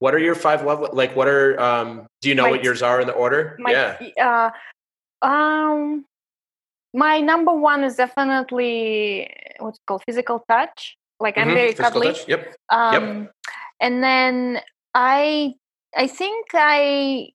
what 0.00 0.14
are 0.14 0.18
your 0.18 0.34
five 0.34 0.64
love, 0.64 0.92
like 0.92 1.16
what 1.16 1.28
are, 1.28 1.58
um, 1.58 2.06
do 2.20 2.28
you 2.28 2.34
know 2.34 2.42
My- 2.44 2.50
what 2.50 2.64
yours 2.64 2.82
are 2.82 3.00
in 3.00 3.06
the 3.06 3.14
order? 3.14 3.56
My, 3.58 3.70
yeah. 3.70 4.50
Uh, 5.22 5.26
um, 5.26 6.04
my 6.94 7.20
number 7.20 7.52
one 7.52 7.84
is 7.84 7.96
definitely 7.96 9.28
what's 9.58 9.78
it 9.78 9.86
called 9.86 10.02
physical 10.04 10.44
touch. 10.48 10.96
Like 11.20 11.38
I'm 11.38 11.48
Mhm. 11.48 11.54
very 11.54 11.72
Physical 11.72 11.90
cuddly. 12.00 12.06
touch? 12.12 12.28
Yep. 12.28 12.56
Um, 12.70 13.28
and 13.80 14.02
then 14.02 14.60
I, 14.94 15.54
I 15.96 16.06
think 16.06 16.46
I 16.54 17.32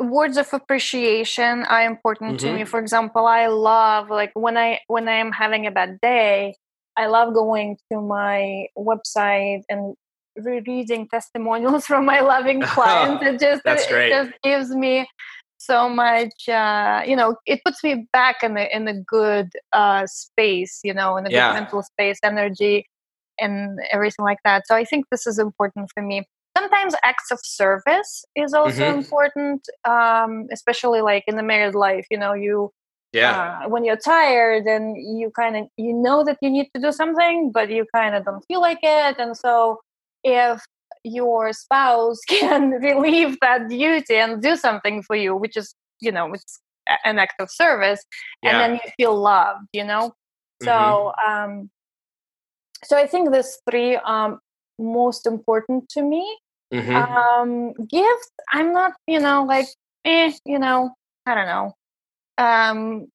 words 0.00 0.36
of 0.36 0.52
appreciation 0.52 1.64
are 1.64 1.82
important 1.82 2.40
to 2.40 2.46
Mhm. 2.46 2.54
me. 2.56 2.64
For 2.64 2.80
example, 2.80 3.26
I 3.26 3.46
love 3.46 4.10
like 4.10 4.32
when 4.34 4.56
I 4.56 4.80
when 4.88 5.08
I 5.08 5.14
am 5.16 5.32
having 5.32 5.66
a 5.66 5.70
bad 5.70 6.00
day, 6.00 6.56
I 6.96 7.06
love 7.06 7.32
going 7.34 7.78
to 7.90 8.00
my 8.00 8.66
website 8.76 9.62
and 9.68 9.94
reading 10.36 11.08
testimonials 11.08 11.86
from 11.90 12.04
my 12.04 12.20
loving 12.20 12.60
clients. 12.74 13.22
It 13.24 13.38
just 13.40 13.62
That's 13.64 13.84
it 13.84 13.88
great. 13.90 14.10
just 14.10 14.32
gives 14.42 14.70
me 14.74 15.06
so 15.64 15.88
much 15.88 16.48
uh, 16.48 17.02
you 17.06 17.16
know 17.16 17.36
it 17.46 17.60
puts 17.64 17.82
me 17.84 18.06
back 18.12 18.42
in 18.42 18.54
the 18.54 18.74
in 18.76 18.84
the 18.84 18.94
good 19.06 19.48
uh, 19.72 20.06
space 20.06 20.80
you 20.84 20.94
know 20.94 21.16
in 21.16 21.24
the 21.24 21.30
Yeah. 21.30 21.48
good 21.48 21.54
mental 21.60 21.82
space 21.82 22.18
energy 22.24 22.86
and 23.38 23.78
everything 23.92 24.24
like 24.24 24.38
that 24.44 24.66
so 24.66 24.74
i 24.74 24.84
think 24.84 25.06
this 25.10 25.26
is 25.26 25.38
important 25.38 25.88
for 25.94 26.02
me 26.02 26.24
sometimes 26.56 26.94
acts 27.04 27.30
of 27.30 27.38
service 27.42 28.24
is 28.36 28.52
also 28.54 28.84
Mhm. 28.84 28.98
important 28.98 29.60
um, 29.84 30.46
especially 30.52 31.00
like 31.00 31.24
in 31.26 31.36
the 31.36 31.42
married 31.42 31.74
life 31.74 32.06
you 32.10 32.18
know 32.18 32.32
you 32.34 32.70
Yeah. 33.12 33.60
uh, 33.64 33.68
when 33.68 33.84
you're 33.84 33.96
tired 33.96 34.64
and 34.66 34.96
you 35.18 35.30
kind 35.30 35.56
of 35.56 35.66
you 35.76 35.92
know 35.92 36.24
that 36.24 36.38
you 36.42 36.50
need 36.50 36.68
to 36.74 36.80
do 36.80 36.92
something 36.92 37.50
but 37.52 37.70
you 37.70 37.86
kind 37.94 38.14
of 38.14 38.24
don't 38.24 38.44
feel 38.46 38.60
like 38.60 38.80
it 38.82 39.16
and 39.18 39.36
so 39.36 39.80
if 40.24 40.62
your 41.04 41.52
spouse 41.52 42.20
can 42.28 42.70
relieve 42.70 43.36
that 43.40 43.68
duty 43.68 44.16
and 44.16 44.42
do 44.42 44.56
something 44.56 45.02
for 45.02 45.16
you 45.16 45.34
which 45.36 45.56
is 45.56 45.74
you 46.00 46.12
know 46.12 46.32
it's 46.32 46.60
an 47.04 47.18
act 47.18 47.40
of 47.40 47.50
service 47.50 48.04
and 48.44 48.60
then 48.60 48.72
you 48.74 48.90
feel 48.96 49.14
loved 49.16 49.66
you 49.72 49.84
know 49.84 50.12
so 50.62 51.12
Mhm. 51.24 51.28
um 51.28 51.70
so 52.84 52.96
i 52.96 53.06
think 53.06 53.32
these 53.32 53.58
three 53.68 53.96
um 53.96 54.38
most 54.78 55.26
important 55.26 55.88
to 55.88 56.02
me 56.02 56.24
Mhm. 56.72 56.94
um 56.96 57.72
gifts 57.88 58.30
i'm 58.52 58.72
not 58.72 58.92
you 59.06 59.20
know 59.20 59.44
like 59.44 59.66
eh 60.04 60.32
you 60.44 60.58
know 60.58 60.90
i 61.26 61.34
don't 61.34 61.46
know 61.46 61.72
um 62.38 63.06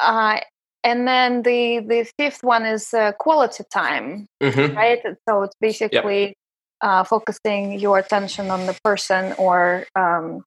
uh 0.00 0.38
and 0.84 1.06
then 1.06 1.42
the 1.42 1.80
the 1.80 2.04
fifth 2.18 2.42
one 2.42 2.64
is 2.64 2.94
uh, 2.94 3.12
quality 3.18 3.64
time 3.72 4.26
Mhm. 4.42 4.76
right 4.76 5.02
so 5.28 5.42
it's 5.42 5.56
basically 5.60 6.34
uh 6.82 7.04
focusing 7.04 7.78
your 7.78 7.98
attention 7.98 8.50
on 8.50 8.66
the 8.66 8.76
person 8.84 9.34
or 9.38 9.86
um 9.94 10.44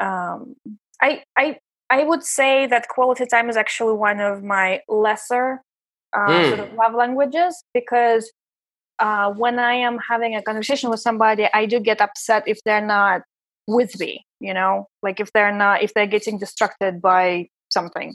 um 0.00 0.56
i 1.00 1.22
i 1.36 1.58
i 1.90 2.04
would 2.04 2.22
say 2.22 2.66
that 2.66 2.88
quality 2.88 3.26
time 3.26 3.48
is 3.48 3.56
actually 3.56 3.94
one 3.94 4.20
of 4.20 4.42
my 4.42 4.80
lesser 4.88 5.60
uh, 6.16 6.48
sort 6.48 6.60
of 6.60 6.72
love 6.74 6.94
languages 6.94 7.62
because 7.72 8.32
uh, 8.98 9.32
when 9.32 9.58
I 9.58 9.74
am 9.74 9.98
having 10.08 10.36
a 10.36 10.42
conversation 10.42 10.90
with 10.90 11.00
somebody, 11.00 11.48
I 11.52 11.66
do 11.66 11.80
get 11.80 12.00
upset 12.00 12.44
if 12.46 12.58
they're 12.64 12.84
not 12.84 13.22
with 13.66 13.98
me. 13.98 14.24
You 14.40 14.54
know, 14.54 14.86
like 15.02 15.20
if 15.20 15.32
they're 15.32 15.52
not, 15.52 15.82
if 15.82 15.92
they're 15.94 16.06
getting 16.06 16.38
distracted 16.38 17.00
by 17.00 17.48
something. 17.70 18.14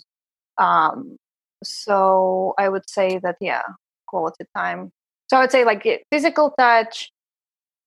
Um, 0.57 1.17
so 1.63 2.53
I 2.57 2.69
would 2.69 2.89
say 2.89 3.19
that 3.23 3.35
yeah, 3.41 3.63
quality 4.07 4.45
time. 4.55 4.91
So 5.29 5.37
I 5.37 5.41
would 5.41 5.51
say 5.51 5.65
like 5.65 6.05
physical 6.11 6.53
touch, 6.57 7.11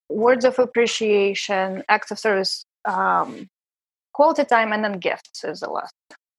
words 0.08 0.44
of 0.44 0.58
appreciation, 0.58 1.82
acts 1.88 2.10
of 2.10 2.18
service, 2.18 2.64
um, 2.84 3.46
quality 4.12 4.44
time, 4.44 4.72
and 4.72 4.84
then 4.84 4.98
gifts 4.98 5.44
is 5.44 5.60
the 5.60 5.70
last. 5.70 5.92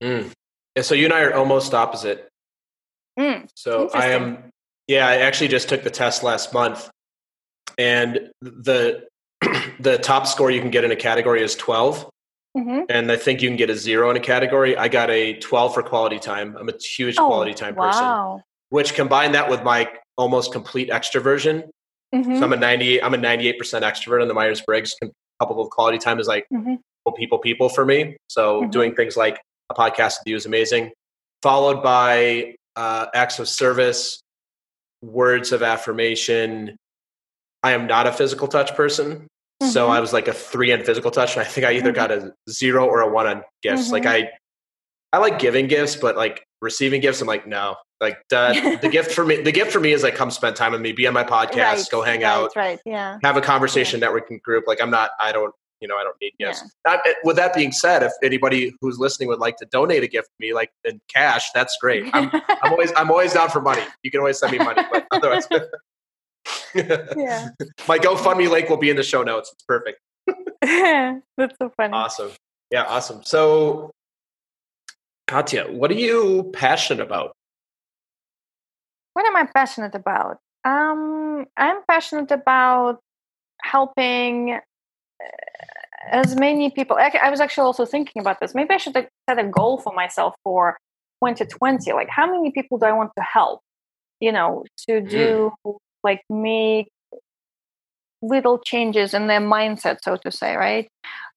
Mm. 0.04 0.32
Yeah, 0.76 0.84
so 0.84 0.96
you 0.96 1.06
and 1.06 1.14
I 1.14 1.22
are 1.24 1.34
almost 1.34 1.74
opposite. 1.74 2.28
Mm, 3.20 3.50
So 3.56 3.90
I 3.94 4.08
am, 4.08 4.50
yeah, 4.88 5.08
I 5.08 5.18
actually 5.18 5.50
just 5.50 5.68
took 5.68 5.84
the 5.84 5.90
test 5.90 6.24
last 6.24 6.54
month, 6.54 6.90
and 7.78 8.30
the 8.42 9.08
the 9.80 9.98
top 9.98 10.28
score 10.28 10.52
you 10.52 10.62
can 10.62 10.70
get 10.70 10.84
in 10.84 10.92
a 10.92 10.96
category 10.96 11.42
is 11.42 11.56
twelve, 11.56 12.10
hmm 12.58 12.82
and 12.90 13.12
I 13.12 13.18
think 13.18 13.42
you 13.42 13.50
can 13.50 13.58
get 13.58 13.70
a 13.70 13.76
zero 13.76 14.10
in 14.10 14.18
a 14.18 14.22
category. 14.22 14.78
I 14.78 14.88
got 14.88 15.10
a 15.10 15.38
twelve 15.40 15.74
for 15.74 15.84
quality 15.84 16.20
time. 16.20 16.56
I'm 16.58 16.70
a 16.70 16.78
huge 16.78 17.18
quality 17.18 17.54
time 17.54 17.76
person, 17.76 18.06
Oh, 18.06 18.42
which 18.70 18.94
combine 18.94 19.34
that 19.34 19.50
with 19.50 19.64
my 19.64 19.90
almost 20.18 20.52
complete 20.54 20.90
extroversion. 20.90 21.70
Mhm. 22.14 22.40
So 22.40 22.44
I'm 22.44 22.54
a 22.54 22.58
ninety, 22.58 23.02
I'm 23.02 23.14
a 23.14 23.18
ninety-eight 23.18 23.58
percent 23.60 23.86
extrovert 23.86 24.22
on 24.22 24.28
the 24.28 24.34
Myers 24.34 24.62
Briggs. 24.62 24.96
couple 25.40 25.62
of 25.62 25.70
quality 25.70 25.98
time 25.98 26.20
is 26.20 26.28
like 26.28 26.46
Mhm. 26.52 26.80
people, 27.06 27.14
people, 27.18 27.40
people 27.40 27.70
for 27.70 27.86
me. 27.86 28.18
So 28.28 28.64
Mhm. 28.64 28.72
doing 28.72 28.94
things 28.96 29.16
like 29.16 29.40
a 29.70 29.74
podcast 29.74 30.20
with 30.20 30.28
you 30.28 30.36
is 30.36 30.46
amazing. 30.46 30.92
Followed 31.42 31.82
by 31.82 32.56
uh, 32.76 33.08
acts 33.14 33.40
of 33.40 33.48
service, 33.50 34.22
words 35.02 35.52
of 35.52 35.64
affirmation. 35.64 36.76
I 37.64 37.72
am 37.72 37.88
not 37.88 38.08
a 38.08 38.12
physical 38.12 38.48
touch 38.48 38.74
person. 38.76 39.28
Mm-hmm. 39.62 39.68
So 39.72 39.88
I 39.90 40.00
was 40.00 40.14
like 40.14 40.28
a 40.30 40.34
three 40.34 40.72
in 40.72 40.84
physical 40.86 41.12
touch, 41.12 41.36
and 41.36 41.42
I 41.42 41.46
think 41.46 41.66
I 41.68 41.74
either 41.74 41.92
got 41.92 42.12
a 42.12 42.34
zero 42.50 42.86
or 42.86 43.02
a 43.02 43.10
one 43.10 43.28
on 43.28 43.44
gifts. 43.62 43.84
Mm-hmm. 43.86 43.94
Like 43.94 44.06
I, 44.06 44.32
I 45.12 45.18
like 45.18 45.40
giving 45.40 45.68
gifts, 45.68 45.96
but 45.98 46.16
like 46.16 46.44
receiving 46.62 47.02
gifts, 47.02 47.22
I'm 47.22 47.28
like 47.28 47.48
no. 47.48 47.76
Like 48.02 48.18
the, 48.30 48.80
the 48.82 48.90
gift 48.92 49.12
for 49.12 49.26
me, 49.26 49.42
the 49.42 49.52
gift 49.52 49.72
for 49.72 49.80
me 49.80 49.92
is 49.92 50.04
like 50.04 50.16
come 50.16 50.32
spend 50.32 50.56
time 50.56 50.72
with 50.72 50.82
me, 50.82 50.94
be 50.94 51.06
on 51.06 51.14
my 51.14 51.24
podcast, 51.24 51.56
right, 51.56 51.88
go 51.92 52.02
hang 52.02 52.22
right, 52.22 52.30
out, 52.30 52.56
right? 52.56 52.80
Yeah, 52.86 53.20
have 53.24 53.36
a 53.36 53.42
conversation, 53.42 54.00
yeah. 54.00 54.08
networking 54.08 54.42
group. 54.42 54.66
Like 54.68 54.82
I'm 54.82 54.90
not, 54.90 55.12
I 55.20 55.32
don't, 55.32 55.54
you 55.82 55.88
know, 55.88 55.98
I 55.98 56.04
don't 56.04 56.16
need 56.22 56.34
gifts. 56.40 56.64
Yeah. 56.86 56.94
Not, 56.94 57.08
eh, 57.08 57.14
with 57.24 57.36
that 57.36 57.54
being 57.54 57.72
said, 57.72 58.04
if 58.04 58.14
anybody 58.24 58.74
who's 58.80 59.00
listening 59.00 59.30
would 59.30 59.40
like 59.40 59.58
to 59.58 59.66
donate 59.66 60.04
a 60.04 60.08
gift 60.08 60.28
to 60.28 60.36
me, 60.40 60.54
like 60.54 60.72
in 60.86 61.02
cash, 61.14 61.52
that's 61.54 61.78
great. 61.80 62.10
I'm, 62.14 62.30
I'm 62.64 62.72
always, 62.72 62.92
I'm 62.96 63.12
always 63.12 63.34
down 63.34 63.50
for 63.50 63.62
money. 63.62 63.84
You 64.04 64.12
can 64.12 64.20
always 64.20 64.40
send 64.40 64.52
me 64.52 64.60
money, 64.60 64.82
but 64.92 65.06
otherwise, 65.12 65.48
yeah. 66.76 67.50
My 67.88 67.98
GoFundMe 67.98 68.50
link 68.50 68.70
will 68.70 68.78
be 68.78 68.90
in 68.90 68.96
the 68.96 69.04
show 69.04 69.24
notes. 69.24 69.52
It's 69.54 69.64
perfect. 69.64 70.00
that's 70.62 71.58
so 71.58 71.72
funny. 71.76 71.94
Awesome. 71.94 72.32
Yeah, 72.72 72.84
awesome. 72.84 73.24
So, 73.24 73.92
Katya, 75.30 75.66
what 75.70 75.92
are 75.92 76.02
you 76.10 76.50
passionate 76.54 77.04
about? 77.04 77.34
What 79.14 79.28
am 79.28 79.36
I 79.36 79.46
passionate 79.54 79.94
about? 79.94 80.40
Um, 80.66 81.46
I'm 81.56 81.84
passionate 81.88 82.32
about 82.32 82.98
helping 83.62 84.54
uh, 84.54 85.28
as 86.10 86.36
many 86.36 86.72
people. 86.72 86.98
I 86.98 87.30
was 87.30 87.42
actually 87.42 87.66
also 87.66 87.86
thinking 87.86 88.22
about 88.22 88.40
this. 88.40 88.56
Maybe 88.56 88.72
I 88.72 88.78
should 88.78 88.96
set 88.96 89.38
a 89.38 89.44
goal 89.44 89.78
for 89.78 89.94
myself 89.94 90.34
for 90.44 90.80
2020. 91.24 91.94
Like, 91.94 92.10
how 92.10 92.26
many 92.26 92.50
people 92.50 92.80
do 92.80 92.88
I 92.88 92.94
want 92.94 93.12
to 93.16 93.24
help? 93.24 93.62
You 94.20 94.32
know, 94.32 94.64
to 94.88 95.00
do 95.00 95.52
mm. 95.64 95.78
like 96.04 96.22
make 96.32 96.90
little 98.24 98.58
changes 98.58 99.14
in 99.14 99.28
their 99.28 99.42
mindset, 99.42 99.98
so 100.02 100.16
to 100.16 100.32
say, 100.32 100.56
right? 100.56 100.90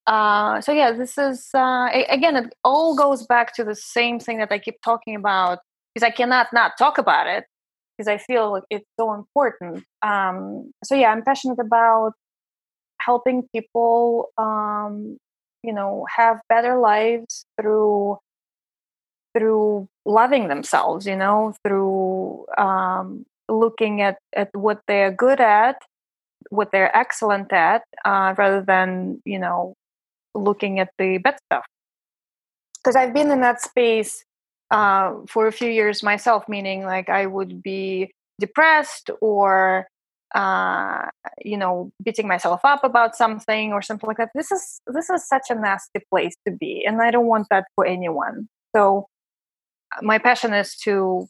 Uh, 0.07 0.61
so 0.61 0.73
yeah, 0.73 0.93
this 0.93 1.17
is 1.17 1.49
uh, 1.55 1.89
again, 2.09 2.37
it 2.37 2.55
all 2.65 2.97
goes 2.97 3.27
back 3.27 3.55
to 3.55 3.65
the 3.65 3.77
same 3.77 4.19
thing 4.19 4.39
that 4.39 4.51
I 4.51 4.59
keep 4.59 4.81
talking 4.85 5.15
about 5.15 5.61
because 5.95 6.07
I 6.07 6.11
cannot 6.11 6.49
not 6.53 6.73
talk 6.79 6.99
about 6.99 7.27
it 7.27 7.45
because 7.97 8.09
I 8.09 8.19
feel 8.19 8.63
it's 8.71 8.87
so 8.99 9.15
important. 9.15 9.85
Um, 10.03 10.73
so 10.85 10.95
yeah, 10.95 11.13
I'm 11.13 11.23
passionate 11.23 11.61
about 11.61 12.13
helping 13.01 13.49
people, 13.55 14.31
um, 14.39 15.19
you 15.63 15.73
know, 15.73 16.07
have 16.17 16.41
better 16.49 16.79
lives 16.79 17.45
through 17.61 18.19
through 19.37 19.89
loving 20.05 20.49
themselves. 20.49 21.07
You 21.07 21.17
know, 21.17 21.55
through 21.65 22.47
um, 22.59 23.25
looking 23.49 24.03
at 24.03 24.19
at 24.35 24.51
what 24.57 24.81
they're 24.89 25.13
good 25.13 25.41
at, 25.41 25.77
what 26.51 26.73
they're 26.73 26.95
excellent 26.97 27.53
at, 27.53 27.83
uh, 28.05 28.35
rather 28.37 28.63
than 28.63 29.23
you 29.25 29.39
know 29.39 29.75
looking 30.35 30.79
at 30.79 30.91
the 30.99 31.19
bad 31.19 31.39
stuff. 31.47 31.65
Because 32.79 32.97
I've 32.97 33.15
been 33.15 33.31
in 33.31 33.41
that 33.41 33.61
space 33.61 34.25
uh, 34.71 35.15
for 35.29 35.47
a 35.47 35.53
few 35.53 35.71
years 35.71 36.03
myself, 36.03 36.49
meaning 36.49 36.85
like 36.85 37.09
I 37.09 37.27
would 37.27 37.63
be 37.63 38.11
depressed 38.41 39.11
or 39.21 39.87
uh, 40.35 41.05
you 41.45 41.57
know 41.57 41.93
beating 42.03 42.27
myself 42.27 42.61
up 42.65 42.83
about 42.83 43.15
something 43.15 43.73
or 43.73 43.83
something 43.83 44.09
like 44.09 44.17
that. 44.17 44.31
This 44.35 44.51
is 44.51 44.81
this 44.87 45.11
is 45.11 45.27
such 45.29 45.51
a 45.51 45.55
nasty 45.55 46.01
place 46.11 46.35
to 46.47 46.53
be, 46.53 46.85
and 46.87 47.01
I 47.01 47.11
don't 47.11 47.27
want 47.27 47.49
that 47.51 47.67
for 47.75 47.87
anyone. 47.87 48.49
So 48.75 49.07
my 50.01 50.19
passion 50.19 50.55
is 50.55 50.75
to 50.85 51.29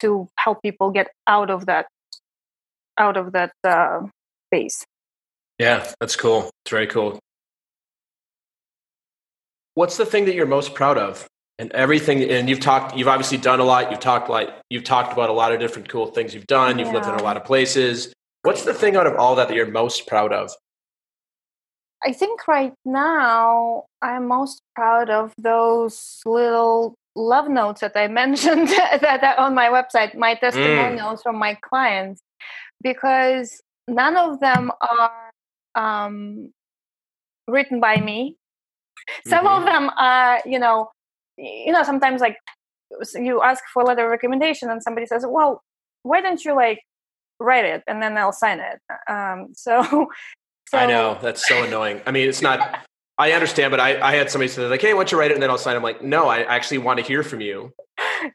to 0.00 0.28
help 0.36 0.60
people 0.62 0.90
get 0.90 1.08
out 1.28 1.50
of 1.50 1.66
that 1.66 1.86
out 2.98 3.16
of 3.16 3.32
that 3.32 3.52
uh, 3.64 4.00
space. 4.48 4.84
Yeah, 5.58 5.90
that's 6.00 6.16
cool. 6.16 6.50
It's 6.64 6.70
very 6.70 6.86
cool. 6.86 7.20
What's 9.74 9.96
the 9.96 10.06
thing 10.06 10.26
that 10.26 10.34
you're 10.34 10.46
most 10.46 10.74
proud 10.74 10.98
of 10.98 11.26
and 11.58 11.70
everything 11.72 12.22
and 12.28 12.48
you've 12.48 12.60
talked 12.60 12.96
you've 12.96 13.08
obviously 13.08 13.38
done 13.38 13.60
a 13.60 13.64
lot 13.64 13.90
you've 13.90 14.00
talked 14.00 14.28
like 14.28 14.48
you've 14.70 14.84
talked 14.84 15.12
about 15.12 15.30
a 15.30 15.32
lot 15.32 15.52
of 15.52 15.60
different 15.60 15.88
cool 15.88 16.06
things 16.06 16.34
you've 16.34 16.46
done 16.46 16.78
you've 16.78 16.88
yeah. 16.88 16.94
lived 16.94 17.06
in 17.06 17.14
a 17.14 17.22
lot 17.22 17.36
of 17.36 17.44
places 17.44 18.12
what's 18.42 18.64
the 18.64 18.74
thing 18.74 18.96
out 18.96 19.06
of 19.06 19.14
all 19.16 19.36
that 19.36 19.48
that 19.48 19.54
you're 19.54 19.70
most 19.70 20.06
proud 20.06 20.32
of 20.32 20.50
i 22.04 22.12
think 22.12 22.48
right 22.48 22.72
now 22.84 23.84
i'm 24.00 24.26
most 24.26 24.62
proud 24.74 25.10
of 25.10 25.32
those 25.38 26.20
little 26.24 26.94
love 27.14 27.48
notes 27.48 27.80
that 27.80 27.96
i 27.96 28.08
mentioned 28.22 28.68
that 28.68 29.22
are 29.22 29.44
on 29.44 29.54
my 29.54 29.68
website 29.68 30.16
my 30.16 30.34
mm. 30.34 30.40
testimonials 30.40 31.20
mm. 31.20 31.22
from 31.22 31.36
my 31.36 31.54
clients 31.62 32.22
because 32.82 33.62
none 33.86 34.16
of 34.16 34.40
them 34.40 34.72
are 34.80 35.30
um, 35.74 36.52
written 37.46 37.78
by 37.78 37.96
me 37.96 38.36
some 39.26 39.46
mm-hmm. 39.46 39.58
of 39.58 39.64
them 39.64 39.90
are 39.96 40.40
you 40.44 40.58
know 40.58 40.90
you 41.36 41.72
know 41.72 41.82
sometimes 41.82 42.20
like 42.20 42.36
you 43.14 43.42
ask 43.42 43.62
for 43.72 43.82
a 43.82 43.86
letter 43.86 44.04
of 44.04 44.10
recommendation 44.10 44.70
and 44.70 44.82
somebody 44.82 45.06
says 45.06 45.24
well 45.26 45.62
why 46.02 46.20
don't 46.20 46.44
you 46.44 46.54
like 46.54 46.80
write 47.38 47.64
it? 47.64 47.82
and 47.86 48.02
then 48.02 48.14
they'll 48.14 48.32
sign 48.32 48.60
it. 48.60 48.78
Um, 49.10 49.48
so, 49.54 49.82
so 50.68 50.78
i 50.78 50.86
know. 50.86 51.18
That's 51.20 51.46
so 51.46 51.64
annoying. 51.64 52.00
I 52.06 52.10
mean 52.10 52.28
it's 52.28 52.42
not 52.42 52.80
i 53.18 53.32
understand 53.32 53.70
but 53.70 53.78
i, 53.78 54.00
I 54.00 54.14
had 54.14 54.30
somebody 54.30 54.48
say 54.48 54.66
like 54.66 54.80
hey 54.80 54.94
why 54.94 55.00
don't 55.00 55.12
you 55.12 55.18
write 55.18 55.30
it? 55.30 55.34
and 55.34 55.42
then 55.42 55.50
i'll 55.50 55.58
sign 55.58 55.76
i'm 55.76 55.82
like 55.82 56.02
no 56.02 56.28
i 56.28 56.40
actually 56.42 56.78
want 56.78 56.98
to 56.98 57.04
hear 57.04 57.22
from 57.22 57.42
you 57.42 57.72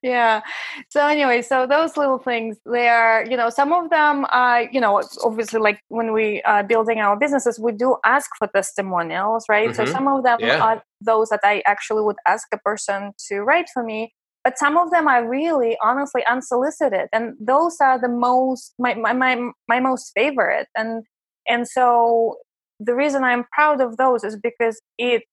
yeah 0.04 0.42
so 0.90 1.06
anyway 1.06 1.42
so 1.42 1.66
those 1.68 1.98
little 1.98 2.18
things 2.18 2.58
they 2.66 2.88
are 2.88 3.26
you 3.30 3.38
know 3.38 3.50
some 3.50 3.74
of 3.74 3.90
them 3.90 4.26
are 4.30 4.64
you 4.72 4.80
know 4.80 5.02
obviously 5.24 5.60
like 5.60 5.80
when 5.90 6.14
we 6.14 6.42
are 6.44 6.64
building 6.64 7.00
our 7.00 7.18
businesses 7.18 7.60
we 7.60 7.72
do 7.72 7.98
ask 8.06 8.30
for 8.38 8.48
testimonials 8.48 9.46
right 9.50 9.70
mm-hmm. 9.70 9.86
so 9.86 9.92
some 9.92 10.08
of 10.08 10.24
them 10.24 10.38
yeah. 10.40 10.64
are 10.64 10.84
those 11.02 11.30
that 11.30 11.40
i 11.44 11.62
actually 11.66 12.04
would 12.04 12.18
ask 12.28 12.48
a 12.54 12.58
person 12.60 13.12
to 13.28 13.40
write 13.42 13.68
for 13.74 13.84
me 13.84 14.14
but 14.44 14.58
some 14.58 14.78
of 14.78 14.92
them 14.92 15.08
are 15.08 15.28
really 15.28 15.78
honestly 15.84 16.24
unsolicited 16.30 17.08
and 17.12 17.34
those 17.40 17.78
are 17.82 18.00
the 18.00 18.10
most 18.10 18.74
my 18.80 18.94
my 18.94 19.14
my, 19.14 19.50
my 19.68 19.80
most 19.80 20.12
favorite 20.16 20.68
and 20.76 21.04
and 21.48 21.68
so 21.68 22.38
the 22.80 22.96
reason 22.96 23.24
i'm 23.24 23.46
proud 23.52 23.82
of 23.82 23.98
those 23.98 24.24
is 24.24 24.38
because 24.38 24.82
it 24.98 25.24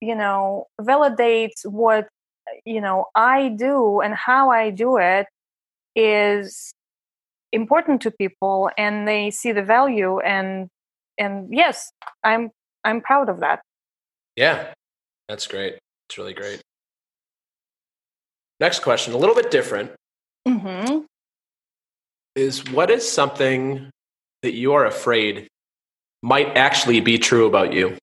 you 0.00 0.14
know 0.14 0.66
validates 0.80 1.64
what 1.64 2.08
you 2.64 2.80
know 2.80 3.06
i 3.14 3.48
do 3.48 4.00
and 4.00 4.14
how 4.14 4.50
i 4.50 4.70
do 4.70 4.96
it 4.96 5.26
is 5.96 6.72
important 7.52 8.00
to 8.00 8.10
people 8.10 8.70
and 8.76 9.08
they 9.08 9.30
see 9.30 9.52
the 9.52 9.62
value 9.62 10.18
and 10.20 10.68
and 11.18 11.48
yes 11.50 11.90
i'm 12.24 12.50
i'm 12.84 13.00
proud 13.00 13.28
of 13.28 13.40
that. 13.40 13.60
Yeah. 14.36 14.72
That's 15.28 15.46
great. 15.46 15.78
It's 16.08 16.16
really 16.16 16.32
great. 16.32 16.62
Next 18.60 18.80
question 18.80 19.12
a 19.12 19.16
little 19.16 19.34
bit 19.34 19.50
different. 19.50 19.92
Mm-hmm. 20.46 21.00
is 22.34 22.64
what 22.70 22.90
is 22.90 23.06
something 23.06 23.90
that 24.42 24.54
you 24.54 24.72
are 24.72 24.86
afraid 24.86 25.46
might 26.22 26.56
actually 26.56 27.00
be 27.00 27.18
true 27.18 27.46
about 27.46 27.74
you 27.74 27.97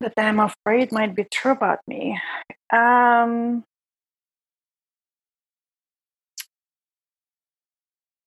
that 0.00 0.14
I'm 0.16 0.40
afraid 0.40 0.92
might 0.92 1.14
be 1.14 1.24
true 1.24 1.52
about 1.52 1.80
me. 1.86 2.18
Um, 2.72 3.64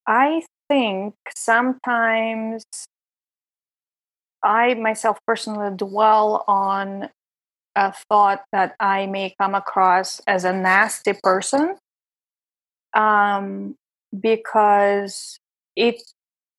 I 0.08 0.44
think 0.70 1.16
sometimes 1.36 2.64
I 4.44 4.74
myself 4.76 5.18
personally 5.26 5.76
dwell 5.76 6.44
on 6.48 7.10
a 7.76 7.94
thought 8.10 8.44
that 8.52 8.76
I 8.80 9.08
may 9.08 9.36
come 9.40 9.56
across 9.56 10.20
as 10.28 10.46
a 10.46 10.54
nasty 10.54 11.14
person 11.24 11.78
um, 12.94 13.76
because 14.20 15.38
it 15.76 16.02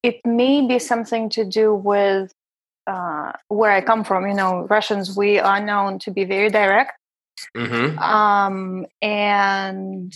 it 0.02 0.20
may 0.24 0.66
be 0.66 0.78
something 0.78 1.28
to 1.30 1.44
do 1.44 1.74
with 1.74 2.32
uh, 2.86 3.32
where 3.48 3.72
I 3.72 3.80
come 3.80 4.04
from, 4.04 4.26
you 4.26 4.34
know, 4.34 4.66
Russians, 4.68 5.16
we 5.16 5.38
are 5.38 5.60
known 5.60 5.98
to 6.00 6.10
be 6.10 6.24
very 6.24 6.50
direct. 6.50 6.92
Mm-hmm. 7.56 7.98
Um, 7.98 8.86
and 9.02 10.12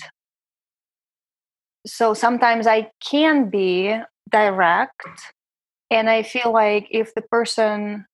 so 1.87 2.15
sometimes 2.15 2.67
I 2.67 2.91
can 3.05 3.51
be 3.51 3.99
direct, 4.31 5.01
and 5.91 6.11
I 6.11 6.23
feel 6.23 6.53
like 6.53 6.89
if 6.91 7.15
the 7.15 7.23
person, 7.23 8.07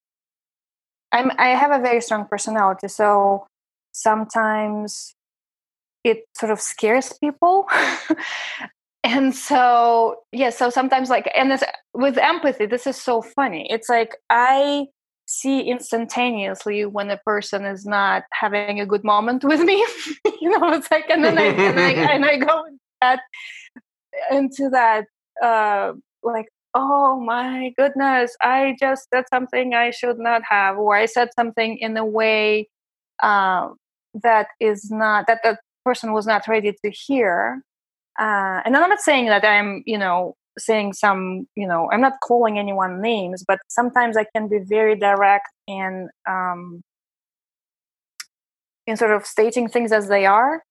I'm, 1.11 1.31
I 1.37 1.49
have 1.49 1.71
a 1.71 1.83
very 1.83 2.01
strong 2.01 2.25
personality, 2.25 2.87
so 2.87 3.47
sometimes 3.91 5.15
it 6.03 6.25
sort 6.37 6.51
of 6.51 6.61
scares 6.61 7.13
people 7.19 7.67
and 9.05 9.35
so 9.35 10.15
yeah 10.31 10.49
so 10.49 10.69
sometimes 10.69 11.09
like 11.09 11.31
and 11.35 11.51
this, 11.51 11.63
with 11.93 12.17
empathy 12.17 12.65
this 12.65 12.87
is 12.87 12.99
so 12.99 13.21
funny 13.21 13.67
it's 13.69 13.87
like 13.87 14.15
i 14.29 14.85
see 15.27 15.61
instantaneously 15.61 16.85
when 16.85 17.09
a 17.09 17.17
person 17.17 17.65
is 17.65 17.85
not 17.85 18.23
having 18.33 18.79
a 18.79 18.85
good 18.85 19.03
moment 19.03 19.43
with 19.43 19.61
me 19.61 19.75
you 20.41 20.49
know 20.49 20.73
it's 20.73 20.89
like 20.91 21.09
and 21.09 21.23
then 21.23 21.37
i 21.37 21.43
and 21.43 21.79
i, 21.79 21.91
and 22.13 22.25
I 22.25 22.37
go 22.37 22.65
into 22.65 22.79
that 23.01 23.19
into 24.31 24.69
that 24.71 25.05
uh 25.41 25.93
like 26.23 26.47
oh 26.75 27.19
my 27.19 27.73
goodness, 27.77 28.35
I 28.41 28.75
just 28.79 29.07
said 29.11 29.23
something 29.33 29.73
I 29.73 29.91
should 29.91 30.19
not 30.19 30.41
have, 30.47 30.77
or 30.77 30.95
I 30.95 31.05
said 31.05 31.29
something 31.33 31.77
in 31.77 31.95
a 31.95 32.05
way 32.05 32.67
uh, 33.23 33.69
that 34.21 34.47
is 34.59 34.91
not 34.91 35.25
that 35.27 35.39
the 35.41 35.57
person 35.85 36.11
was 36.11 36.27
not 36.27 36.47
ready 36.47 36.73
to 36.83 36.91
hear. 36.91 37.63
Uh, 38.19 38.61
and 38.65 38.75
I'm 38.75 38.89
not 38.89 38.99
saying 38.99 39.27
that 39.27 39.43
I'm, 39.43 39.83
you 39.85 39.97
know, 39.97 40.35
saying 40.57 40.93
some, 40.93 41.47
you 41.55 41.67
know, 41.67 41.89
I'm 41.91 42.01
not 42.01 42.13
calling 42.23 42.57
anyone 42.57 43.01
names, 43.01 43.43
but 43.45 43.59
sometimes 43.67 44.15
I 44.15 44.25
can 44.35 44.47
be 44.47 44.59
very 44.59 44.95
direct 44.95 45.47
in 45.67 46.09
um, 46.27 46.81
in 48.87 48.97
sort 48.97 49.11
of 49.11 49.25
stating 49.25 49.67
things 49.67 49.91
as 49.91 50.07
they 50.07 50.25
are. 50.25 50.63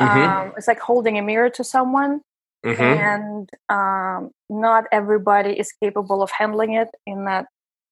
Mm-hmm. 0.00 0.20
Um, 0.20 0.52
it's 0.56 0.68
like 0.68 0.80
holding 0.80 1.18
a 1.18 1.22
mirror 1.22 1.50
to 1.50 1.64
someone, 1.64 2.20
mm-hmm. 2.64 2.82
and 2.82 3.50
um, 3.68 4.30
not 4.48 4.84
everybody 4.92 5.58
is 5.58 5.72
capable 5.82 6.22
of 6.22 6.30
handling 6.30 6.74
it 6.74 6.88
in 7.06 7.24
that 7.26 7.46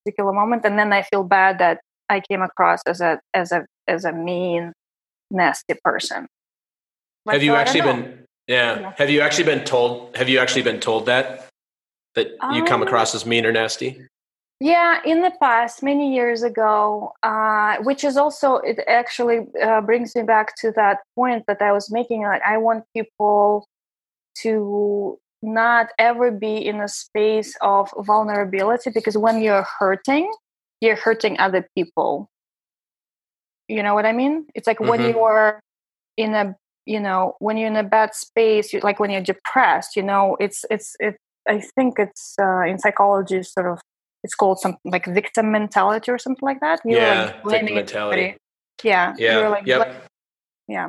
particular 0.05 0.33
moment. 0.33 0.65
And 0.65 0.79
then 0.79 0.93
I 0.93 1.03
feel 1.03 1.23
bad 1.25 1.59
that 1.59 1.81
I 2.09 2.21
came 2.21 2.43
across 2.43 2.81
as 2.87 3.01
a 3.01 3.21
as 3.35 3.53
a 3.53 3.67
as 3.87 4.05
a 4.05 4.13
mean, 4.13 4.73
nasty 5.31 5.75
person. 5.85 6.29
Have 7.29 7.43
you 7.43 7.53
so 7.53 7.57
actually 7.57 7.81
been? 7.83 8.25
Yeah. 8.49 8.81
yeah. 8.81 8.93
Have 8.97 9.11
you 9.11 9.21
actually 9.21 9.45
been 9.45 9.65
told? 9.65 10.17
Have 10.17 10.29
you 10.29 10.39
actually 10.39 10.63
been 10.63 10.81
told 10.81 11.07
that 11.07 11.49
that 12.15 12.33
you 12.53 12.65
come 12.65 12.83
um, 12.83 12.89
across 12.89 13.15
as 13.15 13.25
mean 13.25 13.47
or 13.47 13.53
nasty? 13.53 14.09
Yeah, 14.61 14.99
in 15.05 15.23
the 15.23 15.31
past, 15.41 15.85
many 15.85 16.13
years 16.13 16.43
ago, 16.43 17.13
uh, 17.23 17.77
which 17.83 18.03
is 18.03 18.17
also, 18.17 18.57
it 18.57 18.81
actually 18.89 19.47
uh, 19.63 19.81
brings 19.83 20.17
me 20.17 20.23
back 20.23 20.57
to 20.57 20.73
that 20.73 20.99
point 21.15 21.45
that 21.47 21.63
I 21.63 21.71
was 21.71 21.93
making. 21.93 22.23
Like, 22.23 22.43
I 22.43 22.57
want 22.57 22.85
people 22.93 23.69
to 24.43 25.17
not 25.43 25.91
ever 25.97 26.33
be 26.33 26.57
in 26.57 26.81
a 26.81 26.89
space 26.89 27.57
of 27.61 27.93
vulnerability 27.99 28.91
because 28.91 29.17
when 29.17 29.41
you're 29.41 29.67
hurting, 29.79 30.33
you're 30.81 30.97
hurting 30.97 31.39
other 31.39 31.69
people. 31.77 32.29
You 33.69 33.85
know 33.85 33.95
what 33.95 34.07
I 34.07 34.13
mean? 34.13 34.47
It's 34.57 34.67
like 34.67 34.79
mm-hmm. 34.79 34.89
when 34.89 35.03
you're 35.03 35.61
in 36.17 36.35
a, 36.35 36.57
you 36.89 36.99
know, 36.99 37.37
when 37.39 37.57
you're 37.59 37.69
in 37.69 37.77
a 37.77 37.85
bad 37.85 38.15
space, 38.15 38.73
you, 38.73 38.81
like 38.81 38.99
when 38.99 39.11
you're 39.11 39.21
depressed, 39.21 39.95
you 39.95 40.03
know, 40.03 40.37
it's, 40.41 40.65
it's, 40.71 40.97
it, 40.99 41.17
I 41.47 41.61
think 41.61 41.99
it's 41.99 42.35
uh, 42.41 42.63
in 42.63 42.79
psychology, 42.79 43.43
sort 43.43 43.71
of 43.71 43.81
it's 44.25 44.35
called 44.35 44.59
something 44.59 44.91
like 44.91 45.07
victim 45.07 45.53
mentality 45.53 46.11
or 46.11 46.19
something 46.19 46.47
like 46.47 46.61
that. 46.61 46.81
You're 46.85 47.01
yeah, 47.01 47.41
like 47.45 47.61
victim 47.61 47.75
mentality. 47.75 48.21
Everybody. 48.21 48.39
Yeah. 48.83 49.15
Yeah. 49.19 49.49
Like, 49.49 49.67
yep. 49.67 50.05
yeah. 50.67 50.89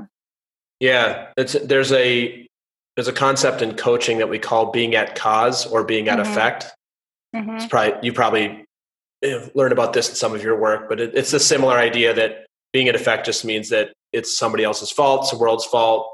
Yeah. 0.79 1.27
It's 1.37 1.53
there's 1.53 1.91
a 1.91 2.47
there's 2.95 3.07
a 3.07 3.13
concept 3.13 3.61
in 3.61 3.75
coaching 3.75 4.17
that 4.17 4.29
we 4.29 4.39
call 4.39 4.71
being 4.71 4.95
at 4.95 5.15
cause 5.15 5.65
or 5.65 5.83
being 5.83 6.09
at 6.09 6.19
mm-hmm. 6.19 6.31
effect. 6.31 6.65
Mm-hmm. 7.35 7.57
It's 7.57 7.67
probably 7.67 7.99
you 8.01 8.13
probably 8.13 8.65
learned 9.53 9.73
about 9.73 9.93
this 9.93 10.09
in 10.09 10.15
some 10.15 10.33
of 10.33 10.43
your 10.43 10.59
work, 10.59 10.89
but 10.89 10.99
it, 10.99 11.11
it's 11.13 11.33
a 11.33 11.39
similar 11.39 11.77
idea 11.77 12.13
that 12.13 12.45
being 12.73 12.87
at 12.87 12.95
effect 12.95 13.25
just 13.25 13.45
means 13.45 13.69
that 13.69 13.93
it's 14.11 14.37
somebody 14.37 14.63
else's 14.63 14.91
fault, 14.91 15.23
it's 15.23 15.31
the 15.31 15.37
world's 15.37 15.65
fault. 15.65 16.07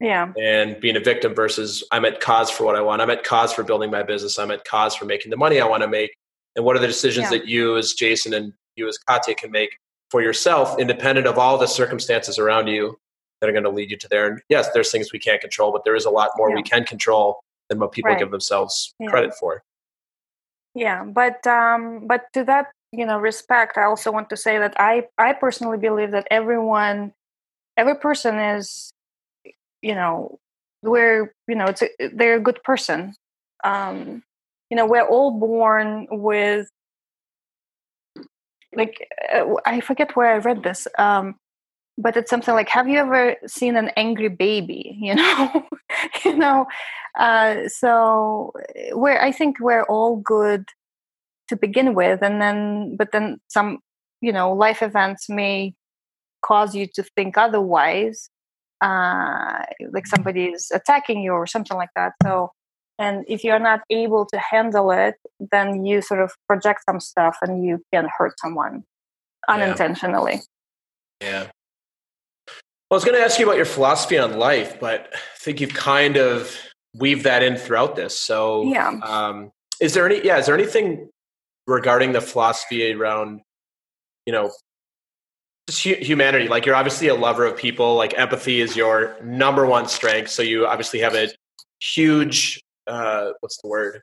Yeah. 0.00 0.32
And 0.40 0.80
being 0.80 0.96
a 0.96 1.00
victim 1.00 1.32
versus 1.32 1.84
I'm 1.92 2.04
at 2.04 2.20
cause 2.20 2.50
for 2.50 2.64
what 2.64 2.74
I 2.74 2.80
want. 2.80 3.00
I'm 3.00 3.10
at 3.10 3.22
cause 3.22 3.52
for 3.52 3.62
building 3.62 3.88
my 3.88 4.02
business. 4.02 4.36
I'm 4.36 4.50
at 4.50 4.64
cause 4.64 4.96
for 4.96 5.04
making 5.04 5.30
the 5.30 5.36
money 5.36 5.60
I 5.60 5.64
want 5.64 5.82
to 5.82 5.88
make 5.88 6.12
and 6.56 6.64
what 6.64 6.76
are 6.76 6.80
the 6.80 6.86
decisions 6.86 7.24
yeah. 7.30 7.38
that 7.38 7.46
you 7.46 7.76
as 7.76 7.92
jason 7.92 8.34
and 8.34 8.52
you 8.76 8.88
as 8.88 8.98
katya 8.98 9.34
can 9.34 9.50
make 9.50 9.78
for 10.10 10.22
yourself 10.22 10.78
independent 10.78 11.26
of 11.26 11.38
all 11.38 11.58
the 11.58 11.66
circumstances 11.66 12.38
around 12.38 12.66
you 12.66 12.96
that 13.40 13.48
are 13.48 13.52
going 13.52 13.64
to 13.64 13.70
lead 13.70 13.90
you 13.90 13.96
to 13.96 14.08
there 14.08 14.28
and 14.28 14.40
yes 14.48 14.68
there's 14.74 14.90
things 14.90 15.12
we 15.12 15.18
can't 15.18 15.40
control 15.40 15.72
but 15.72 15.84
there 15.84 15.96
is 15.96 16.04
a 16.04 16.10
lot 16.10 16.30
more 16.36 16.50
yeah. 16.50 16.56
we 16.56 16.62
can 16.62 16.84
control 16.84 17.40
than 17.68 17.78
what 17.78 17.92
people 17.92 18.10
right. 18.10 18.18
give 18.18 18.30
themselves 18.30 18.94
yeah. 18.98 19.08
credit 19.08 19.34
for 19.34 19.62
yeah 20.74 21.04
but 21.04 21.46
um 21.46 22.06
but 22.06 22.24
to 22.32 22.44
that 22.44 22.66
you 22.92 23.06
know 23.06 23.18
respect 23.18 23.78
i 23.78 23.84
also 23.84 24.12
want 24.12 24.28
to 24.30 24.36
say 24.36 24.58
that 24.58 24.74
i 24.78 25.04
i 25.18 25.32
personally 25.32 25.78
believe 25.78 26.10
that 26.12 26.26
everyone 26.30 27.12
every 27.76 27.96
person 27.96 28.38
is 28.38 28.92
you 29.82 29.94
know 29.94 30.38
we're 30.82 31.34
you 31.48 31.54
know 31.54 31.66
it's 31.66 31.82
a, 31.82 31.88
they're 32.14 32.36
a 32.36 32.40
good 32.40 32.62
person. 32.64 33.14
Um 33.64 34.22
you 34.70 34.76
know 34.76 34.86
we're 34.86 35.06
all 35.06 35.32
born 35.38 36.06
with 36.10 36.68
like 38.74 39.08
uh, 39.34 39.44
i 39.66 39.80
forget 39.80 40.16
where 40.16 40.32
i 40.32 40.38
read 40.38 40.62
this 40.62 40.86
um 40.98 41.34
but 41.98 42.16
it's 42.16 42.30
something 42.30 42.54
like 42.54 42.68
have 42.68 42.88
you 42.88 42.98
ever 42.98 43.36
seen 43.46 43.76
an 43.76 43.90
angry 43.96 44.28
baby? 44.28 44.96
You 45.00 45.14
know? 45.16 45.66
You 46.24 46.36
know? 46.36 46.66
Uh 47.18 47.68
so 47.68 48.52
we're 48.92 49.20
i 49.20 49.32
think 49.32 49.60
we're 49.60 49.84
all 49.84 50.16
good 50.16 50.64
to 51.52 51.56
begin 51.56 51.94
with 51.94 52.22
and 52.22 52.40
then 52.40 52.96
but 52.96 53.12
then 53.12 53.38
some 53.48 53.78
you 54.20 54.32
know 54.32 54.52
life 54.52 54.82
events 54.82 55.28
may 55.28 55.74
cause 56.44 56.74
you 56.74 56.86
to 56.86 57.02
think 57.14 57.36
otherwise 57.36 58.30
uh 58.82 59.62
like 59.92 60.06
somebody 60.06 60.46
is 60.46 60.70
attacking 60.72 61.22
you 61.22 61.32
or 61.32 61.46
something 61.46 61.76
like 61.76 61.90
that. 61.94 62.12
So 62.22 62.50
and 62.98 63.24
if 63.28 63.44
you're 63.44 63.58
not 63.58 63.80
able 63.90 64.24
to 64.26 64.38
handle 64.38 64.90
it 64.90 65.16
then 65.52 65.84
you 65.84 66.00
sort 66.00 66.20
of 66.20 66.32
project 66.48 66.80
some 66.88 67.00
stuff 67.00 67.36
and 67.42 67.64
you 67.64 67.82
can 67.92 68.08
hurt 68.16 68.34
someone 68.40 68.84
unintentionally. 69.48 70.40
Yeah, 71.20 71.28
yeah. 71.28 71.42
well 72.88 72.92
i 72.92 72.94
was 72.94 73.04
going 73.04 73.16
to 73.16 73.24
ask 73.24 73.38
you 73.38 73.46
about 73.46 73.56
your 73.56 73.72
philosophy 73.76 74.18
on 74.18 74.38
life 74.38 74.80
but 74.80 75.10
i 75.14 75.38
think 75.38 75.60
you've 75.60 75.74
kind 75.74 76.16
of 76.16 76.56
weaved 76.94 77.24
that 77.24 77.42
in 77.42 77.56
throughout 77.56 77.96
this. 77.96 78.18
So 78.18 78.64
yeah. 78.64 78.98
um, 79.02 79.52
is 79.80 79.94
there 79.94 80.06
any 80.06 80.24
yeah 80.24 80.38
is 80.38 80.46
there 80.46 80.54
anything 80.54 81.08
regarding 81.66 82.12
the 82.12 82.20
philosophy 82.20 82.92
around 82.92 83.40
you 84.26 84.32
know 84.32 84.50
just 85.68 85.80
humanity 85.80 86.48
like 86.48 86.66
you're 86.66 86.74
obviously 86.74 87.08
a 87.08 87.14
lover 87.14 87.46
of 87.46 87.56
people 87.56 87.94
like 87.94 88.18
empathy 88.18 88.60
is 88.60 88.76
your 88.76 89.16
number 89.22 89.64
one 89.64 89.86
strength 89.86 90.28
so 90.28 90.42
you 90.42 90.66
obviously 90.66 90.98
have 90.98 91.14
a 91.14 91.28
huge 91.80 92.60
uh, 92.86 93.30
what's 93.40 93.60
the 93.62 93.68
word? 93.68 94.02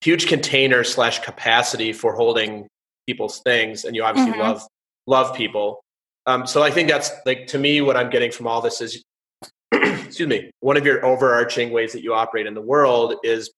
Huge 0.00 0.26
container 0.26 0.84
slash 0.84 1.20
capacity 1.20 1.92
for 1.92 2.14
holding 2.14 2.68
people's 3.06 3.40
things, 3.40 3.84
and 3.84 3.96
you 3.96 4.04
obviously 4.04 4.32
mm-hmm. 4.32 4.42
love 4.42 4.66
love 5.06 5.34
people. 5.34 5.80
Um, 6.26 6.46
so 6.46 6.62
I 6.62 6.70
think 6.70 6.88
that's 6.88 7.10
like 7.24 7.46
to 7.48 7.58
me 7.58 7.80
what 7.80 7.96
I'm 7.96 8.10
getting 8.10 8.30
from 8.30 8.46
all 8.46 8.60
this 8.60 8.80
is, 8.80 9.02
excuse 9.72 10.28
me, 10.28 10.50
one 10.60 10.76
of 10.76 10.84
your 10.84 11.04
overarching 11.04 11.70
ways 11.70 11.92
that 11.92 12.02
you 12.02 12.14
operate 12.14 12.46
in 12.46 12.54
the 12.54 12.60
world 12.60 13.14
is 13.24 13.50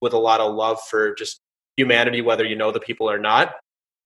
with 0.00 0.12
a 0.12 0.18
lot 0.18 0.40
of 0.40 0.54
love 0.54 0.78
for 0.88 1.14
just 1.14 1.40
humanity, 1.78 2.20
whether 2.20 2.44
you 2.44 2.56
know 2.56 2.72
the 2.72 2.80
people 2.80 3.08
or 3.08 3.18
not. 3.18 3.54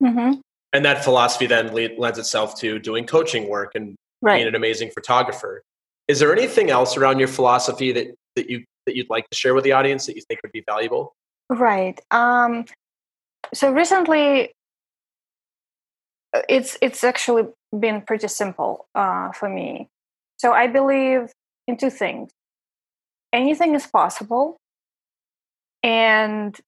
Mm-hmm. 0.02 0.40
And 0.74 0.84
that 0.84 1.02
philosophy 1.02 1.46
then 1.46 1.72
lends 1.72 2.18
itself 2.18 2.58
to 2.60 2.78
doing 2.78 3.06
coaching 3.06 3.48
work 3.48 3.72
and 3.74 3.96
right. 4.20 4.36
being 4.36 4.48
an 4.48 4.54
amazing 4.54 4.90
photographer. 4.90 5.62
Is 6.06 6.18
there 6.20 6.32
anything 6.32 6.70
else 6.70 6.96
around 6.96 7.18
your 7.18 7.28
philosophy 7.28 7.92
that 7.92 8.14
that 8.36 8.50
you 8.50 8.64
that 8.86 8.96
you'd 8.96 9.10
like 9.10 9.28
to 9.30 9.36
share 9.36 9.54
with 9.54 9.64
the 9.64 9.72
audience 9.72 10.06
that 10.06 10.16
you 10.16 10.22
think 10.22 10.40
would 10.42 10.52
be 10.52 10.64
valuable? 10.66 11.14
Right. 11.48 11.98
Um, 12.10 12.64
so 13.54 13.72
recently, 13.72 14.54
uh, 16.34 16.42
it's 16.48 16.76
it's 16.82 17.04
actually 17.04 17.44
been 17.78 18.02
pretty 18.02 18.28
simple 18.28 18.86
uh, 18.94 19.32
for 19.32 19.48
me. 19.48 19.88
So 20.38 20.52
I 20.52 20.66
believe 20.66 21.32
in 21.68 21.76
two 21.76 21.90
things: 21.90 22.30
anything 23.32 23.74
is 23.74 23.86
possible, 23.86 24.56
and 25.82 26.58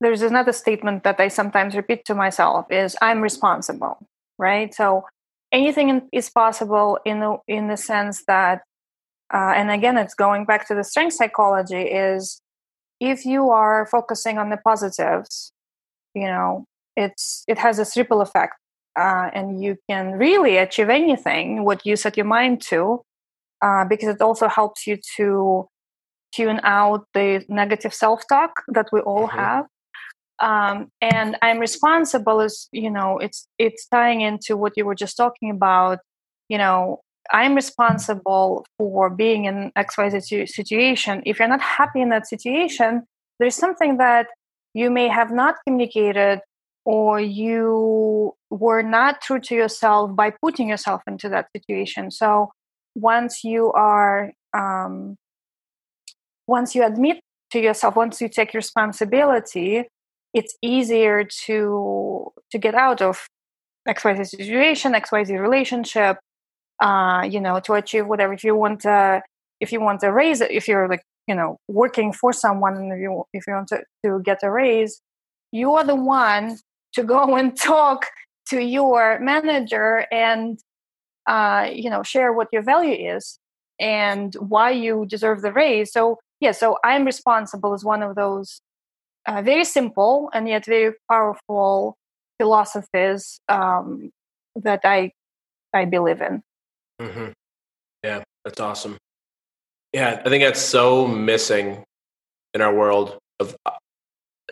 there's 0.00 0.22
another 0.22 0.52
statement 0.52 1.04
that 1.04 1.20
I 1.20 1.28
sometimes 1.28 1.76
repeat 1.76 2.04
to 2.06 2.14
myself: 2.14 2.66
is 2.70 2.96
I'm 3.00 3.20
responsible. 3.20 3.98
Right. 4.38 4.74
So 4.74 5.04
anything 5.52 6.08
is 6.12 6.30
possible 6.30 6.98
in 7.04 7.20
the 7.20 7.38
in 7.48 7.68
the 7.68 7.76
sense 7.76 8.24
that 8.26 8.62
uh, 9.32 9.52
and 9.56 9.70
again 9.70 9.96
it's 9.96 10.14
going 10.14 10.44
back 10.44 10.66
to 10.68 10.74
the 10.74 10.84
strength 10.84 11.14
psychology 11.14 11.82
is 11.82 12.40
if 13.00 13.24
you 13.24 13.50
are 13.50 13.86
focusing 13.86 14.38
on 14.38 14.50
the 14.50 14.56
positives 14.56 15.52
you 16.14 16.26
know 16.26 16.64
it's 16.96 17.44
it 17.48 17.58
has 17.58 17.78
a 17.78 17.86
ripple 17.98 18.20
effect 18.20 18.54
uh, 18.98 19.30
and 19.32 19.62
you 19.62 19.76
can 19.88 20.12
really 20.12 20.56
achieve 20.56 20.88
anything 20.88 21.64
what 21.64 21.84
you 21.84 21.96
set 21.96 22.16
your 22.16 22.26
mind 22.26 22.60
to 22.60 23.02
uh, 23.62 23.84
because 23.84 24.08
it 24.08 24.20
also 24.20 24.48
helps 24.48 24.86
you 24.86 24.98
to 25.16 25.66
tune 26.32 26.60
out 26.62 27.06
the 27.14 27.44
negative 27.48 27.92
self-talk 27.92 28.62
that 28.68 28.86
we 28.92 29.00
all 29.00 29.26
mm-hmm. 29.26 29.38
have 29.38 29.66
um, 30.40 30.90
and 31.00 31.36
i'm 31.42 31.58
responsible 31.58 32.40
is 32.40 32.68
you 32.72 32.90
know 32.90 33.18
it's 33.18 33.46
it's 33.58 33.86
tying 33.86 34.20
into 34.20 34.56
what 34.56 34.72
you 34.76 34.84
were 34.84 34.94
just 34.94 35.16
talking 35.16 35.50
about 35.50 35.98
you 36.48 36.58
know 36.58 37.00
I'm 37.32 37.54
responsible 37.54 38.66
for 38.76 39.08
being 39.08 39.44
in 39.44 39.70
XYZ 39.76 40.48
situation. 40.48 41.22
If 41.24 41.38
you're 41.38 41.48
not 41.48 41.60
happy 41.60 42.00
in 42.00 42.08
that 42.08 42.26
situation, 42.26 43.04
there's 43.38 43.54
something 43.54 43.98
that 43.98 44.26
you 44.74 44.90
may 44.90 45.08
have 45.08 45.30
not 45.30 45.56
communicated 45.64 46.40
or 46.84 47.20
you 47.20 48.34
were 48.50 48.82
not 48.82 49.20
true 49.20 49.38
to 49.40 49.54
yourself 49.54 50.16
by 50.16 50.32
putting 50.42 50.68
yourself 50.68 51.02
into 51.06 51.28
that 51.28 51.46
situation. 51.54 52.10
So 52.10 52.50
once 52.96 53.44
you 53.44 53.70
are, 53.72 54.32
um, 54.52 55.16
once 56.46 56.74
you 56.74 56.84
admit 56.84 57.20
to 57.52 57.60
yourself 57.60 57.96
once 57.96 58.20
you 58.20 58.28
take 58.28 58.54
responsibility 58.54 59.84
it's 60.34 60.56
easier 60.62 61.24
to 61.24 62.32
to 62.50 62.58
get 62.58 62.74
out 62.74 63.02
of 63.02 63.26
xyz 63.88 64.28
situation 64.28 64.92
xyz 64.92 65.40
relationship 65.40 66.18
uh 66.82 67.26
you 67.28 67.40
know 67.40 67.60
to 67.60 67.74
achieve 67.74 68.06
whatever. 68.06 68.32
If 68.32 68.44
you 68.44 68.54
want 68.54 68.80
to 68.80 69.22
if 69.60 69.72
you 69.72 69.80
want 69.80 70.00
to 70.00 70.12
raise 70.12 70.40
if 70.40 70.68
you're 70.68 70.88
like 70.88 71.02
you 71.26 71.34
know 71.34 71.58
working 71.68 72.12
for 72.12 72.32
someone 72.32 72.76
and 72.76 72.92
if 72.92 72.98
you 72.98 73.24
if 73.32 73.46
you 73.46 73.54
want 73.54 73.68
to, 73.68 73.82
to 74.04 74.20
get 74.22 74.42
a 74.42 74.50
raise 74.50 75.00
you 75.52 75.74
are 75.74 75.84
the 75.84 75.96
one 75.96 76.58
to 76.94 77.02
go 77.02 77.36
and 77.38 77.56
talk 77.56 78.06
to 78.48 78.60
your 78.60 79.18
manager 79.20 80.06
and 80.10 80.58
uh, 81.26 81.68
you 81.72 81.90
know 81.90 82.02
share 82.02 82.32
what 82.32 82.48
your 82.52 82.62
value 82.62 83.14
is 83.14 83.38
and 83.78 84.34
why 84.34 84.70
you 84.70 85.06
deserve 85.06 85.40
the 85.40 85.52
raise. 85.52 85.90
So 85.92 86.18
yeah 86.40 86.52
so 86.52 86.78
i'm 86.84 87.04
responsible 87.04 87.72
as 87.72 87.84
one 87.84 88.02
of 88.02 88.16
those 88.16 88.60
uh, 89.26 89.42
very 89.42 89.64
simple 89.64 90.30
and 90.32 90.48
yet 90.48 90.64
very 90.66 90.94
powerful 91.10 91.96
philosophies 92.38 93.40
um, 93.48 94.10
that 94.56 94.80
i 94.84 95.10
i 95.74 95.84
believe 95.84 96.20
in 96.20 96.42
mm-hmm. 97.00 97.30
yeah 98.02 98.22
that's 98.44 98.60
awesome 98.60 98.96
yeah 99.92 100.22
i 100.24 100.28
think 100.28 100.42
that's 100.42 100.60
so 100.60 101.06
missing 101.06 101.84
in 102.54 102.60
our 102.60 102.74
world 102.74 103.18
of 103.38 103.56
uh, 103.66 103.70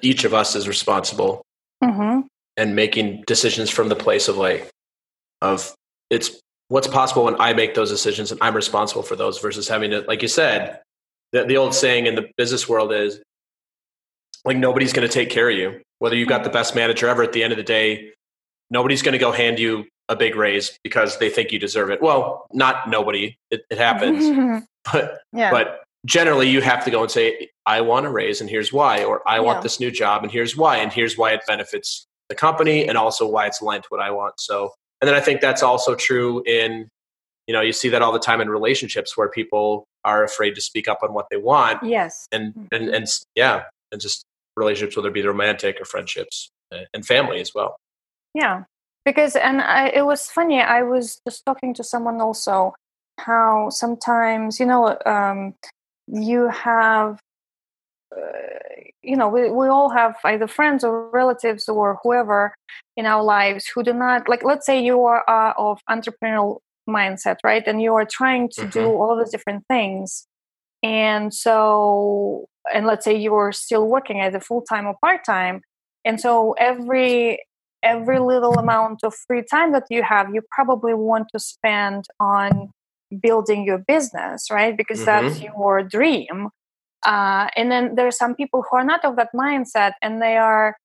each 0.02 0.24
of 0.24 0.34
us 0.34 0.54
is 0.54 0.68
responsible 0.68 1.42
mm-hmm. 1.82 2.20
and 2.56 2.76
making 2.76 3.22
decisions 3.26 3.70
from 3.70 3.88
the 3.88 3.96
place 3.96 4.28
of 4.28 4.36
like 4.36 4.70
of 5.42 5.74
it's 6.10 6.40
what's 6.68 6.86
possible 6.86 7.24
when 7.24 7.40
I 7.40 7.52
make 7.54 7.74
those 7.74 7.90
decisions 7.90 8.30
and 8.30 8.40
I'm 8.42 8.54
responsible 8.54 9.02
for 9.02 9.16
those 9.16 9.38
versus 9.38 9.68
having 9.68 9.90
to, 9.90 10.02
like 10.02 10.22
you 10.22 10.28
said, 10.28 10.80
the, 11.32 11.44
the 11.44 11.56
old 11.56 11.74
saying 11.74 12.06
in 12.06 12.14
the 12.14 12.30
business 12.36 12.68
world 12.68 12.92
is 12.92 13.20
like 14.48 14.56
nobody's 14.56 14.94
going 14.94 15.06
to 15.06 15.12
take 15.12 15.28
care 15.28 15.50
of 15.50 15.56
you. 15.56 15.80
Whether 15.98 16.16
you've 16.16 16.28
got 16.28 16.42
the 16.42 16.50
best 16.50 16.74
manager 16.74 17.06
ever, 17.06 17.22
at 17.22 17.34
the 17.34 17.42
end 17.42 17.52
of 17.52 17.58
the 17.58 17.62
day, 17.62 18.12
nobody's 18.70 19.02
going 19.02 19.12
to 19.12 19.18
go 19.18 19.30
hand 19.30 19.58
you 19.58 19.84
a 20.08 20.16
big 20.16 20.36
raise 20.36 20.78
because 20.82 21.18
they 21.18 21.28
think 21.28 21.52
you 21.52 21.58
deserve 21.58 21.90
it. 21.90 22.00
Well, 22.00 22.46
not 22.54 22.88
nobody. 22.88 23.36
It, 23.50 23.60
it 23.70 23.76
happens, 23.76 24.64
but 24.92 25.18
yeah. 25.34 25.50
but 25.50 25.84
generally 26.06 26.48
you 26.48 26.62
have 26.62 26.82
to 26.86 26.90
go 26.90 27.02
and 27.02 27.10
say, 27.10 27.50
I 27.66 27.82
want 27.82 28.06
a 28.06 28.10
raise 28.10 28.40
and 28.40 28.48
here's 28.48 28.72
why, 28.72 29.04
or 29.04 29.20
I 29.28 29.40
want 29.40 29.62
this 29.62 29.78
new 29.78 29.90
job 29.90 30.22
and 30.22 30.32
here's 30.32 30.56
why, 30.56 30.78
and 30.78 30.90
here's 30.90 31.18
why 31.18 31.32
it 31.32 31.42
benefits 31.46 32.06
the 32.30 32.34
company 32.34 32.88
and 32.88 32.96
also 32.96 33.28
why 33.28 33.46
it's 33.46 33.60
aligned 33.60 33.82
to 33.82 33.88
what 33.90 34.00
I 34.00 34.10
want. 34.10 34.40
So 34.40 34.72
and 35.02 35.08
then 35.08 35.14
I 35.14 35.20
think 35.20 35.42
that's 35.42 35.62
also 35.62 35.94
true 35.94 36.42
in, 36.46 36.88
you 37.46 37.52
know, 37.52 37.60
you 37.60 37.74
see 37.74 37.90
that 37.90 38.00
all 38.00 38.12
the 38.12 38.18
time 38.18 38.40
in 38.40 38.48
relationships 38.48 39.14
where 39.14 39.28
people 39.28 39.84
are 40.06 40.24
afraid 40.24 40.54
to 40.54 40.62
speak 40.62 40.88
up 40.88 41.00
on 41.02 41.12
what 41.12 41.26
they 41.30 41.36
want. 41.36 41.82
Yes. 41.82 42.26
And 42.32 42.54
mm-hmm. 42.54 42.66
and 42.72 42.88
and 42.88 43.06
yeah, 43.34 43.64
and 43.92 44.00
just 44.00 44.24
relationships, 44.58 44.96
whether 44.96 45.08
it 45.08 45.14
be 45.14 45.26
romantic 45.26 45.80
or 45.80 45.84
friendships 45.84 46.50
uh, 46.72 46.80
and 46.92 47.06
family 47.06 47.40
as 47.40 47.52
well. 47.54 47.76
Yeah, 48.34 48.64
because 49.04 49.36
and 49.36 49.60
I, 49.60 49.88
it 49.88 50.04
was 50.04 50.30
funny. 50.30 50.60
I 50.60 50.82
was 50.82 51.20
just 51.26 51.44
talking 51.44 51.74
to 51.74 51.84
someone 51.84 52.20
also 52.20 52.74
how 53.18 53.68
sometimes 53.70 54.60
you 54.60 54.66
know 54.66 54.96
um, 55.04 55.54
you 56.06 56.48
have 56.48 57.20
uh, 58.16 58.20
you 59.02 59.16
know 59.16 59.28
we, 59.28 59.50
we 59.50 59.66
all 59.68 59.90
have 59.90 60.16
either 60.24 60.46
friends 60.46 60.84
or 60.84 61.10
relatives 61.10 61.68
or 61.68 61.98
whoever 62.02 62.54
in 62.96 63.06
our 63.06 63.22
lives 63.22 63.66
who 63.66 63.82
do 63.82 63.92
not 63.92 64.28
like 64.28 64.44
let's 64.44 64.66
say 64.66 64.82
you 64.82 65.04
are 65.04 65.24
uh, 65.28 65.52
of 65.58 65.80
entrepreneurial 65.90 66.58
mindset 66.88 67.36
right 67.44 67.64
and 67.66 67.82
you 67.82 67.94
are 67.94 68.06
trying 68.06 68.48
to 68.48 68.62
mm-hmm. 68.62 68.70
do 68.70 68.86
all 68.86 69.12
of 69.12 69.18
these 69.18 69.32
different 69.32 69.64
things 69.68 70.26
and 70.82 71.34
so 71.34 72.46
and 72.74 72.86
let's 72.86 73.04
say 73.04 73.16
you're 73.16 73.52
still 73.52 73.86
working 73.86 74.20
either 74.20 74.40
full-time 74.40 74.86
or 74.86 74.96
part-time 75.00 75.60
and 76.04 76.20
so 76.20 76.54
every 76.58 77.38
every 77.82 78.18
little 78.18 78.54
amount 78.54 79.00
of 79.04 79.14
free 79.26 79.42
time 79.48 79.72
that 79.72 79.84
you 79.90 80.02
have 80.02 80.34
you 80.34 80.42
probably 80.50 80.94
want 80.94 81.28
to 81.32 81.38
spend 81.38 82.04
on 82.18 82.70
building 83.22 83.64
your 83.64 83.78
business 83.78 84.50
right? 84.50 84.76
Because 84.76 85.00
mm-hmm. 85.00 85.28
that's 85.28 85.40
your 85.40 85.82
dream. 85.82 86.48
Uh, 87.06 87.48
and 87.56 87.70
then 87.70 87.94
there 87.94 88.06
are 88.06 88.10
some 88.12 88.34
people 88.34 88.64
who 88.68 88.76
are 88.76 88.84
not 88.84 89.04
of 89.04 89.16
that 89.16 89.28
mindset 89.34 89.92
and 90.02 90.20
they 90.20 90.36
are 90.36 90.76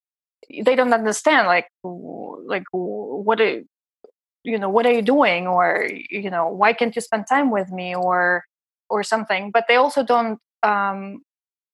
they 0.63 0.75
don't 0.75 0.93
understand 0.93 1.47
like 1.47 1.67
like 1.83 2.63
what 2.71 3.41
are, 3.41 3.61
you 4.43 4.59
know 4.59 4.69
what 4.69 4.85
are 4.85 4.91
you 4.91 5.01
doing? 5.01 5.47
Or 5.47 5.87
you 6.09 6.29
know 6.29 6.47
why 6.49 6.73
can't 6.73 6.95
you 6.95 7.01
spend 7.01 7.25
time 7.27 7.49
with 7.49 7.71
me? 7.71 7.95
Or 7.95 8.43
or 8.89 9.03
something. 9.03 9.49
But 9.51 9.65
they 9.67 9.75
also 9.75 10.03
don't 10.03 10.39
um, 10.61 11.23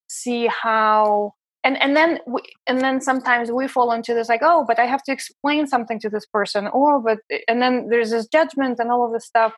see 0.09 0.47
how 0.47 1.33
and 1.63 1.81
and 1.81 1.95
then 1.95 2.19
we, 2.27 2.41
and 2.67 2.81
then 2.81 3.01
sometimes 3.01 3.51
we 3.51 3.67
fall 3.67 3.91
into 3.91 4.13
this 4.13 4.29
like 4.29 4.41
oh 4.43 4.65
but 4.67 4.79
i 4.79 4.85
have 4.85 5.03
to 5.03 5.11
explain 5.11 5.67
something 5.67 5.99
to 5.99 6.09
this 6.09 6.25
person 6.25 6.67
or 6.67 6.99
but 6.99 7.19
and 7.47 7.61
then 7.61 7.87
there's 7.89 8.11
this 8.11 8.27
judgment 8.27 8.79
and 8.79 8.91
all 8.91 9.05
of 9.05 9.13
this 9.13 9.25
stuff 9.25 9.53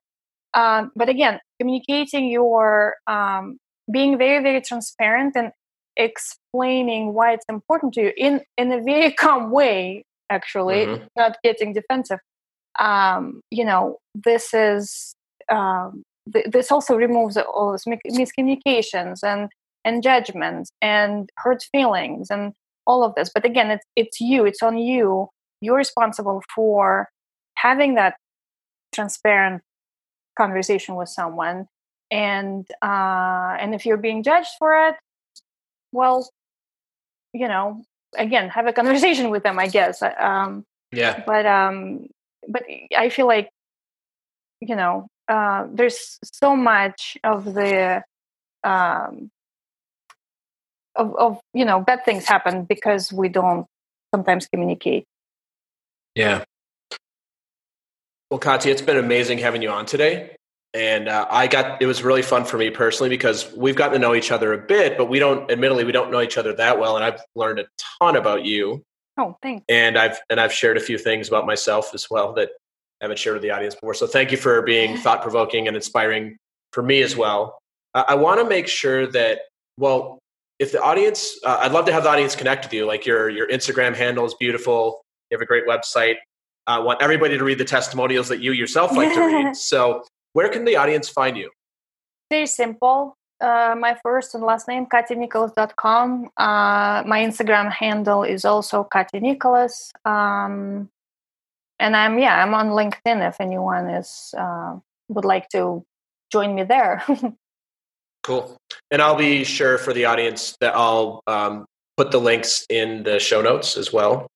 um, 0.54 0.92
but 0.96 1.10
again 1.10 1.40
communicating 1.60 2.30
your 2.30 2.96
um, 3.08 3.58
being 3.92 4.18
very 4.18 4.44
very 4.44 4.62
transparent 4.62 5.36
and 5.36 5.52
explaining 5.98 7.14
why 7.14 7.34
it's 7.34 7.46
important 7.50 7.94
to 7.94 8.02
you 8.02 8.12
in 8.18 8.42
in 8.58 8.72
a 8.72 8.82
very 8.82 9.12
calm 9.24 9.52
way 9.52 10.04
actually 10.30 10.86
mm-hmm. 10.86 11.04
not 11.18 11.38
getting 11.44 11.74
defensive 11.74 12.20
um, 12.80 13.42
you 13.52 13.64
know 13.64 13.98
this 14.16 14.54
is 14.54 15.14
um, 15.52 16.04
th- 16.34 16.48
this 16.50 16.72
also 16.72 16.96
removes 16.96 17.38
all 17.38 17.72
those 17.72 17.86
miscommunications 17.86 19.20
and 19.24 19.50
and 19.86 20.04
judgments 20.04 20.72
and 20.82 21.30
hurt 21.38 21.64
feelings 21.72 22.30
and 22.30 22.54
all 22.86 23.04
of 23.04 23.16
this. 23.16 23.32
But 23.34 23.46
again 23.46 23.72
it's 23.72 23.86
it's 23.96 24.22
you 24.22 24.46
it's 24.46 24.62
on 24.62 24.78
you. 24.78 25.30
You're 25.62 25.78
responsible 25.78 26.42
for 26.56 27.10
having 27.56 27.96
that 27.96 28.16
transparent 28.94 29.62
conversation 30.38 30.96
with 30.96 31.10
someone. 31.10 31.68
And 32.10 32.66
uh, 32.82 33.56
and 33.60 33.74
if 33.74 33.86
you're 33.86 33.98
being 33.98 34.24
judged 34.24 34.52
for 34.60 34.88
it 34.88 34.96
well 35.92 36.30
you 37.34 37.48
know 37.48 37.82
again 38.18 38.50
have 38.50 38.68
a 38.68 38.74
conversation 38.80 39.30
with 39.30 39.44
them 39.44 39.60
i 39.60 39.68
guess. 39.68 40.02
Um, 40.02 40.66
yeah. 40.92 41.24
but 41.26 41.46
um 41.46 42.08
but 42.48 42.64
i 42.98 43.10
feel 43.10 43.28
like 43.28 43.50
you 44.60 44.76
know 44.76 45.08
uh, 45.28 45.66
there's 45.72 46.20
so 46.24 46.56
much 46.56 47.18
of 47.24 47.46
the 47.46 48.04
um 48.66 49.32
of, 50.96 51.16
of 51.18 51.40
you 51.54 51.66
know 51.66 51.80
bad 51.80 52.04
things 52.06 52.26
happen 52.26 52.64
because 52.64 53.12
we 53.12 53.30
don't 53.30 53.66
sometimes 54.14 54.48
communicate 54.48 55.06
yeah 56.16 56.44
well 58.30 58.40
katya 58.40 58.72
it's 58.72 58.82
been 58.82 58.98
amazing 58.98 59.38
having 59.38 59.62
you 59.62 59.70
on 59.70 59.86
today 59.86 60.36
and 60.74 61.10
uh, 61.10 61.28
I 61.30 61.48
got 61.48 61.82
it 61.82 61.86
was 61.86 62.04
really 62.04 62.22
fun 62.22 62.46
for 62.46 62.58
me 62.58 62.70
personally 62.70 63.10
because 63.10 63.52
we've 63.54 63.76
gotten 63.76 63.94
to 63.94 64.00
know 64.00 64.16
each 64.16 64.32
other 64.32 64.54
a 64.54 64.58
bit, 64.58 64.98
but 64.98 65.10
we 65.10 65.20
don't 65.20 65.52
admittedly 65.52 65.84
we 65.84 65.92
don't 65.92 66.12
know 66.12 66.22
each 66.22 66.38
other 66.38 66.54
that 66.54 66.80
well, 66.80 66.96
and 66.96 67.04
I've 67.04 67.22
learned 67.36 67.60
a 67.60 67.66
ton 68.00 68.16
about 68.16 68.46
you. 68.46 68.82
Oh, 69.18 69.38
thanks. 69.42 69.66
And 69.68 69.98
I've 69.98 70.18
and 70.30 70.40
I've 70.40 70.54
shared 70.54 70.78
a 70.78 70.80
few 70.80 70.98
things 70.98 71.28
about 71.28 71.46
myself 71.46 71.94
as 71.94 72.08
well 72.10 72.34
that 72.34 72.52
I 73.02 73.06
haven't 73.06 73.20
shared 73.20 73.34
with 73.34 73.44
the 73.44 73.52
audience 73.52 73.76
before. 73.76 73.94
So 73.94 74.08
thank 74.08 74.32
you 74.32 74.38
for 74.38 74.62
being 74.62 74.96
thought 74.98 75.22
provoking 75.22 75.68
and 75.68 75.76
inspiring 75.76 76.38
for 76.72 76.84
me 76.84 77.02
as 77.02 77.18
well. 77.18 77.60
Uh, 77.94 78.06
I 78.08 78.16
want 78.16 78.40
to 78.40 78.48
make 78.48 78.70
sure 78.70 79.08
that 79.08 79.42
well, 79.78 80.20
if 80.62 80.72
the 80.72 80.80
audience, 80.80 81.40
uh, 81.44 81.58
I'd 81.62 81.72
love 81.72 81.86
to 81.86 81.92
have 81.92 82.04
the 82.04 82.10
audience 82.10 82.36
connect 82.36 82.66
with 82.66 82.74
you. 82.74 82.86
Like 82.86 83.04
your 83.04 83.30
your 83.30 83.48
Instagram 83.50 83.96
handle 83.96 84.26
is 84.26 84.36
beautiful. 84.36 85.02
You 85.30 85.36
have 85.36 85.42
a 85.42 85.46
great 85.48 85.66
website. 85.66 86.18
I 86.68 86.78
want 86.78 87.02
everybody 87.02 87.36
to 87.36 87.44
read 87.44 87.58
the 87.58 87.66
testimonials 87.66 88.28
that 88.28 88.42
you 88.42 88.52
yourself 88.52 88.96
like 88.96 89.12
to 89.16 89.26
read. 89.26 89.56
So 89.56 90.04
where 90.34 90.50
can 90.50 90.64
the 90.64 90.76
audience 90.76 91.10
find 91.10 91.36
you? 91.36 91.50
Very 92.30 92.46
simple. 92.46 93.18
Uh, 93.42 93.76
my 93.78 93.98
first 94.04 94.36
and 94.36 94.44
last 94.44 94.68
name, 94.68 94.86
katyanicholas.com. 94.86 96.30
Uh, 96.38 97.04
my 97.08 97.20
Instagram 97.26 97.72
handle 97.72 98.22
is 98.22 98.46
also 98.46 98.84
Katya 98.84 99.20
Nicholas. 99.20 99.92
Um, 100.06 100.90
and 101.80 101.96
I'm, 101.96 102.20
yeah, 102.20 102.42
I'm 102.42 102.54
on 102.54 102.68
LinkedIn 102.70 103.28
if 103.28 103.42
anyone 103.42 103.90
is, 103.90 104.36
uh, 104.38 104.78
would 105.10 105.26
like 105.26 105.50
to 105.50 105.84
join 106.32 106.54
me 106.54 106.64
there. 106.64 107.04
cool. 108.24 108.58
And 108.92 109.02
I'll 109.02 109.16
be 109.16 109.44
sure 109.44 109.78
for 109.78 109.94
the 109.94 110.06
audience 110.06 110.56
that 110.62 110.76
I'll 110.76 111.22
um, 111.28 111.66
put 111.98 112.12
the 112.12 112.20
links 112.20 112.66
in 112.70 113.04
the 113.04 113.20
show 113.20 113.42
notes 113.42 113.78
as 113.78 113.92
well. 113.92 114.28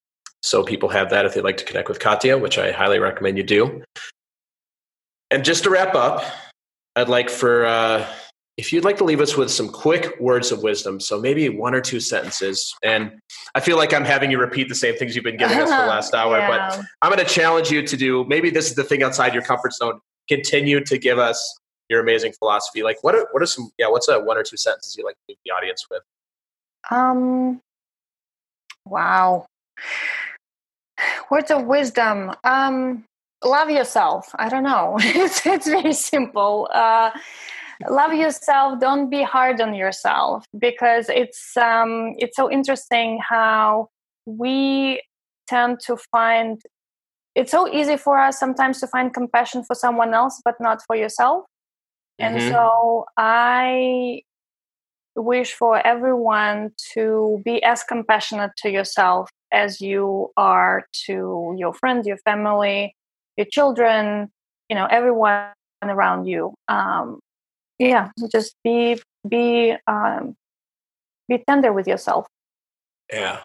So 0.42 0.62
people 0.62 0.88
have 0.90 1.10
that 1.10 1.24
if 1.24 1.34
they'd 1.34 1.44
like 1.44 1.56
to 1.56 1.64
connect 1.64 1.88
with 1.88 1.98
Katya, 1.98 2.38
which 2.38 2.58
I 2.58 2.70
highly 2.70 2.98
recommend 2.98 3.36
you 3.36 3.44
do. 3.44 3.82
And 5.30 5.44
just 5.44 5.64
to 5.64 5.70
wrap 5.70 5.94
up, 5.94 6.22
I'd 6.94 7.08
like 7.08 7.28
for 7.28 7.66
uh, 7.66 8.06
if 8.56 8.72
you'd 8.72 8.84
like 8.84 8.96
to 8.98 9.04
leave 9.04 9.20
us 9.20 9.36
with 9.36 9.50
some 9.50 9.68
quick 9.68 10.18
words 10.18 10.50
of 10.50 10.62
wisdom, 10.62 10.98
so 10.98 11.20
maybe 11.20 11.48
one 11.48 11.74
or 11.74 11.80
two 11.80 12.00
sentences. 12.00 12.74
And 12.82 13.12
I 13.54 13.60
feel 13.60 13.76
like 13.76 13.92
I'm 13.92 14.04
having 14.04 14.30
you 14.30 14.38
repeat 14.38 14.68
the 14.68 14.74
same 14.74 14.96
things 14.96 15.14
you've 15.14 15.24
been 15.24 15.36
giving 15.36 15.58
us 15.58 15.68
for 15.68 15.82
the 15.82 15.88
last 15.88 16.14
hour, 16.14 16.38
yeah. 16.38 16.48
but 16.48 16.80
I'm 17.02 17.12
going 17.12 17.24
to 17.26 17.32
challenge 17.32 17.70
you 17.70 17.82
to 17.86 17.96
do 17.96 18.24
maybe 18.28 18.48
this 18.50 18.70
is 18.70 18.76
the 18.76 18.84
thing 18.84 19.02
outside 19.02 19.34
your 19.34 19.42
comfort 19.42 19.74
zone. 19.74 20.00
Continue 20.28 20.82
to 20.84 20.96
give 20.96 21.18
us 21.18 21.58
your 21.88 22.00
amazing 22.00 22.32
philosophy. 22.32 22.82
Like 22.82 23.02
what 23.02 23.14
are 23.14 23.28
what 23.32 23.42
are 23.42 23.46
some 23.46 23.70
yeah, 23.78 23.88
what's 23.88 24.08
a 24.08 24.20
one 24.20 24.36
or 24.36 24.42
two 24.42 24.56
sentences 24.56 24.96
you'd 24.96 25.04
like 25.04 25.16
to 25.16 25.22
leave 25.28 25.38
the 25.44 25.52
audience 25.52 25.86
with? 25.90 26.02
Um, 26.90 27.60
wow. 28.84 29.46
Words 31.30 31.50
of 31.50 31.64
wisdom. 31.64 32.32
Um, 32.44 33.04
love 33.44 33.70
yourself. 33.70 34.30
I 34.36 34.48
don't 34.48 34.62
know. 34.62 34.96
it's, 35.00 35.44
it's 35.44 35.68
very 35.68 35.92
simple. 35.92 36.68
Uh, 36.72 37.10
love 37.90 38.14
yourself. 38.14 38.80
Don't 38.80 39.10
be 39.10 39.22
hard 39.22 39.60
on 39.60 39.74
yourself 39.74 40.44
because 40.58 41.08
it's 41.08 41.56
um, 41.56 42.14
it's 42.18 42.36
so 42.36 42.50
interesting 42.50 43.20
how 43.28 43.88
we 44.24 45.02
tend 45.46 45.80
to 45.86 45.96
find 45.96 46.60
it's 47.34 47.50
so 47.50 47.68
easy 47.72 47.96
for 47.96 48.18
us 48.18 48.40
sometimes 48.40 48.80
to 48.80 48.86
find 48.86 49.12
compassion 49.12 49.62
for 49.62 49.74
someone 49.74 50.12
else 50.12 50.40
but 50.44 50.54
not 50.58 50.80
for 50.86 50.96
yourself 50.96 51.44
and 52.18 52.36
mm-hmm. 52.36 52.50
so 52.50 53.04
i 53.16 54.20
wish 55.14 55.52
for 55.54 55.84
everyone 55.86 56.70
to 56.92 57.40
be 57.44 57.62
as 57.62 57.82
compassionate 57.82 58.50
to 58.56 58.70
yourself 58.70 59.30
as 59.52 59.80
you 59.80 60.30
are 60.36 60.84
to 60.92 61.54
your 61.56 61.72
friends 61.72 62.06
your 62.06 62.18
family 62.18 62.94
your 63.36 63.46
children 63.46 64.28
you 64.68 64.76
know 64.76 64.86
everyone 64.86 65.52
around 65.82 66.26
you. 66.26 66.54
Um, 66.68 67.20
yeah 67.78 68.10
just 68.32 68.54
be 68.64 69.00
be 69.28 69.74
um, 69.86 70.34
be 71.28 71.42
tender 71.46 71.72
with 71.72 71.86
yourself. 71.86 72.26
Yeah. 73.12 73.40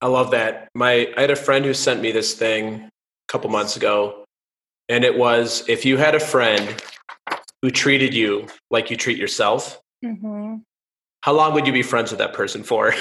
I 0.00 0.08
love 0.08 0.30
that. 0.32 0.68
My 0.74 1.12
i 1.16 1.20
had 1.20 1.30
a 1.30 1.36
friend 1.36 1.64
who 1.64 1.74
sent 1.74 2.00
me 2.00 2.12
this 2.12 2.34
thing 2.34 2.74
a 2.74 2.90
couple 3.28 3.50
months 3.50 3.76
ago 3.76 4.24
and 4.88 5.04
it 5.04 5.16
was 5.16 5.64
if 5.68 5.84
you 5.84 5.96
had 5.96 6.14
a 6.14 6.20
friend 6.20 6.82
who 7.62 7.70
treated 7.70 8.14
you 8.14 8.46
like 8.70 8.90
you 8.90 8.96
treat 8.96 9.18
yourself 9.18 9.80
mm-hmm 10.04 10.56
how 11.26 11.32
long 11.32 11.54
would 11.54 11.66
you 11.66 11.72
be 11.72 11.82
friends 11.82 12.12
with 12.12 12.18
that 12.18 12.32
person 12.32 12.62
for? 12.62 12.94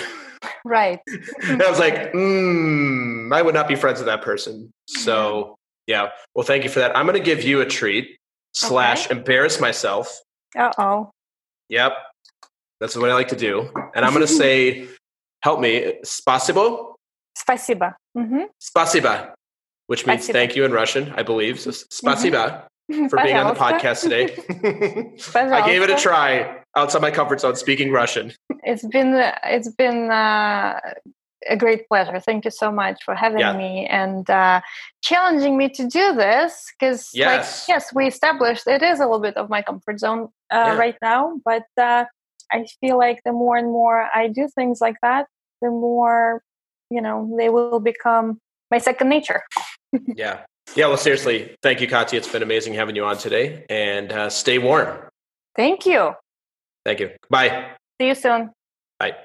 Right. 0.66 1.00
and 1.44 1.62
I 1.64 1.70
was 1.70 1.78
like, 1.78 2.12
mm, 2.12 3.32
I 3.32 3.40
would 3.40 3.54
not 3.54 3.68
be 3.68 3.76
friends 3.76 4.00
with 4.00 4.08
that 4.08 4.24
person. 4.24 4.72
So, 4.88 5.56
yeah. 5.86 6.10
Well, 6.34 6.44
thank 6.44 6.64
you 6.64 6.72
for 6.72 6.80
that. 6.80 6.98
I'm 6.98 7.06
going 7.06 7.18
to 7.20 7.24
give 7.24 7.44
you 7.44 7.62
a 7.62 7.68
treat 7.68 8.18
slash 8.54 9.06
okay. 9.06 9.16
embarrass 9.16 9.60
myself. 9.60 10.22
Uh 10.58 10.72
oh. 10.80 11.12
Yep. 11.70 11.94
That's 12.80 12.96
what 12.96 13.12
I 13.12 13.14
like 13.14 13.28
to 13.28 13.36
do. 13.36 13.70
And 13.96 14.04
I'm 14.04 14.12
going 14.12 14.26
to 14.28 14.34
say, 14.34 14.88
help 15.42 15.60
me, 15.60 15.94
spasibo? 16.04 16.96
Spasiba. 17.38 17.94
Mm-hmm. 18.18 18.46
Spasiba, 18.60 19.34
which 19.86 20.08
means 20.08 20.28
spasiba. 20.28 20.34
thank 20.34 20.56
you 20.56 20.66
in 20.66 20.72
Russian, 20.72 21.14
I 21.16 21.22
believe. 21.22 21.60
So, 21.60 21.70
spasiba. 21.70 22.34
Mm-hmm 22.34 22.66
for 23.10 23.18
being 23.24 23.36
on 23.36 23.54
the 23.54 23.60
podcast 23.60 24.02
today. 24.04 24.36
I 25.36 25.66
gave 25.66 25.82
it 25.82 25.90
a 25.90 25.96
try 25.96 26.60
outside 26.76 27.02
my 27.02 27.12
comfort 27.12 27.42
zone, 27.42 27.56
speaking 27.56 27.92
Russian. 27.92 28.32
It's 28.64 28.86
been 28.86 29.16
it's 29.44 29.70
been 29.70 30.12
uh, 30.12 30.80
a 31.50 31.58
great 31.58 31.88
pleasure. 31.88 32.20
Thank 32.20 32.46
you 32.46 32.52
so 32.52 32.72
much 32.72 33.04
for 33.04 33.16
having 33.16 33.40
yeah. 33.40 33.56
me 33.56 33.88
and 33.88 34.30
uh, 34.30 34.62
challenging 35.04 35.58
me 35.58 35.70
to 35.70 35.88
do 35.88 36.14
this 36.14 36.72
because, 36.80 37.10
yes. 37.14 37.68
Like, 37.68 37.76
yes, 37.76 37.94
we 37.94 38.08
established 38.08 38.68
it 38.68 38.82
is 38.82 39.00
a 39.00 39.04
little 39.04 39.20
bit 39.20 39.38
of 39.38 39.50
my 39.50 39.62
comfort 39.62 40.00
zone 40.00 40.30
uh, 40.52 40.66
yeah. 40.68 40.78
right 40.78 40.96
now, 41.02 41.40
but 41.44 41.66
uh, 41.78 42.06
I 42.52 42.66
feel 42.82 42.98
like 42.98 43.22
the 43.26 43.32
more 43.32 43.58
and 43.58 43.68
more 43.68 44.10
I 44.14 44.28
do 44.28 44.48
things 44.54 44.82
like 44.82 44.98
that, 45.02 45.28
the 45.62 45.70
more 45.70 46.44
you 46.90 47.02
know 47.02 47.34
they 47.38 47.50
will 47.50 47.80
become 47.80 48.40
my 48.70 48.78
second 48.78 49.10
nature. 49.10 49.44
yeah, 50.16 50.46
yeah, 50.76 50.88
well, 50.88 50.98
seriously, 50.98 51.56
thank 51.62 51.82
you, 51.82 51.88
Katya. 51.88 52.18
It's 52.18 52.32
been 52.32 52.44
amazing 52.44 52.74
having 52.74 52.96
you 52.96 53.06
on 53.06 53.18
today, 53.18 53.66
and 53.70 54.12
uh, 54.12 54.30
stay 54.30 54.58
warm. 54.58 54.98
Thank 55.56 55.86
you. 55.86 56.12
Thank 56.86 57.00
you. 57.00 57.12
Bye. 57.30 57.76
See 58.00 58.08
you 58.08 58.16
soon. 58.16 58.52
Bye. 59.00 59.25